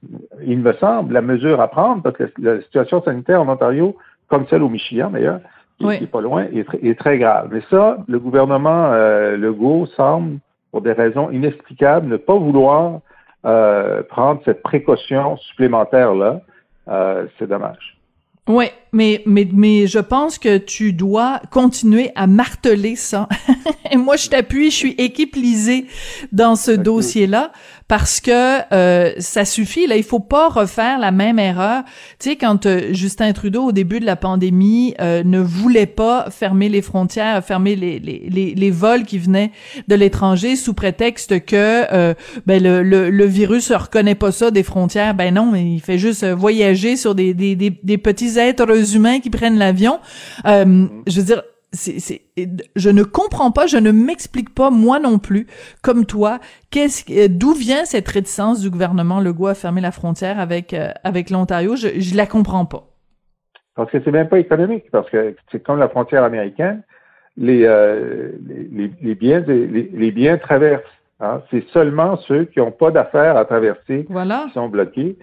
il 0.46 0.60
me 0.60 0.74
semble, 0.74 1.14
la 1.14 1.22
mesure 1.22 1.60
à 1.62 1.68
prendre 1.68 2.04
parce 2.04 2.16
que 2.18 2.26
la 2.38 2.62
situation 2.62 3.02
sanitaire 3.02 3.42
en 3.42 3.50
Ontario, 3.50 3.96
comme 4.28 4.46
celle 4.48 4.62
au 4.62 4.70
Michigan 4.70 5.10
d'ailleurs, 5.10 5.40
qui 5.80 5.86
Oui. 5.86 5.98
qui 5.98 6.04
est 6.06 6.08
pas 6.08 6.22
loin, 6.22 6.44
est, 6.44 6.68
tr- 6.70 6.80
est 6.88 6.98
très 7.00 7.18
grave. 7.18 7.50
Mais 7.52 7.62
ça, 7.70 7.98
le 8.08 8.20
gouvernement 8.20 8.92
euh, 8.94 9.36
Legault 9.36 9.88
semble, 9.88 10.38
pour 10.72 10.82
des 10.82 10.94
raisons 10.94 11.30
inexplicables, 11.32 12.08
ne 12.08 12.18
pas 12.18 12.36
vouloir 12.36 13.00
euh, 13.46 14.04
prendre 14.04 14.42
cette 14.46 14.62
précaution 14.62 15.38
supplémentaire-là. 15.38 16.42
C'est 17.40 17.48
dommage. 17.48 17.95
Ouais, 18.48 18.72
mais 18.92 19.24
mais 19.26 19.48
mais 19.52 19.88
je 19.88 19.98
pense 19.98 20.38
que 20.38 20.60
tu 20.60 20.94
dois 20.94 21.42
continuer 21.50 22.12
à 22.14 22.28
marteler 22.28 22.96
ça. 22.96 23.28
Et 23.92 23.98
moi, 23.98 24.18
je 24.18 24.30
t'appuie, 24.30 24.70
je 24.70 24.76
suis 24.76 24.92
équipe 25.00 25.36
lisée 25.36 25.88
dans 26.32 26.56
ce 26.56 26.70
dossier-là 26.72 27.52
parce 27.88 28.20
que 28.20 28.74
euh, 28.74 29.14
ça 29.20 29.46
suffit. 29.46 29.86
Là, 29.86 29.96
il 29.96 30.04
faut 30.04 30.20
pas 30.20 30.50
refaire 30.50 30.98
la 30.98 31.12
même 31.12 31.38
erreur. 31.38 31.84
Tu 32.20 32.32
sais, 32.32 32.36
quand 32.36 32.66
euh, 32.66 32.94
Justin 32.94 33.32
Trudeau, 33.34 33.66
au 33.66 33.72
début 33.72 34.00
de 34.00 34.06
la 34.06 34.16
pandémie, 34.16 34.96
euh, 35.00 35.24
ne 35.24 35.40
voulait 35.40 35.86
pas 35.86 36.30
fermer 36.32 36.68
les 36.68 36.82
frontières, 36.82 37.44
fermer 37.46 37.76
les 37.76 38.00
les 38.00 38.28
les, 38.30 38.56
les 38.56 38.72
vols 38.72 39.04
qui 39.04 39.20
venaient 39.20 39.52
de 39.88 39.96
l'étranger 39.96 40.56
sous 40.56 40.74
prétexte 40.74 41.46
que 41.46 41.86
euh, 41.94 42.14
ben 42.48 42.62
le, 42.62 42.82
le 42.82 43.10
le 43.12 43.26
virus 43.26 43.70
ne 43.70 43.76
reconnaît 43.76 44.16
pas 44.16 44.32
ça 44.32 44.50
des 44.50 44.64
frontières. 44.64 45.14
Ben 45.14 45.34
non, 45.34 45.54
il 45.54 45.82
fait 45.82 46.00
juste 46.00 46.24
euh, 46.24 46.34
voyager 46.34 46.96
sur 46.96 47.14
des 47.14 47.34
des 47.34 47.56
des, 47.56 47.70
des 47.70 47.98
petits 47.98 48.40
êtres 48.40 48.96
humains 48.96 49.20
qui 49.20 49.30
prennent 49.30 49.60
l'avion. 49.60 50.00
Je 50.46 50.88
veux 51.08 51.24
dire, 51.24 51.44
c'est, 51.72 52.22
je 52.76 52.90
ne 52.90 53.04
comprends 53.04 53.52
pas, 53.52 53.68
je 53.68 53.78
ne 53.78 53.92
m'explique 53.92 54.54
pas 54.56 54.70
moi 54.70 55.00
non 55.00 55.20
plus, 55.20 55.48
comme 55.84 56.06
toi, 56.06 56.40
qu'est-ce, 56.72 57.04
euh, 57.12 57.28
d'où 57.30 57.54
vient 57.54 57.84
cette 57.86 58.08
réticence 58.08 58.62
du 58.62 58.70
gouvernement 58.70 59.20
Legault 59.20 59.48
à 59.48 59.56
fermer 59.56 59.82
la 59.82 59.92
frontière 59.92 60.40
avec 60.40 60.74
euh, 60.74 60.90
avec 61.04 61.30
l'Ontario? 61.30 61.76
Je, 61.76 62.00
je 62.00 62.16
la 62.16 62.26
comprends 62.28 62.66
pas. 62.66 62.84
Parce 63.76 63.92
que 63.92 63.98
c'est 64.04 64.12
même 64.12 64.30
pas 64.30 64.40
économique, 64.40 64.86
parce 64.92 65.10
que 65.10 65.36
c'est 65.52 65.62
comme 65.62 65.80
la 65.80 65.90
frontière 65.90 66.24
américaine, 66.24 66.82
les, 67.36 67.66
euh, 67.66 68.32
les, 68.48 68.90
les 69.02 69.16
biens, 69.16 69.42
les, 69.46 69.68
les 69.92 70.12
biens 70.12 70.38
traversent. 70.38 70.84
hein. 71.20 71.42
C'est 71.52 71.66
seulement 71.74 72.16
ceux 72.28 72.46
qui 72.46 72.60
n'ont 72.60 72.72
pas 72.72 72.92
d'affaires 72.92 73.36
à 73.36 73.44
traverser 73.44 74.06
Voilà. 74.10 74.46
qui 74.48 74.54
sont 74.54 74.70
bloqués. 74.70 75.18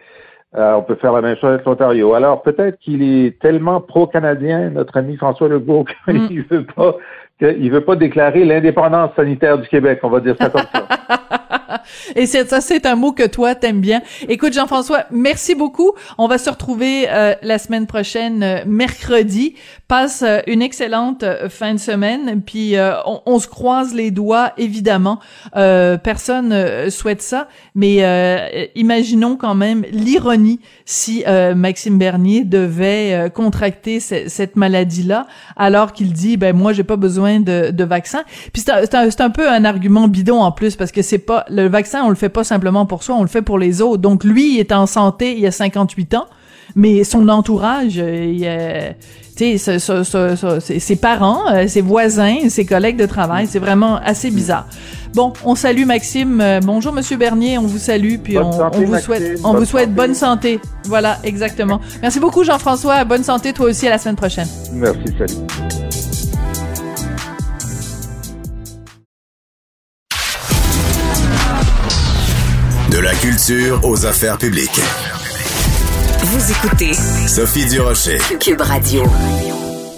Euh, 0.54 0.74
on 0.74 0.82
peut 0.82 0.96
faire 0.96 1.12
la 1.12 1.22
même 1.22 1.36
chose 1.36 1.54
avec 1.54 1.64
l'Ontario. 1.64 2.12
Alors 2.14 2.42
peut-être 2.42 2.78
qu'il 2.78 3.02
est 3.02 3.38
tellement 3.40 3.80
pro-canadien, 3.80 4.70
notre 4.70 4.96
ami 4.98 5.16
François 5.16 5.48
Legault, 5.48 5.84
qu'il 6.06 6.40
Mm. 6.40 6.44
veut 6.50 6.66
pas 6.66 6.96
qu'il 7.38 7.72
veut 7.72 7.80
pas 7.84 7.96
déclarer 7.96 8.44
l'indépendance 8.44 9.10
sanitaire 9.16 9.58
du 9.58 9.66
Québec, 9.66 9.98
on 10.02 10.10
va 10.10 10.20
dire 10.20 10.36
ça 10.38 10.48
comme 10.50 10.62
ça. 10.72 10.86
Et 12.16 12.26
ça, 12.26 12.60
c'est 12.60 12.86
un 12.86 12.94
mot 12.94 13.12
que 13.12 13.26
toi 13.26 13.54
t'aimes 13.54 13.80
bien. 13.80 14.00
Écoute, 14.28 14.52
Jean-François, 14.52 15.04
merci 15.10 15.54
beaucoup. 15.54 15.92
On 16.18 16.28
va 16.28 16.38
se 16.38 16.50
retrouver 16.50 17.06
euh, 17.10 17.34
la 17.42 17.58
semaine 17.58 17.86
prochaine, 17.86 18.42
euh, 18.42 18.58
mercredi. 18.66 19.56
Passe 19.92 20.22
euh, 20.22 20.40
une 20.46 20.62
excellente 20.62 21.22
fin 21.50 21.74
de 21.74 21.78
semaine. 21.78 22.40
Puis 22.40 22.76
on, 23.04 23.20
on, 23.26 23.38
se 23.38 23.46
croise 23.46 23.92
les 23.92 24.10
doigts, 24.10 24.54
évidemment. 24.56 25.18
personne 25.52 26.88
souhaite 26.88 27.20
ça, 27.20 27.46
mais 27.74 28.70
imaginons 28.74 29.36
quand 29.36 29.54
même 29.54 29.84
l'ironie 29.92 30.60
si 30.86 31.24
Maxime 31.54 31.98
Bernier 31.98 32.44
devait 32.44 33.30
contracter 33.34 34.00
cette 34.00 34.56
maladie-là, 34.56 35.26
alors 35.56 35.92
qu'il 35.92 36.14
dit, 36.14 36.38
ben 36.38 36.56
moi 36.56 36.72
j'ai 36.72 36.84
pas 36.84 36.96
besoin 36.96 37.40
de, 37.40 37.70
de 37.70 37.84
vaccin. 37.84 38.22
Puis 38.54 38.62
c'est 38.62 38.94
un, 38.94 39.08
un, 39.18 39.30
peu 39.30 39.50
un 39.50 39.64
argument 39.66 40.08
bidon 40.08 40.40
en 40.40 40.52
plus 40.52 40.74
parce 40.76 40.92
que 40.92 41.02
c'est 41.02 41.18
pas 41.18 41.44
le 41.50 41.68
vaccin, 41.68 42.02
on 42.04 42.08
le 42.08 42.14
fait 42.14 42.30
pas 42.30 42.44
simplement 42.44 42.86
pour 42.86 43.02
soi, 43.02 43.16
on 43.16 43.22
le 43.22 43.28
fait 43.28 43.42
pour 43.42 43.58
les 43.58 43.82
autres. 43.82 44.00
Donc 44.00 44.24
lui, 44.24 44.54
il 44.54 44.60
est 44.60 44.72
en 44.72 44.86
santé, 44.86 45.36
il 45.36 45.44
a 45.46 45.50
58 45.50 46.14
ans, 46.14 46.26
mais 46.74 47.04
son 47.04 47.28
entourage, 47.28 47.96
il 47.96 48.46
tu 49.36 49.58
sais, 49.58 49.78
ses 50.78 50.96
parents, 50.96 51.50
euh, 51.50 51.66
ses 51.66 51.80
voisins, 51.80 52.48
ses 52.48 52.66
collègues 52.66 52.96
de 52.96 53.06
travail, 53.06 53.46
c'est 53.48 53.58
vraiment 53.58 53.96
assez 53.96 54.30
bizarre. 54.30 54.66
Bon, 55.14 55.32
on 55.44 55.54
salue 55.54 55.84
Maxime. 55.84 56.40
Euh, 56.40 56.60
bonjour 56.62 56.92
Monsieur 56.92 57.16
Bernier, 57.16 57.58
on 57.58 57.62
vous 57.62 57.78
salue 57.78 58.16
puis 58.22 58.38
on, 58.38 58.50
vous 58.50 58.98
souhaite 58.98 59.40
on 59.44 59.54
vous 59.54 59.64
souhaite 59.64 59.94
bonne 59.94 60.14
santé. 60.14 60.60
Voilà, 60.84 61.18
exactement. 61.24 61.80
Merci 62.02 62.20
beaucoup 62.20 62.44
Jean-François, 62.44 63.04
bonne 63.04 63.24
santé 63.24 63.52
toi 63.52 63.66
aussi 63.66 63.86
à 63.86 63.90
la 63.90 63.98
semaine 63.98 64.16
prochaine. 64.16 64.48
Merci, 64.72 65.00
salut. 65.18 65.34
De 72.90 72.98
la 72.98 73.14
culture 73.14 73.80
aux 73.84 74.04
affaires 74.04 74.36
publiques. 74.36 74.80
Vous 76.24 76.52
écoutez 76.52 76.92
Sophie 77.26 77.66
Durocher, 77.66 78.18
Cube 78.38 78.60
Radio. 78.60 79.02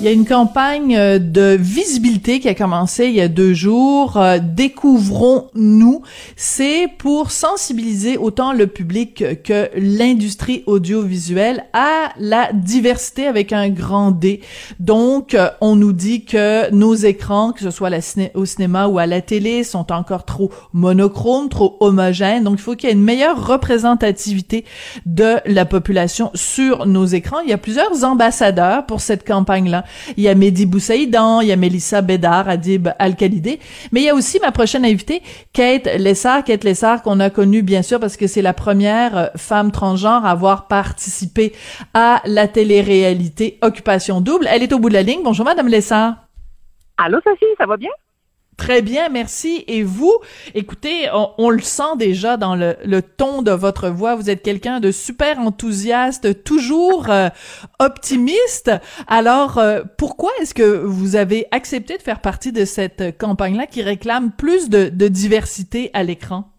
Il 0.00 0.06
y 0.06 0.08
a 0.08 0.12
une 0.12 0.26
campagne 0.26 0.96
euh, 0.96 1.18
de 1.20 1.56
visibilité 1.58 2.40
qui 2.40 2.48
a 2.48 2.54
commencé 2.54 3.06
il 3.06 3.14
y 3.14 3.20
a 3.20 3.28
deux 3.28 3.54
jours. 3.54 4.16
Euh, 4.16 4.38
découvrons-nous. 4.42 6.02
C'est 6.36 6.88
pour 6.98 7.30
sensibiliser 7.30 8.18
autant 8.18 8.52
le 8.52 8.66
public 8.66 9.42
que 9.44 9.70
l'industrie 9.76 10.64
audiovisuelle 10.66 11.64
à 11.72 12.10
la 12.18 12.52
diversité 12.52 13.28
avec 13.28 13.52
un 13.52 13.70
grand 13.70 14.10
D. 14.10 14.40
Donc, 14.80 15.34
euh, 15.34 15.48
on 15.60 15.76
nous 15.76 15.92
dit 15.92 16.24
que 16.24 16.70
nos 16.72 16.94
écrans, 16.94 17.52
que 17.52 17.60
ce 17.60 17.70
soit 17.70 17.90
au 18.34 18.44
cinéma 18.44 18.88
ou 18.88 18.98
à 18.98 19.06
la 19.06 19.22
télé, 19.22 19.62
sont 19.62 19.92
encore 19.92 20.24
trop 20.24 20.50
monochromes, 20.72 21.48
trop 21.48 21.76
homogènes. 21.78 22.42
Donc, 22.42 22.56
il 22.58 22.62
faut 22.62 22.74
qu'il 22.74 22.88
y 22.88 22.92
ait 22.92 22.96
une 22.96 23.02
meilleure 23.02 23.46
représentativité 23.46 24.64
de 25.06 25.36
la 25.46 25.64
population 25.64 26.32
sur 26.34 26.84
nos 26.84 27.06
écrans. 27.06 27.38
Il 27.44 27.48
y 27.48 27.54
a 27.54 27.58
plusieurs 27.58 28.02
ambassadeurs 28.02 28.86
pour 28.86 29.00
cette 29.00 29.26
campagne-là. 29.26 29.83
Il 30.16 30.22
y 30.22 30.28
a 30.28 30.34
Mehdi 30.34 30.66
Boussaïdan, 30.66 31.40
il 31.40 31.48
y 31.48 31.52
a 31.52 31.56
Mélissa 31.56 32.02
Bédard, 32.02 32.48
Adib 32.48 32.88
Al-Khalidé, 32.98 33.60
mais 33.92 34.00
il 34.02 34.04
y 34.04 34.08
a 34.08 34.14
aussi 34.14 34.38
ma 34.40 34.52
prochaine 34.52 34.84
invitée, 34.84 35.22
Kate 35.52 35.88
Lessard, 35.98 36.44
Kate 36.44 36.64
Lessard 36.64 37.02
qu'on 37.02 37.20
a 37.20 37.30
connue 37.30 37.62
bien 37.62 37.82
sûr 37.82 38.00
parce 38.00 38.16
que 38.16 38.26
c'est 38.26 38.42
la 38.42 38.54
première 38.54 39.16
euh, 39.16 39.26
femme 39.36 39.70
transgenre 39.70 40.24
à 40.24 40.30
avoir 40.30 40.68
participé 40.68 41.52
à 41.94 42.22
la 42.24 42.48
télé-réalité 42.48 43.58
Occupation 43.62 44.20
Double. 44.20 44.48
Elle 44.50 44.62
est 44.62 44.72
au 44.72 44.78
bout 44.78 44.88
de 44.88 44.94
la 44.94 45.02
ligne. 45.02 45.20
Bonjour 45.24 45.44
Madame 45.44 45.68
Lessard. 45.68 46.16
Allô 46.96 47.18
Sophie, 47.24 47.46
ça 47.58 47.66
va 47.66 47.76
bien? 47.76 47.90
Très 48.56 48.82
bien, 48.82 49.08
merci. 49.08 49.64
Et 49.66 49.82
vous, 49.82 50.14
écoutez, 50.54 51.08
on, 51.12 51.50
le 51.50 51.60
sent 51.60 51.96
déjà 51.98 52.36
dans 52.36 52.54
le, 52.54 53.02
ton 53.02 53.42
de 53.42 53.50
votre 53.50 53.88
voix. 53.88 54.14
Vous 54.14 54.30
êtes 54.30 54.42
quelqu'un 54.42 54.80
de 54.80 54.92
super 54.92 55.38
enthousiaste, 55.38 56.44
toujours 56.44 57.10
euh, 57.10 57.28
optimiste. 57.78 58.70
Alors, 59.06 59.58
euh, 59.58 59.82
pourquoi 59.98 60.30
est-ce 60.40 60.54
que 60.54 60.84
vous 60.84 61.16
avez 61.16 61.46
accepté 61.50 61.96
de 61.96 62.02
faire 62.02 62.20
partie 62.20 62.52
de 62.52 62.64
cette 62.64 63.18
campagne-là 63.18 63.66
qui 63.66 63.82
réclame 63.82 64.30
plus 64.30 64.68
de 64.70 65.08
diversité 65.08 65.90
à 65.92 66.02
l'écran? 66.02 66.53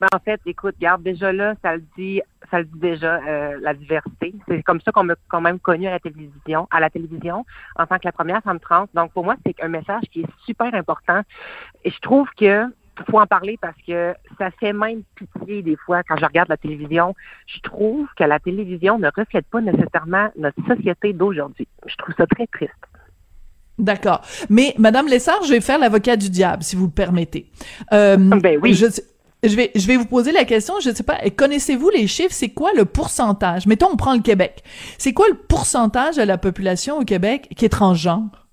Ben, 0.00 0.08
en 0.14 0.18
fait, 0.18 0.40
écoute, 0.44 0.74
regarde, 0.76 1.02
déjà 1.02 1.32
là, 1.32 1.54
ça 1.62 1.76
le 1.76 1.82
dit, 1.96 2.20
ça 2.50 2.58
le 2.58 2.66
dit 2.66 2.78
déjà, 2.78 3.16
euh, 3.16 3.58
la 3.62 3.72
diversité. 3.72 4.34
C'est 4.46 4.62
comme 4.62 4.80
ça 4.82 4.92
qu'on 4.92 5.04
m'a 5.04 5.14
quand 5.28 5.40
même 5.40 5.58
connu 5.58 5.86
à 5.86 5.92
la 5.92 6.00
télévision, 6.00 6.68
à 6.70 6.80
la 6.80 6.90
télévision, 6.90 7.46
en 7.76 7.86
tant 7.86 7.96
que 7.96 8.04
la 8.04 8.12
première 8.12 8.42
femme 8.42 8.60
trans. 8.60 8.86
Donc, 8.94 9.12
pour 9.12 9.24
moi, 9.24 9.36
c'est 9.44 9.56
un 9.62 9.68
message 9.68 10.02
qui 10.12 10.20
est 10.20 10.28
super 10.44 10.74
important. 10.74 11.22
Et 11.84 11.90
je 11.90 11.98
trouve 12.00 12.28
que 12.36 12.66
faut 13.10 13.18
en 13.18 13.26
parler 13.26 13.58
parce 13.60 13.76
que 13.86 14.14
ça 14.38 14.50
fait 14.52 14.72
même 14.72 15.02
pitié 15.14 15.62
des 15.62 15.76
fois 15.76 16.02
quand 16.02 16.16
je 16.16 16.24
regarde 16.24 16.48
la 16.48 16.56
télévision. 16.56 17.14
Je 17.46 17.60
trouve 17.60 18.06
que 18.16 18.24
la 18.24 18.38
télévision 18.38 18.98
ne 18.98 19.08
reflète 19.14 19.46
pas 19.46 19.60
nécessairement 19.60 20.30
notre 20.36 20.64
société 20.66 21.12
d'aujourd'hui. 21.12 21.68
Je 21.86 21.96
trouve 21.96 22.14
ça 22.16 22.26
très 22.26 22.46
triste. 22.46 22.72
D'accord. 23.78 24.22
Mais 24.48 24.74
Madame 24.78 25.06
Lessard, 25.06 25.42
je 25.44 25.52
vais 25.52 25.60
faire 25.60 25.78
l'avocat 25.78 26.16
du 26.16 26.30
diable, 26.30 26.62
si 26.62 26.76
vous 26.76 26.86
le 26.86 26.92
permettez. 26.92 27.46
Euh, 27.92 28.16
ben 28.16 28.58
oui. 28.62 28.72
Je, 28.72 28.86
je 29.48 29.56
vais, 29.56 29.70
je 29.74 29.86
vais 29.86 29.96
vous 29.96 30.06
poser 30.06 30.32
la 30.32 30.44
question, 30.44 30.74
je 30.80 30.90
ne 30.90 30.94
sais 30.94 31.02
pas, 31.02 31.18
connaissez-vous 31.30 31.90
les 31.90 32.06
chiffres? 32.06 32.32
C'est 32.32 32.50
quoi 32.50 32.72
le 32.74 32.84
pourcentage? 32.84 33.66
Mettons, 33.66 33.90
on 33.92 33.96
prend 33.96 34.14
le 34.14 34.22
Québec. 34.22 34.62
C'est 34.98 35.12
quoi 35.12 35.26
le 35.28 35.36
pourcentage 35.36 36.16
de 36.16 36.22
la 36.22 36.38
population 36.38 36.98
au 36.98 37.04
Québec 37.04 37.48
qui 37.56 37.64
est 37.64 37.70
transgenre? 37.70 38.46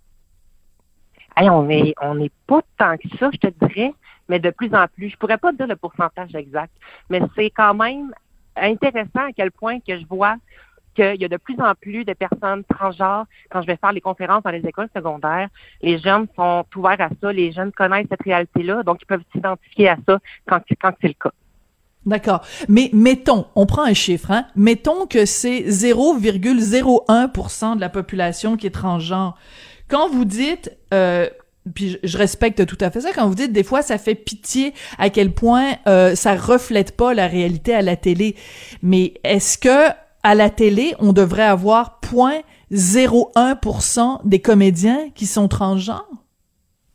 on 1.38 1.70
est, 1.70 1.96
on 2.02 2.16
n'est 2.16 2.32
pas 2.48 2.62
tant 2.78 2.98
que 2.98 3.08
ça, 3.18 3.30
je 3.34 3.38
te 3.38 3.66
dirais, 3.66 3.94
mais 4.30 4.40
de 4.40 4.50
plus 4.52 4.74
en 4.74 4.88
plus. 4.88 5.10
Je 5.10 5.18
pourrais 5.18 5.38
pas 5.38 5.52
dire 5.52 5.68
le 5.68 5.76
pourcentage 5.76 6.36
exact, 6.36 6.74
mais 7.10 7.22
c'est 7.36 7.50
quand 7.50 7.74
même 7.74 8.14
intéressant 8.56 9.28
à 9.28 9.32
quel 9.36 9.52
point 9.52 9.80
que 9.80 9.98
je 9.98 10.06
vois 10.08 10.36
qu'il 10.94 11.22
y 11.22 11.26
a 11.26 11.28
de 11.28 11.38
plus 11.38 11.60
en 11.60 11.74
plus 11.76 12.06
de 12.06 12.14
personnes 12.14 12.64
transgenres 12.66 13.26
quand 13.50 13.62
je 13.62 13.68
vais 13.68 13.78
faire 13.78 13.92
les 13.92 14.02
conférences 14.02 14.44
dans 14.44 14.52
les 14.52 14.66
écoles 14.66 14.90
secondaires. 14.96 15.50
Les 15.82 15.98
jeunes 16.00 16.28
sont 16.36 16.64
ouverts 16.76 17.02
à 17.02 17.10
ça, 17.22 17.34
les 17.34 17.52
jeunes 17.52 17.72
connaissent 17.72 18.08
cette 18.10 18.24
réalité-là, 18.24 18.84
donc 18.84 19.00
ils 19.02 19.06
peuvent 19.06 19.24
s'identifier 19.32 19.90
à 19.90 19.98
ça 20.08 20.20
quand, 20.48 20.62
c'est 21.02 21.08
le 21.08 21.14
cas. 21.14 21.32
D'accord. 22.06 22.42
Mais 22.68 22.90
mettons, 22.92 23.46
on 23.56 23.66
prend 23.66 23.84
un 23.84 23.94
chiffre, 23.94 24.30
hein? 24.32 24.46
Mettons 24.56 25.06
que 25.06 25.26
c'est 25.26 25.62
0,01% 25.62 27.76
de 27.76 27.82
la 27.82 27.90
population 27.90 28.58
qui 28.58 28.68
est 28.68 28.72
transgenre. 28.72 29.38
Quand 29.88 30.10
vous 30.10 30.26
dites, 30.26 30.78
euh, 30.94 31.30
puis 31.74 31.98
je 32.04 32.18
respecte 32.18 32.66
tout 32.66 32.78
à 32.82 32.92
fait 32.92 33.00
ça, 33.02 33.14
quand 33.14 33.28
vous 33.28 33.36
dites 33.36 33.54
des 33.54 33.64
fois 33.64 33.82
ça 33.82 33.98
fait 33.98 34.16
pitié 34.16 34.74
à 34.98 35.10
quel 35.10 35.32
point 35.32 35.76
euh, 35.88 36.16
ça 36.16 36.36
reflète 36.36 36.98
pas 36.98 37.14
la 37.14 37.28
réalité 37.28 37.74
à 37.74 37.82
la 37.82 37.96
télé. 37.96 38.36
Mais 38.82 39.14
est-ce 39.24 39.58
que 39.58 39.94
à 40.24 40.36
la 40.36 40.50
télé, 40.50 40.96
on 41.00 41.14
devrait 41.14 41.44
avoir 41.44 42.00
0,01% 42.72 44.28
des 44.28 44.40
comédiens 44.40 45.10
qui 45.14 45.26
sont 45.26 45.48
transgenres? 45.48 46.08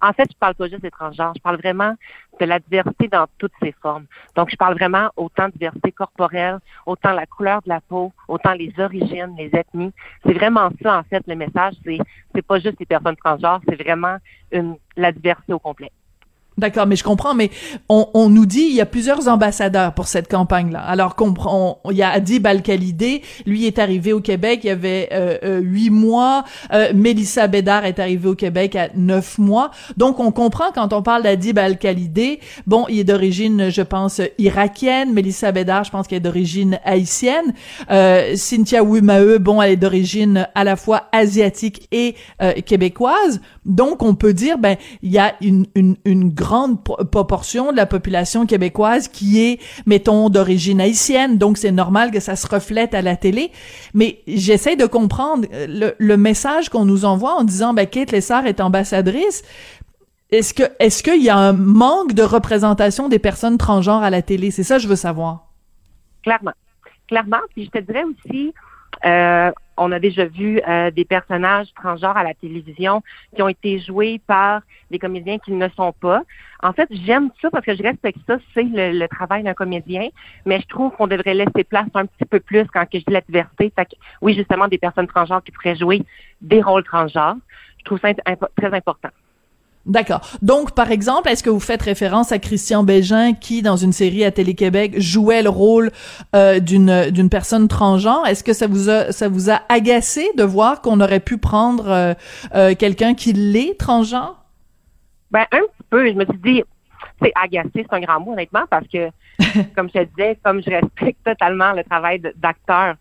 En 0.01 0.12
fait, 0.12 0.29
je 0.31 0.37
parle 0.39 0.55
pas 0.55 0.68
juste 0.68 0.83
des 0.83 0.93
transgenres, 0.93 1.33
je 1.37 1.43
parle 1.43 1.57
vraiment 1.57 1.95
de 2.39 2.45
la 2.45 2.61
diversité 2.61 3.09
dans 3.09 3.26
toutes 3.39 3.51
ses 3.61 3.74
formes. 3.83 4.07
Donc, 4.37 4.49
je 4.49 4.55
parle 4.55 4.74
vraiment 4.74 5.11
autant 5.16 5.47
de 5.47 5.53
diversité 5.53 5.91
corporelle, 5.91 6.61
autant 6.87 7.12
la 7.12 7.26
couleur 7.26 7.61
de 7.62 7.68
la 7.68 7.81
peau, 7.81 8.12
autant 8.29 8.53
les 8.53 8.72
origines, 8.79 9.35
les 9.37 9.51
ethnies. 9.53 9.91
C'est 10.24 10.35
vraiment 10.35 10.70
ça, 10.81 10.99
en 10.99 11.03
fait, 11.03 11.24
le 11.26 11.35
message. 11.35 11.74
C'est, 11.85 11.99
c'est 12.33 12.43
pas 12.43 12.61
juste 12.61 12.79
les 12.79 12.87
personnes 12.87 13.16
transgenres, 13.16 13.61
c'est 13.68 13.83
vraiment 13.83 14.18
une, 14.53 14.76
la 14.97 15.11
diversité 15.11 15.53
au 15.53 15.59
complet. 15.59 15.91
D'accord, 16.59 16.87
mais 16.87 16.97
je 16.97 17.05
comprends, 17.05 17.35
mais 17.35 17.51
on, 17.89 18.09
on, 18.15 18.29
nous 18.29 18.45
dit 18.45 18.67
il 18.69 18.75
y 18.75 18.81
a 18.81 18.87
plusieurs 18.87 19.29
ambassadeurs 19.29 19.95
pour 19.95 20.09
cette 20.09 20.29
campagne-là. 20.29 20.81
Alors 20.81 21.15
comprend, 21.15 21.81
il 21.89 21.97
y 21.97 22.03
a 22.03 22.11
Adib 22.11 22.47
Al-Khalidé, 22.47 23.23
lui 23.47 23.67
est 23.67 23.79
arrivé 23.79 24.13
au 24.13 24.21
Québec, 24.21 24.61
il 24.65 24.67
y 24.67 24.71
avait 24.71 25.09
euh, 25.13 25.39
euh, 25.45 25.61
huit 25.61 25.91
mois. 25.91 26.45
Euh, 26.73 26.93
Mélissa 26.95 27.47
Bédard 27.47 27.85
est 27.85 28.01
arrivée 28.01 28.29
au 28.29 28.35
Québec 28.35 28.75
à 28.75 28.89
neuf 28.97 29.39
mois. 29.39 29.71
Donc 29.97 30.19
on 30.19 30.33
comprend 30.33 30.73
quand 30.75 30.93
on 30.93 31.01
parle 31.01 31.23
d'Adib 31.23 31.59
Al-Khalidé, 31.59 32.41
bon, 32.67 32.87
il 32.89 32.99
est 32.99 33.05
d'origine, 33.05 33.71
je 33.71 33.83
pense, 33.83 34.21
irakienne. 34.39 35.13
Mélissa 35.13 35.53
Bédard, 35.53 35.85
je 35.85 35.91
pense 35.93 36.09
qu'elle 36.09 36.19
est 36.19 36.21
d'origine 36.21 36.81
haïtienne. 36.85 37.55
Euh, 37.91 38.35
Cynthia 38.35 38.83
Wimae, 38.83 39.39
bon, 39.39 39.63
elle 39.63 39.73
est 39.73 39.77
d'origine 39.77 40.49
à 40.57 40.65
la 40.65 40.75
fois 40.75 41.05
asiatique 41.13 41.87
et 41.93 42.17
euh, 42.43 42.53
québécoise. 42.55 43.41
Donc 43.65 44.03
on 44.03 44.17
peut 44.17 44.33
dire, 44.33 44.59
ben, 44.59 44.77
il 45.03 45.13
y 45.13 45.19
a 45.19 45.35
une, 45.41 45.67
une, 45.77 45.97
une 46.05 46.31
grande 46.49 46.82
proportion 46.82 47.72
de 47.72 47.76
la 47.76 47.84
population 47.84 48.46
québécoise 48.46 49.09
qui 49.09 49.42
est, 49.42 49.61
mettons, 49.86 50.30
d'origine 50.30 50.80
haïtienne, 50.80 51.36
donc 51.36 51.59
c'est 51.59 51.72
normal 51.72 52.11
que 52.11 52.20
ça 52.20 52.36
se 52.36 52.46
reflète 52.46 52.94
à 52.94 53.03
la 53.03 53.16
télé. 53.16 53.53
Mais 53.92 54.20
j'essaie 54.26 54.74
de 54.74 54.86
comprendre 54.86 55.46
euh, 55.53 55.92
le, 55.99 56.16
message 56.16 56.70
qu'on 56.70 56.86
nous 56.86 57.05
envoie 57.05 57.34
en 57.34 57.44
disant, 57.44 57.74
ben, 57.74 57.86
Kate 57.86 58.12
Lessard 58.12 58.46
est 58.46 58.61
ambassadrice. 58.61 59.42
Est-ce 60.30 60.55
que, 60.55 60.62
est-ce 60.78 61.03
qu'il 61.03 61.22
y 61.22 61.28
a 61.28 61.36
un 61.36 61.53
manque 61.53 62.14
de 62.14 62.22
représentation 62.22 63.09
des 63.09 63.18
personnes 63.18 63.59
transgenres 63.59 64.03
à 64.03 64.11
la 64.11 64.22
télé? 64.22 64.51
C'est 64.51 64.64
ça 64.64 64.76
que 64.76 64.82
je 64.82 64.88
veux 64.88 64.96
savoir. 64.96 65.49
Clairement. 66.22 66.57
Clairement. 67.09 67.44
Puis 67.55 67.66
je 67.66 67.70
te 67.78 67.84
dirais 67.84 68.05
aussi, 68.05 68.55
euh, 69.05 69.51
on 69.79 69.93
a 69.93 69.99
déjà 69.99 70.26
vu 70.26 70.61
euh, 70.68 70.91
des 70.91 71.05
personnages 71.05 71.68
transgenres 71.74 72.16
à 72.16 72.24
la 72.24 72.35
télévision 72.35 73.03
qui 73.35 73.43
ont 73.43 73.49
été 73.49 73.79
joués 73.81 74.20
par 74.26 74.62
des 74.91 74.99
comédiens 74.99 75.39
qui 75.39 75.53
ne 75.53 75.68
sont 75.70 75.93
pas. 75.93 76.22
En 76.62 76.72
fait, 76.72 76.89
j'aime 76.91 77.31
ça 77.41 77.51
parce 77.51 77.64
que 77.64 77.76
je 77.76 77.83
respecte 77.83 78.18
ça, 78.26 78.39
c'est 78.55 78.64
le, 78.64 79.07
travail 79.07 79.43
d'un 79.43 79.55
comédien, 79.55 80.09
mais 80.45 80.61
je 80.61 80.66
trouve 80.66 80.93
qu'on 80.97 81.07
devrait 81.07 81.35
laisser 81.35 81.64
place 81.64 81.89
un 81.95 82.07
petit 82.07 82.24
peu 82.24 82.41
plus 82.41 82.66
quand 82.72 82.85
je 82.93 82.99
dis 82.99 83.05
la 83.09 83.20
diversité. 83.20 83.72
Oui, 84.20 84.35
justement, 84.35 84.68
des 84.68 84.79
personnes 84.79 85.07
transgenres 85.07 85.43
qui 85.43 85.53
pourraient 85.53 85.76
jouer 85.76 86.03
des 86.41 86.62
rôles 86.62 86.85
transgenres. 86.85 87.37
Je 87.79 87.85
trouve 87.85 88.01
ça 88.01 88.12
très 88.57 88.74
important. 88.74 89.11
D'accord. 89.89 90.20
Donc, 90.43 90.74
par 90.74 90.93
exemple, 90.93 91.30
est-ce 91.30 91.43
que 91.43 91.49
vous 91.49 91.61
faites 91.61 91.80
référence 91.80 92.30
à 92.30 92.39
Christian 92.39 92.84
Bégin 92.84 93.32
qui, 93.32 93.62
dans 93.62 93.76
une 93.76 93.93
série 93.93 94.22
à 94.22 94.30
Télé-Québec, 94.30 95.01
jouait 95.01 95.43
le 95.43 95.49
rôle 95.49 95.91
euh, 96.36 96.61
d'une 96.61 97.11
d'une 97.11 97.30
personne 97.30 97.68
transgenre? 97.68 98.26
Est-ce 98.26 98.45
que 98.45 98.53
ça 98.53 98.66
vous 98.66 98.91
a 98.91 99.12
ça 99.12 99.28
vous 99.28 99.51
a 99.51 99.62
agacé 99.70 100.28
de 100.36 100.43
voir 100.43 100.82
qu'on 100.82 101.01
aurait 101.01 101.20
pu 101.20 101.39
prendre 101.39 101.89
euh, 101.89 102.14
euh, 102.55 102.74
quelqu'un 102.74 103.14
qui 103.14 103.32
l'est 103.32 103.78
transgenre? 103.78 104.45
Ben 105.30 105.47
un 105.53 105.61
petit 105.61 105.89
peu. 105.89 106.07
Je 106.07 106.12
me 106.12 106.26
suis 106.26 106.39
dit, 106.45 106.62
c'est 107.22 107.32
agacé, 107.34 107.70
c'est 107.74 107.93
un 107.93 108.01
grand 108.01 108.20
mot 108.20 108.32
honnêtement, 108.32 108.64
parce 108.68 108.86
que 108.89 109.09
comme 109.76 109.89
je 109.89 110.01
te 110.01 110.05
disais, 110.05 110.39
comme 110.43 110.62
je 110.62 110.70
respecte 110.70 111.24
totalement 111.24 111.72
le 111.72 111.84
travail 111.84 112.20
d'acteur, 112.36 112.97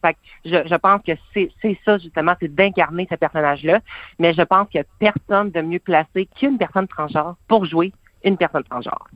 je, 0.45 0.67
je 0.67 0.75
pense 0.75 1.01
que 1.01 1.13
c'est 1.33 1.79
ça 1.83 1.97
justement, 1.97 2.33
c'est 2.39 2.53
d'incarner 2.53 3.07
ce 3.09 3.15
personnage-là. 3.15 3.79
Mais 4.19 4.33
je 4.33 4.41
pense 4.43 4.67
a 4.75 4.83
personne 4.99 5.51
de 5.51 5.61
mieux 5.61 5.79
placé 5.79 6.27
qu'une 6.37 6.57
personne 6.57 6.87
transgenre 6.87 7.35
pour 7.47 7.65
jouer 7.65 7.91
une 8.23 8.37
personne 8.37 8.63
transgenre. 8.63 9.07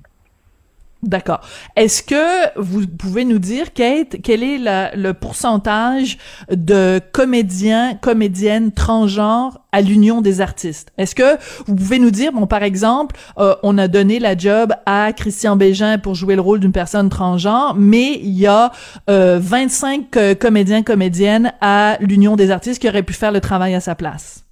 D'accord. 1.04 1.42
Est-ce 1.76 2.04
que 2.04 2.60
vous 2.60 2.86
pouvez 2.86 3.26
nous 3.26 3.40
dire, 3.40 3.74
Kate, 3.74 4.18
quel 4.22 4.44
est 4.44 4.60
le 4.96 5.14
pourcentage 5.14 6.20
de 6.52 7.02
comédiens, 7.12 7.96
comédiennes 7.96 8.72
transgenres 8.72 9.62
à 9.72 9.82
l'Union 9.82 10.22
des 10.22 10.42
artistes? 10.42 10.94
Est-ce 11.00 11.16
que 11.16 11.38
vous 11.66 11.74
pouvez 11.74 11.98
nous 11.98 12.12
dire, 12.12 12.32
bon, 12.32 12.46
par 12.46 12.62
exemple, 12.62 13.16
euh, 13.40 13.56
on 13.64 13.80
a 13.80 13.88
donné 13.88 14.20
la 14.20 14.38
job 14.38 14.74
à 14.86 15.12
Christian 15.12 15.56
Bégin 15.56 15.98
pour 15.98 16.14
jouer 16.14 16.36
le 16.36 16.42
rôle 16.42 16.60
d'une 16.60 16.72
personne 16.72 17.10
transgenre, 17.10 17.74
mais 17.76 18.20
il 18.22 18.38
y 18.38 18.46
a 18.46 18.72
euh, 19.10 19.40
25 19.42 20.16
euh, 20.18 20.36
comédiens, 20.36 20.84
comédiennes 20.84 21.52
à 21.62 21.98
l'Union 22.00 22.36
des 22.36 22.52
artistes 22.52 22.80
qui 22.80 22.88
auraient 22.88 23.02
pu 23.02 23.14
faire 23.14 23.32
le 23.32 23.42
travail 23.42 23.74
à 23.74 23.80
sa 23.80 23.96
place? 23.96 24.46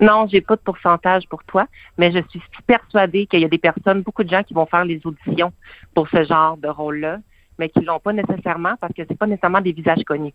Non, 0.00 0.26
j'ai 0.30 0.40
pas 0.40 0.56
de 0.56 0.60
pourcentage 0.60 1.26
pour 1.28 1.42
toi, 1.44 1.66
mais 1.96 2.12
je 2.12 2.18
suis 2.28 2.40
persuadée 2.66 3.26
qu'il 3.26 3.40
y 3.40 3.44
a 3.44 3.48
des 3.48 3.58
personnes, 3.58 4.02
beaucoup 4.02 4.24
de 4.24 4.28
gens 4.28 4.42
qui 4.42 4.52
vont 4.52 4.66
faire 4.66 4.84
les 4.84 5.00
auditions 5.04 5.52
pour 5.94 6.08
ce 6.08 6.22
genre 6.24 6.56
de 6.58 6.68
rôle-là, 6.68 7.18
mais 7.58 7.70
qui 7.70 7.80
l'ont 7.80 8.00
pas 8.00 8.12
nécessairement 8.12 8.74
parce 8.80 8.92
que 8.92 9.02
c'est 9.08 9.18
pas 9.18 9.26
nécessairement 9.26 9.62
des 9.62 9.72
visages 9.72 10.04
connus. 10.04 10.34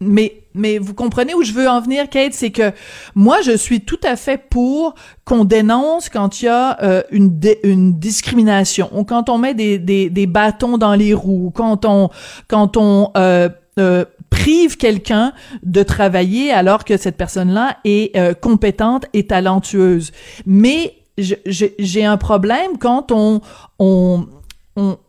Mais, 0.00 0.42
mais 0.54 0.78
vous 0.78 0.94
comprenez 0.94 1.34
où 1.34 1.42
je 1.42 1.52
veux 1.52 1.68
en 1.68 1.80
venir, 1.80 2.08
Kate, 2.08 2.32
c'est 2.32 2.52
que 2.52 2.70
moi, 3.16 3.40
je 3.42 3.56
suis 3.56 3.80
tout 3.80 3.98
à 4.04 4.14
fait 4.14 4.40
pour 4.48 4.94
qu'on 5.24 5.44
dénonce 5.44 6.08
quand 6.08 6.40
il 6.40 6.44
y 6.44 6.48
a 6.48 6.80
euh, 6.82 7.02
une, 7.10 7.40
une 7.64 7.98
discrimination, 7.98 8.90
ou 8.92 9.04
quand 9.04 9.28
on 9.28 9.38
met 9.38 9.54
des, 9.54 9.78
des, 9.78 10.26
bâtons 10.26 10.78
dans 10.78 10.94
les 10.94 11.14
roues, 11.14 11.50
quand 11.52 11.84
on, 11.84 12.10
quand 12.46 12.76
on 12.76 13.10
euh, 13.16 13.48
euh, 13.80 14.04
prive 14.30 14.76
quelqu'un 14.76 15.32
de 15.62 15.82
travailler 15.82 16.52
alors 16.52 16.84
que 16.84 16.96
cette 16.96 17.16
personne-là 17.16 17.78
est 17.84 18.16
euh, 18.16 18.34
compétente 18.34 19.06
et 19.12 19.26
talentueuse. 19.26 20.12
Mais 20.46 20.94
j'ai 21.16 22.04
un 22.04 22.16
problème 22.16 22.78
quand 22.78 23.10
on, 23.10 23.40
on 23.78 24.26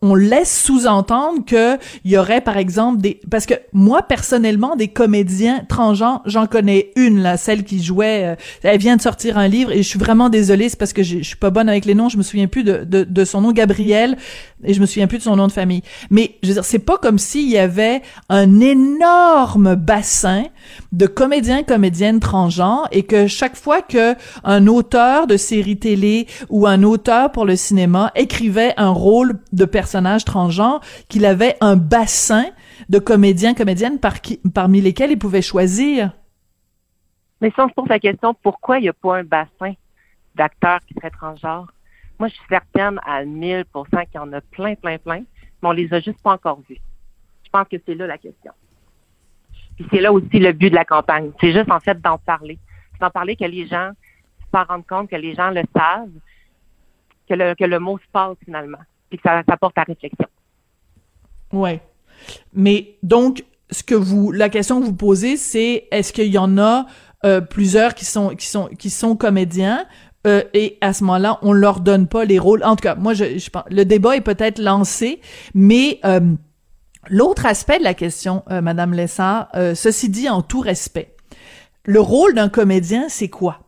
on, 0.02 0.14
laisse 0.14 0.64
sous-entendre 0.64 1.44
que 1.44 1.78
il 2.04 2.10
y 2.10 2.18
aurait 2.18 2.40
par 2.40 2.56
exemple 2.56 3.00
des 3.00 3.20
parce 3.30 3.46
que 3.46 3.54
moi 3.72 4.02
personnellement 4.02 4.76
des 4.76 4.88
comédiens 4.88 5.64
transgenres 5.68 6.22
j'en 6.26 6.46
connais 6.46 6.90
une 6.96 7.22
là 7.22 7.36
celle 7.36 7.64
qui 7.64 7.82
jouait 7.82 8.24
euh, 8.24 8.34
elle 8.62 8.78
vient 8.78 8.96
de 8.96 9.02
sortir 9.02 9.38
un 9.38 9.48
livre 9.48 9.70
et 9.70 9.78
je 9.78 9.88
suis 9.88 9.98
vraiment 9.98 10.28
désolée 10.28 10.68
c'est 10.68 10.78
parce 10.78 10.92
que 10.92 11.02
je 11.02 11.22
suis 11.22 11.36
pas 11.36 11.50
bonne 11.50 11.68
avec 11.68 11.84
les 11.84 11.94
noms 11.94 12.08
je 12.08 12.18
me 12.18 12.22
souviens 12.22 12.48
plus 12.48 12.64
de, 12.64 12.84
de, 12.84 13.04
de 13.04 13.24
son 13.24 13.40
nom 13.40 13.52
Gabrielle 13.52 14.16
et 14.64 14.74
je 14.74 14.80
me 14.80 14.86
souviens 14.86 15.06
plus 15.06 15.18
de 15.18 15.22
son 15.22 15.36
nom 15.36 15.46
de 15.46 15.52
famille. 15.52 15.82
Mais 16.10 16.36
je 16.42 16.48
veux 16.48 16.54
dire 16.54 16.64
c'est 16.64 16.78
pas 16.78 16.98
comme 16.98 17.18
s'il 17.18 17.48
y 17.48 17.58
avait 17.58 18.02
un 18.28 18.60
énorme 18.60 19.74
bassin 19.74 20.44
de 20.92 21.06
comédiens 21.06 21.62
comédiennes 21.62 22.20
transgenres 22.20 22.88
et 22.92 23.02
que 23.04 23.26
chaque 23.26 23.56
fois 23.56 23.82
que 23.82 24.14
un 24.44 24.66
auteur 24.66 25.26
de 25.26 25.36
série 25.36 25.78
télé 25.78 26.26
ou 26.48 26.66
un 26.66 26.82
auteur 26.82 27.32
pour 27.32 27.44
le 27.44 27.56
cinéma 27.56 28.12
écrivait 28.14 28.74
un 28.76 28.90
rôle 28.90 29.38
personnage 29.64 30.24
transgenre 30.24 30.80
qu'il 31.08 31.24
avait 31.24 31.56
un 31.60 31.76
bassin 31.76 32.46
de 32.88 32.98
comédiens, 32.98 33.54
comédiennes 33.54 33.98
parmi 34.54 34.80
lesquels 34.80 35.10
il 35.10 35.18
pouvait 35.18 35.42
choisir. 35.42 36.12
Mais 37.40 37.50
si 37.50 37.60
on 37.60 37.68
se 37.68 37.74
pose 37.74 37.88
la 37.88 37.98
question, 37.98 38.34
pourquoi 38.34 38.78
il 38.78 38.82
n'y 38.82 38.88
a 38.88 38.92
pas 38.92 39.18
un 39.18 39.24
bassin 39.24 39.74
d'acteurs 40.34 40.80
qui 40.86 40.94
seraient 40.94 41.10
transgenres? 41.10 41.72
Moi, 42.18 42.28
je 42.28 42.34
suis 42.34 42.44
certaine 42.50 43.00
à 43.06 43.24
1000% 43.24 43.64
qu'il 43.64 44.14
y 44.14 44.18
en 44.18 44.32
a 44.32 44.40
plein, 44.40 44.74
plein, 44.74 44.98
plein, 44.98 45.22
mais 45.62 45.68
on 45.68 45.72
les 45.72 45.92
a 45.94 46.00
juste 46.00 46.22
pas 46.22 46.32
encore 46.32 46.60
vus. 46.68 46.80
Je 47.44 47.50
pense 47.50 47.66
que 47.68 47.76
c'est 47.86 47.94
là 47.94 48.06
la 48.06 48.18
question. 48.18 48.52
Puis 49.76 49.86
c'est 49.90 50.00
là 50.00 50.12
aussi 50.12 50.38
le 50.38 50.52
but 50.52 50.70
de 50.70 50.74
la 50.74 50.84
campagne. 50.84 51.32
C'est 51.40 51.52
juste, 51.52 51.70
en 51.70 51.80
fait, 51.80 51.98
d'en 52.00 52.18
parler. 52.18 52.58
C'est 52.92 53.00
d'en 53.00 53.10
parler 53.10 53.36
que 53.36 53.44
les 53.44 53.66
gens 53.66 53.92
s'en 54.52 54.64
rendent 54.64 54.86
compte, 54.86 55.08
que 55.08 55.16
les 55.16 55.34
gens 55.34 55.50
le 55.50 55.62
savent, 55.74 56.10
que 57.28 57.34
le, 57.34 57.54
que 57.54 57.64
le 57.64 57.78
mot 57.78 57.98
se 57.98 58.04
passe 58.12 58.36
finalement 58.44 58.78
puis 59.10 59.18
que 59.18 59.28
ça, 59.28 59.56
porte 59.56 59.76
à 59.76 59.82
réflexion. 59.82 60.26
Ouais. 61.52 61.82
Mais 62.54 62.96
donc, 63.02 63.44
ce 63.70 63.82
que 63.82 63.94
vous, 63.94 64.32
la 64.32 64.48
question 64.48 64.80
que 64.80 64.86
vous 64.86 64.94
posez, 64.94 65.36
c'est 65.36 65.88
est-ce 65.90 66.12
qu'il 66.12 66.28
y 66.28 66.38
en 66.38 66.58
a 66.58 66.86
euh, 67.24 67.40
plusieurs 67.40 67.94
qui 67.94 68.04
sont 68.04 68.30
qui 68.30 68.46
sont 68.46 68.68
qui 68.78 68.88
sont 68.88 69.16
comédiens 69.16 69.84
euh, 70.26 70.42
et 70.54 70.78
à 70.80 70.92
ce 70.92 71.04
moment-là, 71.04 71.38
on 71.42 71.52
leur 71.52 71.80
donne 71.80 72.06
pas 72.06 72.24
les 72.24 72.38
rôles? 72.38 72.62
En 72.64 72.76
tout 72.76 72.82
cas, 72.82 72.94
moi, 72.94 73.14
je, 73.14 73.38
je 73.38 73.50
pense 73.50 73.64
le 73.70 73.84
débat 73.84 74.16
est 74.16 74.20
peut-être 74.20 74.58
lancé, 74.58 75.20
mais 75.54 75.98
euh, 76.04 76.20
l'autre 77.08 77.46
aspect 77.46 77.78
de 77.78 77.84
la 77.84 77.94
question, 77.94 78.44
Madame 78.48 78.92
Lessard, 78.92 79.48
ceci 79.74 80.08
dit 80.08 80.28
en 80.28 80.42
tout 80.42 80.60
respect, 80.60 81.14
le 81.84 82.00
rôle 82.00 82.34
d'un 82.34 82.48
comédien, 82.48 83.08
c'est 83.08 83.30
quoi? 83.30 83.60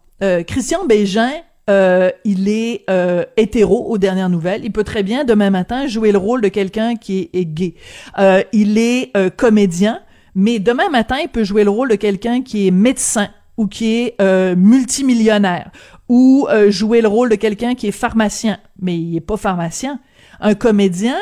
Christian 0.47 0.85
Bégin 0.87 1.33
euh, 1.71 2.11
il 2.25 2.49
est 2.49 2.85
euh, 2.91 3.25
hétéro 3.37 3.87
aux 3.89 3.99
dernières 3.99 4.29
nouvelles. 4.29 4.65
Il 4.65 4.73
peut 4.73 4.85
très 4.85 5.03
bien 5.03 5.25
demain 5.25 5.51
matin 5.51 5.87
jouer 5.87 6.11
le 6.11 6.19
rôle 6.19 6.41
de 6.41 6.49
quelqu'un 6.49 6.97
qui 6.97 7.31
est, 7.33 7.45
gay. 7.45 7.75
Euh, 8.19 8.43
il 8.53 8.79
est 8.79 9.13
comédien, 9.37 10.01
mais 10.35 10.59
demain 10.59 10.89
matin 10.89 11.19
il 11.23 11.29
peut 11.29 11.45
jouer 11.45 11.65
le 11.65 11.71
rôle 11.71 11.91
de 11.91 11.95
quelqu'un 11.95 12.43
qui 12.43 12.67
est 12.67 12.71
médecin 12.73 13.29
ou 13.57 13.67
qui 13.67 13.95
est 13.95 14.57
multimillionnaire 14.57 15.71
ou 16.09 16.49
jouer 16.69 17.01
le 17.01 17.09
rôle 17.09 17.29
de 17.29 17.37
quelqu'un 17.37 17.75
qui 17.75 17.87
est 17.87 17.93
pharmacien, 17.93 18.59
mais 18.81 18.99
il 18.99 19.17
est 19.17 19.21
pas 19.21 19.37
pharmacien. 19.37 20.01
Un 20.41 20.55
comédien, 20.55 21.17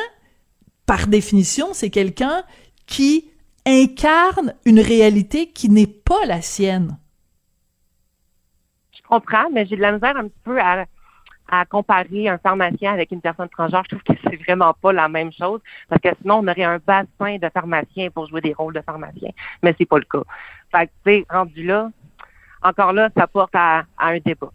par 0.85 1.07
définition, 1.07 1.67
c'est 1.73 1.89
quelqu'un 1.89 2.43
qui 2.87 3.25
incarne 3.65 4.55
une 4.65 4.79
réalité 4.79 5.47
qui 5.47 5.69
n'est 5.69 5.87
pas 5.87 6.25
la 6.25 6.41
sienne 6.41 6.97
comprends, 9.11 9.49
mais 9.51 9.65
j'ai 9.65 9.75
de 9.75 9.81
la 9.81 9.91
misère 9.91 10.15
un 10.15 10.23
petit 10.23 10.41
peu 10.43 10.57
à, 10.59 10.85
comparer 11.69 12.29
un 12.29 12.37
pharmacien 12.37 12.93
avec 12.93 13.11
une 13.11 13.19
personne 13.19 13.49
transgenre. 13.49 13.83
Je 13.83 13.97
trouve 13.97 14.03
que 14.03 14.13
c'est 14.23 14.37
vraiment 14.37 14.73
pas 14.73 14.93
la 14.93 15.09
même 15.09 15.33
chose 15.33 15.59
parce 15.89 16.01
que 16.01 16.09
sinon, 16.21 16.35
on 16.35 16.47
aurait 16.47 16.63
un 16.63 16.77
bassin 16.77 17.37
de 17.37 17.49
pharmaciens 17.53 18.09
pour 18.09 18.29
jouer 18.29 18.39
des 18.39 18.53
rôles 18.53 18.73
de 18.73 18.79
pharmaciens, 18.79 19.31
mais 19.61 19.75
c'est 19.77 19.85
pas 19.85 19.97
le 19.97 20.05
cas. 20.05 20.23
Fait 20.71 20.87
que, 20.87 20.91
tu 21.05 21.11
sais, 21.11 21.25
rendu 21.29 21.63
là, 21.65 21.91
encore 22.63 22.93
là, 22.93 23.09
ça 23.17 23.27
porte 23.27 23.53
à 23.53 23.83
un 23.99 24.17
débat. 24.19 24.51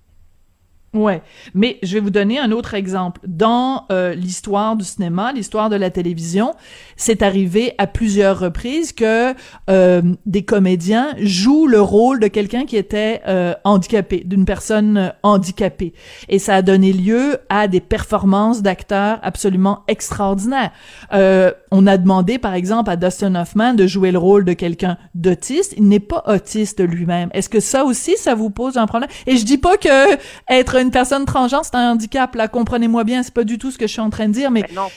Ouais, 0.94 1.20
mais 1.52 1.78
je 1.82 1.94
vais 1.94 2.00
vous 2.00 2.10
donner 2.10 2.38
un 2.38 2.52
autre 2.52 2.72
exemple. 2.72 3.20
Dans 3.26 3.84
euh, 3.92 4.14
l'histoire 4.14 4.76
du 4.76 4.84
cinéma, 4.84 5.32
l'histoire 5.32 5.68
de 5.68 5.76
la 5.76 5.90
télévision, 5.90 6.54
c'est 6.96 7.22
arrivé 7.22 7.74
à 7.76 7.86
plusieurs 7.86 8.38
reprises 8.38 8.92
que 8.94 9.34
euh, 9.68 10.02
des 10.24 10.44
comédiens 10.44 11.08
jouent 11.18 11.66
le 11.66 11.82
rôle 11.82 12.18
de 12.18 12.28
quelqu'un 12.28 12.64
qui 12.64 12.76
était 12.76 13.20
euh, 13.28 13.52
handicapé, 13.64 14.22
d'une 14.24 14.46
personne 14.46 15.12
handicapée, 15.22 15.92
et 16.30 16.38
ça 16.38 16.54
a 16.54 16.62
donné 16.62 16.94
lieu 16.94 17.38
à 17.50 17.68
des 17.68 17.80
performances 17.80 18.62
d'acteurs 18.62 19.18
absolument 19.22 19.82
extraordinaires. 19.88 20.70
on 21.12 21.86
a 21.86 21.98
demandé, 21.98 22.38
par 22.38 22.54
exemple, 22.54 22.90
à 22.90 22.96
Dustin 22.96 23.34
Hoffman 23.34 23.74
de 23.74 23.86
jouer 23.86 24.12
le 24.12 24.18
rôle 24.18 24.44
de 24.44 24.54
quelqu'un 24.54 24.96
d'autiste. 25.14 25.74
Il 25.76 25.88
n'est 25.88 26.00
pas 26.00 26.22
autiste 26.26 26.80
lui-même. 26.80 27.28
Est-ce 27.34 27.50
que 27.50 27.60
ça 27.60 27.84
aussi, 27.84 28.16
ça 28.16 28.34
vous 28.34 28.50
pose 28.50 28.78
un 28.78 28.86
problème? 28.86 29.10
Et 29.26 29.36
je 29.36 29.44
dis 29.44 29.58
pas 29.58 29.76
que 29.76 30.16
être 30.48 30.75
une 30.80 30.90
personne 30.90 31.24
transgenre, 31.24 31.64
c'est 31.64 31.76
un 31.76 31.92
handicap, 31.92 32.34
là, 32.34 32.48
comprenez-moi 32.48 33.04
bien, 33.04 33.22
c'est 33.22 33.34
pas 33.34 33.44
du 33.44 33.58
tout 33.58 33.70
ce 33.70 33.78
que 33.78 33.86
je 33.86 33.92
suis 33.92 34.00
en 34.00 34.10
train 34.10 34.28
de 34.28 34.32
dire, 34.32 34.50
mais... 34.50 34.62
Ben 34.62 34.74
non, 34.74 34.88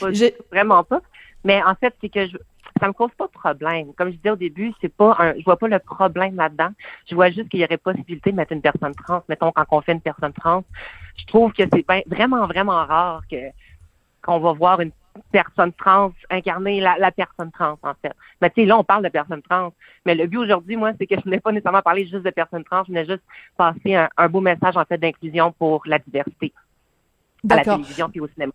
vraiment 0.52 0.84
pas. 0.84 1.02
Mais 1.44 1.62
en 1.64 1.76
fait, 1.76 1.94
c'est 2.02 2.10
que 2.10 2.28
je, 2.28 2.38
ça 2.80 2.88
me 2.88 2.94
cause 2.94 3.12
pas 3.18 3.28
de 3.28 3.32
problème. 3.32 3.94
Comme 3.98 4.10
je 4.10 4.16
disais 4.16 4.32
au 4.32 4.36
début, 4.36 4.74
c'est 4.82 4.94
pas 4.94 5.16
un, 5.20 5.34
je 5.38 5.44
vois 5.44 5.58
pas 5.58 5.68
le 5.68 5.80
problème 5.80 6.36
là-dedans. 6.36 6.70
Je 7.10 7.16
vois 7.16 7.30
juste 7.30 7.50
qu'il 7.50 7.60
y 7.60 7.64
aurait 7.64 7.78
possibilité 7.78 8.32
de 8.32 8.36
mettre 8.36 8.54
une 8.54 8.62
personne 8.62 8.94
trans. 8.96 9.24
Mettons, 9.30 9.52
quand 9.52 9.66
on 9.72 9.82
fait 9.82 9.94
une 9.94 10.02
personne 10.02 10.34
trans, 10.34 10.64
je 11.18 11.26
trouve 11.26 11.52
que 11.54 11.64
c'est 11.72 11.86
vraiment, 12.08 12.46
vraiment 12.48 12.86
rare 12.86 13.22
que, 13.30 13.38
qu'on 14.22 14.40
va 14.40 14.54
voir 14.54 14.82
une, 14.82 14.92
personne 15.32 15.74
trans, 15.74 16.14
incarner 16.30 16.80
la, 16.82 16.98
la 16.98 17.12
personne 17.12 17.52
trans, 17.52 17.78
en 17.84 17.94
fait. 18.02 18.14
Mais 18.42 18.50
tu 18.50 18.62
sais, 18.62 18.66
là, 18.66 18.78
on 18.78 18.84
parle 18.84 19.04
de 19.04 19.10
personnes 19.10 19.42
trans. 19.42 19.74
Mais 20.06 20.16
le 20.16 20.28
but 20.28 20.38
aujourd'hui, 20.38 20.76
moi, 20.76 20.92
c'est 20.98 21.08
que 21.08 21.16
je 21.16 21.24
voulais 21.24 21.40
pas 21.40 21.52
nécessairement 21.52 21.82
parler 21.82 22.06
juste 22.06 22.24
de 22.24 22.30
personnes 22.30 22.64
trans, 22.64 22.84
je 22.84 22.92
voulais 22.92 23.06
juste 23.06 23.24
passer 23.58 23.96
un, 23.96 24.10
un 24.18 24.30
beau 24.30 24.42
message, 24.42 24.78
en 24.78 24.86
fait, 24.86 24.98
d'inclusion 24.98 25.52
pour 25.52 25.84
la 25.86 26.00
diversité 26.00 26.54
à 27.50 27.56
la 27.56 27.64
télévision 27.64 28.10
puis 28.10 28.20
au 28.20 28.28
cinéma. 28.28 28.52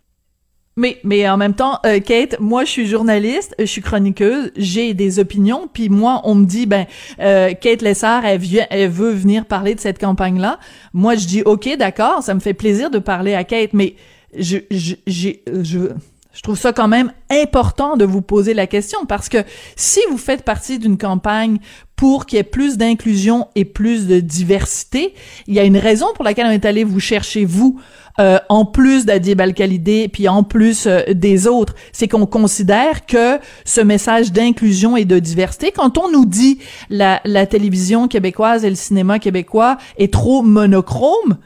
Mais, 0.77 0.99
mais 1.05 1.29
en 1.29 1.37
même 1.37 1.53
temps, 1.53 1.79
euh, 1.85 2.01
Kate, 2.01 2.37
moi 2.41 2.65
je 2.65 2.69
suis 2.69 2.85
journaliste, 2.85 3.55
je 3.57 3.63
suis 3.63 3.81
chroniqueuse, 3.81 4.51
j'ai 4.57 4.93
des 4.93 5.19
opinions, 5.19 5.69
puis 5.71 5.87
moi 5.87 6.19
on 6.25 6.35
me 6.35 6.45
dit 6.45 6.65
ben 6.65 6.85
euh, 7.19 7.53
Kate 7.53 7.81
Lessard, 7.81 8.25
elle, 8.25 8.39
vient, 8.39 8.65
elle 8.69 8.89
veut 8.89 9.11
venir 9.11 9.45
parler 9.45 9.73
de 9.73 9.79
cette 9.79 9.99
campagne-là. 9.99 10.59
Moi 10.91 11.15
je 11.15 11.27
dis 11.27 11.43
ok, 11.43 11.77
d'accord, 11.77 12.23
ça 12.23 12.33
me 12.33 12.41
fait 12.41 12.53
plaisir 12.53 12.89
de 12.89 12.99
parler 12.99 13.35
à 13.35 13.45
Kate, 13.45 13.71
mais 13.71 13.95
je 14.37 14.57
je 14.69 14.95
j'ai 15.07 15.43
je 15.47 15.93
je 16.35 16.41
trouve 16.41 16.57
ça 16.57 16.73
quand 16.73 16.89
même 16.89 17.11
important 17.31 17.95
de 17.95 18.05
vous 18.05 18.21
poser 18.21 18.53
la 18.53 18.67
question 18.67 19.05
parce 19.05 19.29
que 19.29 19.37
si 19.75 20.01
vous 20.11 20.17
faites 20.17 20.43
partie 20.43 20.77
d'une 20.77 20.97
campagne 20.97 21.59
pour 21.95 22.25
qu'il 22.25 22.37
y 22.37 22.39
ait 22.41 22.43
plus 22.43 22.77
d'inclusion 22.77 23.47
et 23.55 23.63
plus 23.63 24.05
de 24.05 24.19
diversité, 24.19 25.13
il 25.47 25.53
y 25.53 25.59
a 25.59 25.63
une 25.63 25.77
raison 25.77 26.07
pour 26.13 26.25
laquelle 26.25 26.45
on 26.45 26.51
est 26.51 26.65
allé 26.65 26.83
vous 26.83 26.99
chercher 26.99 27.45
vous 27.45 27.79
euh, 28.19 28.37
en 28.49 28.65
plus 28.65 29.05
d'Adib 29.05 29.39
Al-Khalidé 29.39 30.09
puis 30.09 30.27
en 30.27 30.43
plus 30.43 30.87
euh, 30.87 31.01
des 31.13 31.47
autres, 31.47 31.73
c'est 31.93 32.09
qu'on 32.09 32.25
considère 32.25 33.05
que 33.05 33.39
ce 33.63 33.81
message 33.81 34.33
d'inclusion 34.33 34.97
et 34.97 35.05
de 35.05 35.19
diversité, 35.19 35.71
quand 35.71 35.97
on 35.97 36.11
nous 36.11 36.25
dit 36.25 36.59
la, 36.89 37.21
la 37.23 37.45
télévision 37.45 38.07
québécoise 38.09 38.65
et 38.65 38.69
le 38.69 38.75
cinéma 38.75 39.19
québécois 39.19 39.77
est 39.97 40.11
trop 40.11 40.43
monochrome, 40.43 41.37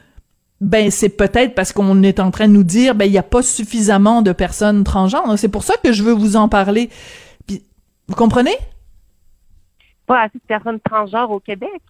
ben 0.60 0.90
c'est 0.90 1.08
peut-être 1.08 1.54
parce 1.54 1.72
qu'on 1.72 2.02
est 2.02 2.20
en 2.20 2.30
train 2.30 2.46
de 2.46 2.52
nous 2.52 2.64
dire 2.64 2.94
ben 2.94 3.06
il 3.06 3.12
y 3.12 3.18
a 3.18 3.22
pas 3.22 3.42
suffisamment 3.42 4.22
de 4.22 4.32
personnes 4.32 4.84
transgenres. 4.84 5.38
C'est 5.38 5.48
pour 5.48 5.64
ça 5.64 5.74
que 5.82 5.92
je 5.92 6.02
veux 6.02 6.12
vous 6.12 6.36
en 6.36 6.48
parler. 6.48 6.90
Puis, 7.46 7.62
vous 8.08 8.14
comprenez? 8.14 8.56
Pas 10.06 10.22
assez 10.22 10.38
de 10.38 10.46
personnes 10.46 10.80
transgenres 10.80 11.30
au 11.30 11.40
Québec. 11.40 11.80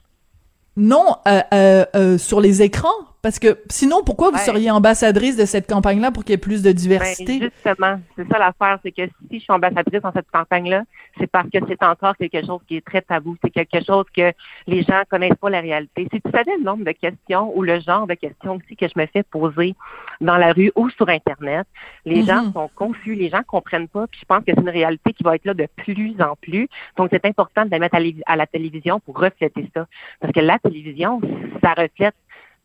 Non, 0.77 1.16
euh, 1.27 1.41
euh, 1.53 1.85
euh, 1.97 2.18
sur 2.18 2.41
les 2.41 2.62
écrans. 2.62 2.89
Parce 3.23 3.39
que 3.39 3.59
sinon, 3.68 4.03
pourquoi 4.05 4.31
vous 4.31 4.37
Ouais. 4.37 4.41
seriez 4.45 4.71
ambassadrice 4.71 5.37
de 5.37 5.45
cette 5.45 5.68
campagne-là 5.68 6.11
pour 6.11 6.25
qu'il 6.25 6.33
y 6.33 6.35
ait 6.35 6.39
plus 6.39 6.62
de 6.62 6.73
diversité? 6.73 7.39
Ben, 7.39 7.51
justement, 7.55 8.01
c'est 8.16 8.27
ça 8.29 8.39
l'affaire, 8.39 8.79
c'est 8.83 8.93
que 8.93 9.07
si 9.29 9.39
je 9.39 9.39
suis 9.41 9.53
ambassadrice 9.53 10.01
dans 10.01 10.12
cette 10.12 10.31
campagne-là, 10.33 10.85
c'est 11.18 11.27
parce 11.27 11.49
que 11.51 11.59
c'est 11.68 11.83
encore 11.83 12.16
quelque 12.16 12.45
chose 12.47 12.61
qui 12.66 12.77
est 12.77 12.85
très 12.87 13.03
tabou. 13.03 13.37
C'est 13.45 13.51
quelque 13.51 13.85
chose 13.85 14.07
que 14.16 14.33
les 14.66 14.83
gens 14.85 15.03
connaissent 15.11 15.37
pas 15.39 15.51
la 15.51 15.61
réalité. 15.61 16.09
Si 16.12 16.21
tu 16.21 16.31
savais 16.31 16.57
le 16.57 16.64
nombre 16.64 16.85
de 16.85 16.93
questions 16.93 17.53
ou 17.55 17.62
le 17.62 17.79
genre 17.81 18.07
de 18.07 18.14
questions 18.14 18.57
aussi 18.57 18.75
que 18.75 18.87
je 18.89 18.99
me 18.99 19.05
fais 19.07 19.23
poser 19.23 19.75
dans 20.23 20.39
la 20.39 20.53
rue 20.53 20.73
ou 20.75 20.89
sur 20.89 21.09
Internet, 21.09 21.66
les 22.07 22.23
Mhm. 22.23 22.27
gens 22.27 22.53
sont 22.53 22.71
confus, 22.75 23.14
les 23.14 23.29
gens 23.29 23.43
comprennent 23.47 23.89
pas, 23.89 24.07
puis 24.07 24.21
je 24.21 24.27
pense 24.27 24.39
que 24.45 24.53
c'est 24.55 24.61
une 24.61 24.68
réalité 24.71 25.12
qui 25.12 25.25
va 25.25 25.35
être 25.35 25.45
là 25.45 25.53
de 25.53 25.66
plus 25.77 26.14
en 26.21 26.37
plus. 26.41 26.68
Donc, 26.97 27.09
c'est 27.12 27.25
important 27.27 27.66
de 27.66 27.71
la 27.71 27.79
mettre 27.81 27.97
à 28.27 28.37
la 28.37 28.47
télévision 28.47 28.99
pour 29.01 29.18
refléter 29.18 29.68
ça. 29.75 29.87
Parce 30.21 30.33
que 30.33 30.41
la 30.41 30.59
télévision, 30.59 31.21
ça 31.62 31.75
reflète 31.75 32.14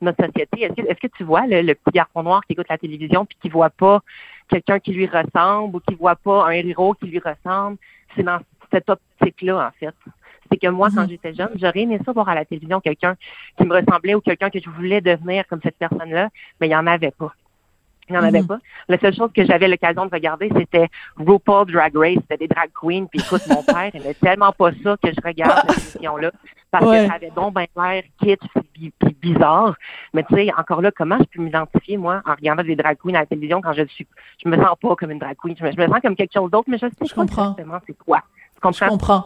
notre 0.06 0.26
société? 0.26 0.64
Est-ce 0.64 0.74
que, 0.74 0.82
est-ce 0.82 1.00
que 1.00 1.08
tu 1.18 1.24
vois 1.24 1.46
le, 1.48 1.62
le 1.62 1.76
petit 1.76 1.92
garçon 1.94 2.24
noir 2.24 2.42
qui 2.46 2.54
écoute 2.54 2.68
la 2.70 2.78
télévision 2.78 3.26
puis 3.26 3.38
qui 3.42 3.50
voit 3.50 3.70
pas 3.70 4.02
quelqu'un 4.50 4.80
qui 4.80 4.94
lui 4.94 5.08
ressemble 5.08 5.76
ou 5.76 5.80
qui 5.82 5.96
voit 5.96 6.16
pas 6.16 6.48
un 6.48 6.52
héros 6.52 6.94
qui 6.94 7.08
lui 7.08 7.20
ressemble? 7.20 7.78
C'est 8.16 8.24
dans 8.24 8.40
cette 8.72 8.90
optique-là, 8.90 9.68
en 9.68 9.72
fait. 9.80 9.96
C'est 10.52 10.58
que 10.58 10.68
moi, 10.68 10.90
quand 10.94 11.02
Mhm. 11.04 11.10
j'étais 11.10 11.34
jeune, 11.34 11.50
j'aurais 11.56 11.82
aimé 11.82 12.00
ça 12.06 12.12
voir 12.12 12.30
à 12.30 12.36
la 12.36 12.46
télévision 12.46 12.80
quelqu'un 12.80 13.16
qui 13.58 13.66
me 13.66 13.74
ressemblait 13.74 14.16
ou 14.16 14.22
quelqu'un 14.22 14.50
que 14.50 14.60
je 14.60 14.70
voulais 14.70 15.02
devenir 15.02 15.46
comme 15.48 15.60
cette 15.62 15.78
personne-là, 15.78 16.30
mais 16.60 16.68
il 16.68 16.70
n'y 16.70 16.76
en 16.76 16.86
avait 16.88 17.12
pas. 17.12 17.34
Il 18.08 18.12
n'y 18.14 18.18
en 18.20 18.24
avait 18.24 18.42
Mhm. 18.42 18.48
pas. 18.48 18.58
La 18.88 19.00
seule 19.00 19.16
chose 19.16 19.32
que 19.36 19.44
j'avais 19.46 19.68
l'occasion 19.68 20.06
de 20.06 20.12
regarder, 20.12 20.50
c'était 20.56 20.88
RuPaul 21.18 21.72
Drag 21.72 21.96
Race. 21.96 22.18
C'était 22.22 22.38
des 22.38 22.48
drag 22.48 22.70
queens. 22.80 23.06
Puis 23.08 23.20
écoute, 23.20 23.42
mon 23.50 23.64
père 23.64 23.90
aimait 23.94 24.14
tellement 24.14 24.52
pas 24.52 24.72
ça 24.84 24.96
que 25.02 25.10
je 25.10 25.22
regarde 25.28 25.72
cette 25.72 25.96
émission-là. 25.96 26.32
Parce 26.70 26.86
Ouais. 26.86 27.04
que 27.04 27.08
ça 27.08 27.14
avait 27.14 27.32
donc 27.32 27.54
ben 27.54 27.66
l'air 27.78 28.04
kitsch 28.22 28.42
puis, 28.74 28.92
puis 29.00 29.16
bizarre. 29.22 29.76
Mais 30.14 30.24
tu 30.24 30.36
sais, 30.36 30.52
encore 30.58 30.82
là, 30.82 30.92
comment 30.92 31.18
je 31.18 31.24
peux 31.24 31.42
m'identifier, 31.42 31.98
moi, 31.98 32.22
en 32.28 32.36
regardant 32.36 32.64
des 32.64 32.76
drag 32.76 32.98
queens 32.98 33.16
à 33.16 33.20
la 33.22 33.26
télévision 33.26 33.62
quand 33.62 33.74
je 33.74 33.86
suis, 33.88 34.06
je 34.44 34.50
me 34.50 34.58
sens 34.58 34.76
pas 34.82 34.96
comme 34.96 35.12
une 35.12 35.20
drag 35.20 35.38
queen. 35.42 35.56
Je 35.58 35.64
me, 35.64 35.72
je 35.72 35.78
me 35.78 35.88
sens 35.88 36.00
comme 36.02 36.16
quelque 36.16 36.34
chose 36.34 36.52
d'autre, 36.52 36.66
mais 36.70 36.78
je 36.78 36.88
sais 36.88 36.92
Je 37.02 37.14
pas 37.16 37.22
comprends. 37.22 37.52
exactement 37.52 37.80
c'est 37.88 37.98
quoi. 37.98 38.22
Tu 38.62 38.74
Je 38.74 38.86
comprends? 38.86 39.22
comprends. 39.22 39.26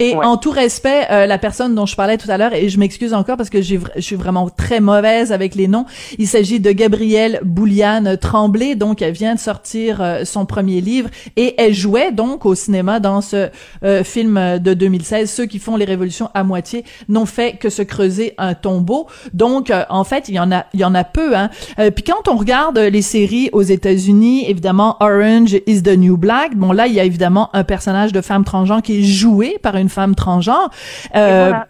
Et 0.00 0.14
Ouais. 0.16 0.24
en 0.24 0.36
tout 0.36 0.50
respect, 0.50 1.06
euh, 1.10 1.26
la 1.26 1.38
personne 1.38 1.74
dont 1.74 1.86
je 1.86 1.94
parlais 1.96 2.16
tout 2.16 2.30
à 2.30 2.38
l'heure, 2.38 2.54
et 2.54 2.68
je 2.68 2.78
m'excuse 2.78 3.12
encore 3.14 3.36
parce 3.36 3.50
que 3.50 3.60
j'ai, 3.60 3.78
je 3.96 4.00
suis 4.00 4.16
vraiment 4.16 4.48
très 4.48 4.80
mauvaise 4.80 5.32
avec 5.32 5.54
les 5.54 5.68
noms, 5.68 5.84
il 6.18 6.26
s'agit 6.26 6.60
de 6.60 6.72
Gabrielle 6.72 7.40
Bouliane 7.44 8.16
Tremblay, 8.16 8.74
donc 8.74 9.02
elle 9.02 9.12
vient 9.12 9.34
de 9.34 9.38
sortir 9.40 10.00
euh, 10.00 10.24
son 10.24 10.46
premier 10.46 10.80
livre, 10.80 11.10
et 11.36 11.54
elle 11.60 11.74
jouait 11.74 12.10
donc 12.10 12.46
au 12.46 12.54
cinéma 12.54 13.00
dans 13.00 13.20
ce 13.20 13.50
euh, 13.84 14.02
film 14.02 14.58
de 14.58 14.74
2016. 14.74 15.30
Ceux 15.30 15.46
qui 15.46 15.58
font 15.58 15.76
les 15.76 15.84
révolutions 15.84 16.30
à 16.34 16.42
moitié 16.42 16.84
n'ont 17.08 17.26
fait 17.26 17.56
que 17.58 17.68
se 17.68 17.82
creuser 17.82 18.34
un 18.38 18.54
tombeau. 18.54 19.06
Donc, 19.34 19.70
euh, 19.70 19.84
en 19.90 20.04
fait, 20.04 20.28
il 20.28 20.34
y 20.34 20.40
en 20.40 20.50
a, 20.52 20.64
il 20.74 20.80
y 20.80 20.84
en 20.84 20.94
a 20.94 21.04
peu. 21.04 21.36
Hein. 21.36 21.50
Euh, 21.78 21.90
puis 21.90 22.02
quand 22.04 22.28
on 22.28 22.36
regarde 22.36 22.78
les 22.78 23.02
séries 23.02 23.50
aux 23.52 23.62
États-Unis, 23.62 24.48
évidemment, 24.48 24.96
Orange 25.00 25.56
is 25.66 25.82
the 25.82 25.96
New 25.96 26.16
Black. 26.16 26.56
Bon, 26.56 26.72
là, 26.72 26.86
il 26.86 26.94
y 26.94 27.00
a 27.00 27.04
évidemment 27.04 27.50
un 27.52 27.64
personnage 27.64 28.12
de 28.12 28.20
femme 28.20 28.43
transgenre 28.44 28.82
qui 28.82 29.00
est 29.00 29.02
joué 29.02 29.58
par 29.62 29.76
une 29.76 29.88
femme 29.88 30.14
transgenre. 30.14 30.70
Et 31.14 31.18
Euh, 31.18 31.48
voilà. 31.48 31.68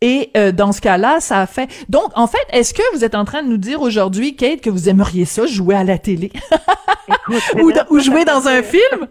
et 0.00 0.30
euh, 0.36 0.52
dans 0.52 0.72
ce 0.72 0.80
cas-là, 0.80 1.20
ça 1.20 1.40
a 1.40 1.46
fait. 1.46 1.68
Donc, 1.88 2.10
en 2.16 2.26
fait, 2.26 2.38
est-ce 2.50 2.72
que 2.74 2.82
vous 2.94 3.04
êtes 3.04 3.14
en 3.14 3.24
train 3.24 3.42
de 3.42 3.48
nous 3.48 3.56
dire 3.58 3.80
aujourd'hui, 3.82 4.34
Kate, 4.36 4.60
que 4.60 4.70
vous 4.70 4.88
aimeriez 4.88 5.24
ça 5.24 5.46
jouer 5.46 5.74
à 5.74 5.84
la 5.84 5.98
télé? 5.98 6.32
Écoute, 7.08 7.84
ou, 7.90 7.98
jouer 8.00 8.24
dans 8.24 8.46
un 8.48 8.62
film? 8.62 9.06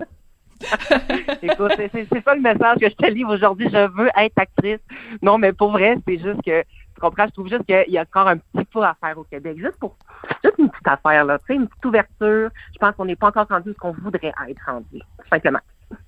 Écoute, 1.41 1.71
c'est- 1.77 2.21
ça 2.23 2.35
le 2.35 2.41
message 2.41 2.77
que 2.79 2.89
je 2.89 2.95
te 2.95 3.05
livre 3.11 3.33
aujourd'hui. 3.33 3.67
Je 3.71 3.87
veux 3.97 4.09
être 4.15 4.37
actrice. 4.37 4.79
Non, 5.21 5.37
mais 5.37 5.53
pour 5.53 5.71
vrai, 5.71 5.97
c'est 6.07 6.17
juste 6.19 6.41
que, 6.45 6.61
tu 6.61 6.99
comprends, 7.01 7.25
je 7.25 7.31
trouve 7.31 7.47
juste 7.49 7.65
qu'il 7.65 7.85
y 7.93 7.97
a 7.97 8.01
encore 8.01 8.27
un 8.27 8.37
petit 8.37 8.65
pas 8.71 8.89
à 8.89 8.95
faire 9.03 9.17
au 9.17 9.23
Québec. 9.23 9.57
Juste 9.57 9.77
pour, 9.79 9.95
juste 10.43 10.55
une 10.59 10.69
petite 10.69 10.87
affaire, 10.87 11.25
là. 11.25 11.39
Tu 11.39 11.45
sais, 11.47 11.53
une 11.55 11.67
petite 11.67 11.85
ouverture. 11.85 12.49
Je 12.73 12.79
pense 12.79 12.95
qu'on 12.95 13.05
n'est 13.05 13.15
pas 13.15 13.29
encore 13.29 13.47
rendu 13.49 13.71
ce 13.73 13.77
qu'on 13.77 13.93
voudrait 13.93 14.33
être 14.49 14.61
rendu. 14.67 15.01
Simplement. 15.31 15.59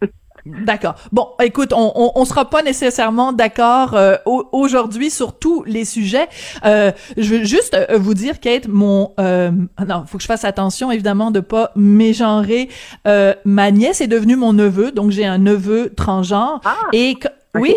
D'accord. 0.45 0.95
Bon, 1.13 1.29
écoute, 1.41 1.71
on, 1.73 1.91
on, 1.95 2.11
on 2.15 2.25
sera 2.25 2.49
pas 2.49 2.63
nécessairement 2.63 3.31
d'accord 3.31 3.93
euh, 3.93 4.15
au- 4.25 4.45
aujourd'hui 4.51 5.09
sur 5.09 5.33
tous 5.39 5.63
les 5.63 5.85
sujets. 5.85 6.27
Euh, 6.65 6.91
je 7.15 7.35
veux 7.35 7.43
juste 7.45 7.73
euh, 7.75 7.97
vous 7.97 8.13
dire, 8.13 8.39
Kate, 8.41 8.67
mon 8.67 9.13
euh, 9.19 9.51
non, 9.87 10.03
faut 10.05 10.17
que 10.17 10.21
je 10.23 10.27
fasse 10.27 10.43
attention 10.43 10.91
évidemment 10.91 11.31
de 11.31 11.39
pas 11.39 11.71
mégenrer. 11.77 12.67
Euh, 13.07 13.33
ma 13.45 13.71
nièce 13.71 14.01
est 14.01 14.07
devenue 14.07 14.35
mon 14.35 14.51
neveu, 14.51 14.91
donc 14.91 15.11
j'ai 15.11 15.25
un 15.25 15.37
neveu 15.37 15.93
transgenre 15.95 16.59
Ah! 16.65 16.75
et 16.91 17.15
que- 17.15 17.27
oui? 17.55 17.75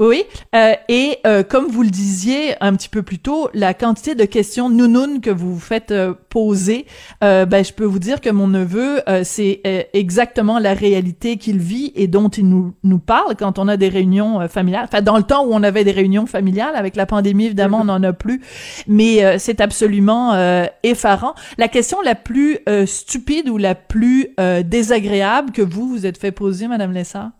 Oui, 0.00 0.24
euh, 0.56 0.72
et 0.88 1.18
euh, 1.24 1.44
comme 1.44 1.68
vous 1.68 1.84
le 1.84 1.90
disiez 1.90 2.56
un 2.60 2.74
petit 2.74 2.88
peu 2.88 3.04
plus 3.04 3.20
tôt, 3.20 3.48
la 3.54 3.74
quantité 3.74 4.16
de 4.16 4.24
questions 4.24 4.68
nounounes 4.68 5.20
que 5.20 5.30
vous 5.30 5.54
vous 5.54 5.60
faites 5.60 5.92
euh, 5.92 6.14
poser, 6.30 6.86
euh, 7.22 7.46
ben 7.46 7.64
je 7.64 7.72
peux 7.72 7.84
vous 7.84 8.00
dire 8.00 8.20
que 8.20 8.28
mon 8.28 8.48
neveu, 8.48 9.08
euh, 9.08 9.22
c'est 9.22 9.60
euh, 9.64 9.84
exactement 9.92 10.58
la 10.58 10.74
réalité 10.74 11.36
qu'il 11.36 11.58
vit 11.58 11.92
et 11.94 12.08
dont 12.08 12.28
il 12.28 12.48
nous 12.48 12.74
nous 12.82 12.98
parle 12.98 13.36
quand 13.36 13.60
on 13.60 13.68
a 13.68 13.76
des 13.76 13.88
réunions 13.88 14.48
familiales. 14.48 14.86
Enfin, 14.88 15.00
dans 15.00 15.16
le 15.16 15.22
temps 15.22 15.44
où 15.46 15.50
on 15.52 15.62
avait 15.62 15.84
des 15.84 15.92
réunions 15.92 16.26
familiales, 16.26 16.74
avec 16.74 16.96
la 16.96 17.06
pandémie 17.06 17.46
évidemment, 17.46 17.82
on 17.82 17.84
n'en 17.84 18.02
a 18.02 18.12
plus, 18.12 18.42
mais 18.88 19.24
euh, 19.24 19.36
c'est 19.38 19.60
absolument 19.60 20.34
euh, 20.34 20.66
effarant. 20.82 21.36
La 21.56 21.68
question 21.68 22.00
la 22.00 22.16
plus 22.16 22.58
euh, 22.68 22.84
stupide 22.84 23.48
ou 23.48 23.58
la 23.58 23.76
plus 23.76 24.30
euh, 24.40 24.64
désagréable 24.64 25.52
que 25.52 25.62
vous 25.62 25.88
vous 25.88 26.04
êtes 26.04 26.18
fait 26.18 26.32
poser, 26.32 26.66
Madame 26.66 26.90
Lessard? 26.90 27.30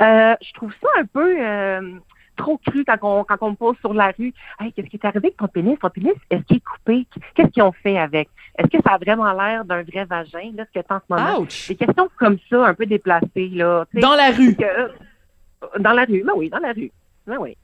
Euh, 0.00 0.34
je 0.40 0.52
trouve 0.54 0.72
ça 0.80 0.88
un 0.98 1.04
peu 1.04 1.36
euh, 1.38 1.98
trop 2.36 2.58
cru 2.58 2.84
quand 2.84 2.96
on, 3.02 3.24
quand 3.24 3.36
on 3.42 3.50
me 3.50 3.56
pose 3.56 3.76
sur 3.80 3.92
la 3.92 4.12
rue. 4.18 4.32
Hey, 4.58 4.72
qu'est-ce 4.72 4.88
qui 4.88 4.96
est 4.96 5.04
arrivé 5.04 5.28
avec 5.28 5.36
ton 5.36 5.48
pénis? 5.48 5.78
Ton 5.78 5.90
pénis, 5.90 6.14
est-ce 6.30 6.42
qu'il 6.42 6.56
est 6.56 6.60
coupé? 6.64 7.06
Qu'est-ce 7.34 7.48
qu'ils 7.48 7.62
ont 7.62 7.72
fait 7.72 7.98
avec? 7.98 8.28
Est-ce 8.58 8.68
que 8.68 8.82
ça 8.84 8.94
a 8.94 8.98
vraiment 8.98 9.32
l'air 9.32 9.64
d'un 9.64 9.82
vrai 9.82 10.04
vagin, 10.04 10.52
là, 10.54 10.64
ce 10.72 10.80
que 10.80 10.86
tu 10.86 10.92
en 10.92 11.00
ce 11.00 11.14
moment? 11.14 11.38
Ouch! 11.40 11.68
Des 11.68 11.76
questions 11.76 12.08
comme 12.18 12.38
ça, 12.48 12.66
un 12.66 12.74
peu 12.74 12.86
déplacées, 12.86 13.50
là. 13.52 13.84
Dans 13.94 14.14
la 14.14 14.30
rue. 14.30 14.56
que, 14.56 14.64
euh, 14.64 14.88
dans 15.78 15.92
la 15.92 16.04
rue, 16.04 16.22
ben 16.24 16.32
oui, 16.36 16.48
dans 16.48 16.58
la 16.58 16.72
rue. 16.72 16.90
Ben 17.26 17.36
oui. 17.38 17.56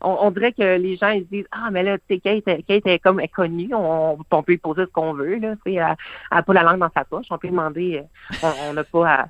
On, 0.00 0.16
on 0.20 0.30
dirait 0.32 0.52
que 0.52 0.76
les 0.76 0.96
gens 0.96 1.10
ils 1.10 1.22
se 1.22 1.28
disent 1.28 1.46
Ah, 1.50 1.70
mais 1.70 1.82
là, 1.82 1.96
tu 1.98 2.04
sais, 2.10 2.18
Kate, 2.18 2.44
Kate 2.66 2.86
est 2.86 2.98
comme 2.98 3.20
est 3.20 3.28
connue, 3.28 3.70
on, 3.72 4.18
on 4.30 4.42
peut 4.42 4.52
lui 4.52 4.58
poser 4.58 4.82
ce 4.82 4.90
qu'on 4.90 5.14
veut, 5.14 5.36
là. 5.36 5.54
Tu 5.64 5.72
sais, 5.72 5.74
elle 5.74 5.96
n'a 6.32 6.42
pas 6.42 6.52
la 6.52 6.62
langue 6.64 6.80
dans 6.80 6.90
sa 6.94 7.04
poche, 7.04 7.26
on 7.30 7.38
peut 7.38 7.46
lui 7.46 7.52
demander, 7.52 8.02
euh, 8.02 8.36
on 8.42 8.70
on 8.70 8.72
n'a 8.74 8.84
pas 8.84 9.08
à. 9.08 9.28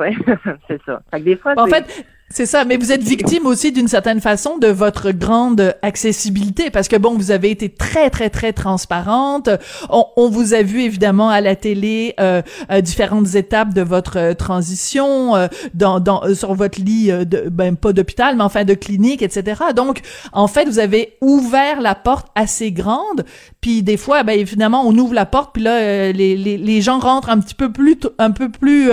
Ouais, 0.00 0.14
c'est 0.68 0.82
ça. 0.84 1.02
Fait 1.10 1.20
que 1.20 1.24
des 1.24 1.36
fois, 1.36 1.54
En 1.56 1.66
fait, 1.66 2.04
C'est 2.36 2.46
ça, 2.46 2.64
mais 2.64 2.76
vous 2.76 2.90
êtes 2.90 3.04
victime 3.04 3.46
aussi 3.46 3.70
d'une 3.70 3.86
certaine 3.86 4.20
façon 4.20 4.58
de 4.58 4.66
votre 4.66 5.12
grande 5.12 5.76
accessibilité 5.82 6.68
parce 6.68 6.88
que 6.88 6.96
bon, 6.96 7.14
vous 7.14 7.30
avez 7.30 7.48
été 7.52 7.68
très 7.68 8.10
très 8.10 8.28
très 8.28 8.52
transparente. 8.52 9.48
On, 9.88 10.04
on 10.16 10.28
vous 10.28 10.52
a 10.52 10.62
vu 10.62 10.80
évidemment 10.82 11.30
à 11.30 11.40
la 11.40 11.54
télé 11.54 12.12
euh, 12.18 12.42
à 12.68 12.80
différentes 12.80 13.36
étapes 13.36 13.72
de 13.72 13.82
votre 13.82 14.18
euh, 14.18 14.34
transition 14.34 15.36
euh, 15.36 15.46
dans, 15.74 16.00
dans 16.00 16.24
euh, 16.24 16.34
sur 16.34 16.54
votre 16.54 16.80
lit 16.80 17.06
de 17.06 17.48
ben 17.50 17.76
pas 17.76 17.92
d'hôpital 17.92 18.34
mais 18.34 18.42
enfin 18.42 18.64
de 18.64 18.74
clinique 18.74 19.22
etc. 19.22 19.62
Donc 19.76 20.00
en 20.32 20.48
fait, 20.48 20.64
vous 20.64 20.80
avez 20.80 21.16
ouvert 21.20 21.80
la 21.80 21.94
porte 21.94 22.26
assez 22.34 22.72
grande. 22.72 23.24
Puis 23.60 23.84
des 23.84 23.96
fois, 23.96 24.24
ben 24.24 24.36
évidemment, 24.36 24.82
on 24.84 24.98
ouvre 24.98 25.14
la 25.14 25.24
porte 25.24 25.52
puis 25.54 25.62
là 25.62 26.10
les, 26.10 26.36
les, 26.36 26.58
les 26.58 26.82
gens 26.82 26.98
rentrent 26.98 27.30
un 27.30 27.38
petit 27.38 27.54
peu 27.54 27.70
plus 27.70 27.96
un 28.18 28.32
peu 28.32 28.48
plus 28.48 28.90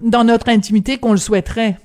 dans 0.00 0.24
notre 0.24 0.48
intimité 0.48 0.96
qu'on 0.96 1.12
le 1.12 1.18
souhaiterait. 1.18 1.76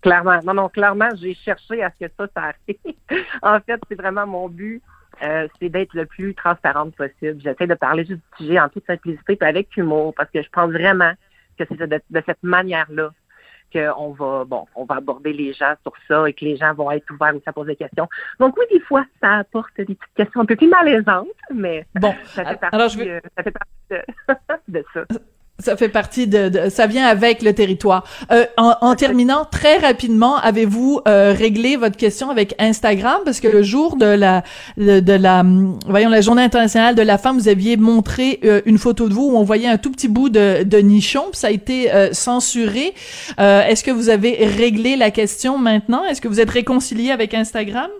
Clairement. 0.00 0.40
Non, 0.44 0.54
non, 0.54 0.68
clairement, 0.68 1.08
j'ai 1.20 1.34
cherché 1.34 1.82
à 1.82 1.90
ce 1.90 2.06
que 2.06 2.12
ça, 2.16 2.26
ça 2.34 2.42
arrive. 2.42 2.96
en 3.42 3.60
fait, 3.60 3.80
c'est 3.88 3.96
vraiment 3.96 4.26
mon 4.26 4.48
but. 4.48 4.82
Euh, 5.22 5.48
c'est 5.58 5.68
d'être 5.68 5.94
le 5.94 6.06
plus 6.06 6.34
transparente 6.34 6.94
possible. 6.94 7.40
J'essaie 7.42 7.66
de 7.66 7.74
parler 7.74 8.04
juste 8.04 8.20
du 8.38 8.46
sujet 8.46 8.60
en 8.60 8.68
toute 8.68 8.86
simplicité 8.86 9.36
et 9.40 9.44
avec 9.44 9.76
humour 9.76 10.14
parce 10.16 10.30
que 10.30 10.42
je 10.42 10.48
pense 10.48 10.70
vraiment 10.70 11.12
que 11.58 11.64
c'est 11.68 11.86
de, 11.88 12.00
cette 12.24 12.42
manière-là 12.42 13.10
qu'on 13.72 14.12
va 14.12 14.44
bon, 14.44 14.66
on 14.76 14.84
va 14.84 14.96
aborder 14.96 15.32
les 15.32 15.52
gens 15.52 15.74
sur 15.82 15.92
ça 16.06 16.28
et 16.28 16.32
que 16.32 16.44
les 16.44 16.56
gens 16.56 16.72
vont 16.72 16.90
être 16.92 17.10
ouverts 17.10 17.34
aussi 17.34 17.48
à 17.48 17.52
poser 17.52 17.72
des 17.72 17.76
questions. 17.76 18.08
Donc 18.38 18.56
oui, 18.56 18.64
des 18.70 18.80
fois, 18.80 19.04
ça 19.20 19.38
apporte 19.38 19.76
des 19.76 19.86
petites 19.86 20.14
questions 20.14 20.42
un 20.42 20.46
peu 20.46 20.56
plus 20.56 20.68
malaisantes, 20.68 21.26
mais 21.52 21.84
bon, 21.96 22.14
ça 22.26 22.44
fait 22.44 22.60
partie, 22.60 22.76
alors 22.76 22.88
je 22.88 23.00
euh, 23.00 23.20
ça 23.36 23.42
fait 23.42 23.50
partie 23.50 24.62
de 24.68 24.84
ça. 24.94 25.04
Ça 25.60 25.76
fait 25.76 25.88
partie 25.88 26.28
de, 26.28 26.68
ça 26.68 26.86
vient 26.86 27.04
avec 27.04 27.42
le 27.42 27.52
territoire. 27.52 28.04
Euh, 28.30 28.44
en, 28.56 28.94
terminant 28.94 29.44
très 29.44 29.78
rapidement, 29.78 30.36
avez-vous 30.36 31.00
euh, 31.08 31.34
réglé 31.36 31.76
votre 31.76 31.96
question 31.96 32.30
avec 32.30 32.54
Instagram? 32.60 33.22
Parce 33.24 33.40
que 33.40 33.48
le 33.48 33.64
jour 33.64 33.96
de 33.96 34.06
la 34.06 34.44
de, 34.76 35.12
la 35.12 35.44
voyons 35.88 36.10
la 36.10 36.20
journée 36.20 36.44
internationale 36.44 36.94
de 36.94 37.02
la 37.02 37.18
femme, 37.18 37.36
vous 37.36 37.48
aviez 37.48 37.76
montré 37.76 38.38
euh, 38.44 38.60
une 38.66 38.78
photo 38.78 39.08
de 39.08 39.14
vous 39.14 39.32
où 39.32 39.36
on 39.36 39.42
voyait 39.42 39.66
un 39.66 39.78
tout 39.78 39.90
petit 39.90 40.06
bout 40.06 40.28
de, 40.28 40.62
de 40.62 40.78
nichon, 40.78 41.24
ça 41.32 41.48
a 41.48 41.50
été 41.50 41.90
censuré. 42.12 42.94
Est-ce 43.36 43.82
que 43.82 43.90
vous 43.90 44.10
avez 44.10 44.36
réglé 44.44 44.94
la 44.94 45.10
question 45.10 45.58
maintenant? 45.58 46.04
Est-ce 46.04 46.20
que 46.20 46.28
vous 46.28 46.38
êtes 46.38 46.50
réconcilié 46.50 47.10
avec 47.10 47.34
Instagram? 47.34 47.90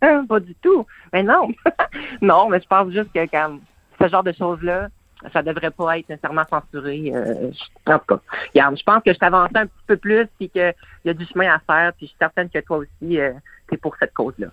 Pas 0.00 0.40
du 0.40 0.54
tout. 0.54 0.86
Mais 1.12 1.22
non, 1.22 1.48
non, 2.22 2.48
mais 2.48 2.58
je 2.58 2.66
pense 2.66 2.90
juste 2.90 3.12
que 3.14 3.26
quand 3.26 3.58
ce 4.00 4.08
genre 4.08 4.22
de 4.22 4.32
choses 4.32 4.62
là 4.62 4.88
ça 5.32 5.42
devrait 5.42 5.70
pas 5.70 5.98
être 5.98 6.08
nécessairement 6.08 6.44
censuré. 6.48 7.12
Euh, 7.14 7.50
en 7.86 7.98
tout 7.98 8.16
cas, 8.16 8.20
regarde, 8.54 8.78
je 8.78 8.82
pense 8.82 9.02
que 9.02 9.12
je 9.12 9.18
t'avance 9.18 9.50
un 9.54 9.66
petit 9.66 9.84
peu 9.86 9.96
plus 9.96 10.26
puis 10.38 10.48
qu'il 10.48 10.74
y 11.04 11.10
a 11.10 11.14
du 11.14 11.26
chemin 11.26 11.54
à 11.54 11.58
faire 11.58 11.92
puis 11.96 12.06
je 12.06 12.10
suis 12.10 12.18
certaine 12.18 12.48
que 12.48 12.58
toi 12.60 12.78
aussi, 12.78 13.20
euh, 13.20 13.32
tu 13.68 13.74
es 13.74 13.78
pour 13.78 13.96
cette 13.98 14.14
cause-là. 14.14 14.48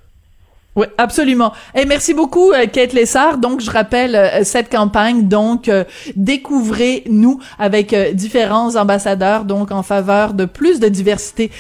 Oui, 0.76 0.86
absolument. 0.99 1.53
Et 1.74 1.86
merci 1.86 2.13
beaucoup, 2.13 2.51
euh, 2.51 2.68
Kate 2.68 2.93
Lessard. 2.93 3.39
Donc, 3.39 3.61
je 3.61 3.72
rappelle 3.72 4.15
euh, 4.15 4.43
cette 4.43 4.70
campagne. 4.72 5.28
Donc, 5.28 5.72
découvrez-nous 6.15 7.39
avec 7.57 7.95
différents 8.13 8.76
ambassadeurs, 8.76 9.45
donc 9.45 9.72
en 9.72 9.82
faveur 9.82 10.36
de 10.36 10.45
plus 10.45 10.80
de 10.80 10.88
diversité 10.88 11.51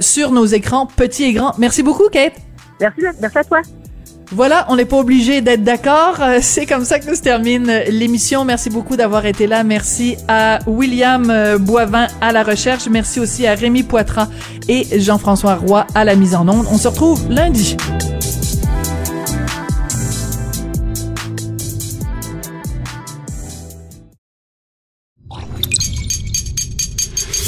sur 0.00 0.30
nos 0.30 0.46
écrans, 0.46 0.86
petits 0.86 1.24
et 1.24 1.32
grands. 1.34 1.52
Merci 1.58 1.82
beaucoup, 1.82 2.08
Kate. 2.08 2.34
Merci, 2.80 3.02
merci 3.20 3.38
à 3.38 3.44
toi. 3.44 3.60
Voilà, 4.34 4.64
on 4.70 4.76
n'est 4.76 4.86
pas 4.86 4.96
obligé 4.96 5.42
d'être 5.42 5.62
d'accord. 5.62 6.16
Euh, 6.20 6.38
c'est 6.40 6.64
comme 6.64 6.86
ça 6.86 6.98
que 6.98 7.14
se 7.14 7.20
termine 7.20 7.70
l'émission. 7.88 8.46
Merci 8.46 8.70
beaucoup 8.70 8.96
d'avoir 8.96 9.26
été 9.26 9.46
là. 9.46 9.62
Merci 9.62 10.16
à 10.26 10.58
William 10.66 11.28
euh, 11.28 11.58
Boivin 11.58 12.06
à 12.22 12.32
la 12.32 12.42
recherche. 12.42 12.88
Merci 12.88 13.20
aussi 13.20 13.46
à 13.46 13.54
Rémi 13.54 13.82
Poitras 13.82 14.28
et 14.68 14.98
Jean-François 14.98 15.56
Roy 15.56 15.86
à 15.94 16.04
la 16.04 16.14
mise 16.14 16.34
en 16.34 16.48
onde. 16.48 16.66
On 16.70 16.78
se 16.78 16.88
retrouve 16.88 17.30
lundi. 17.30 17.76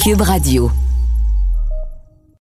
Cube 0.03 0.21
Radio. 0.21 0.71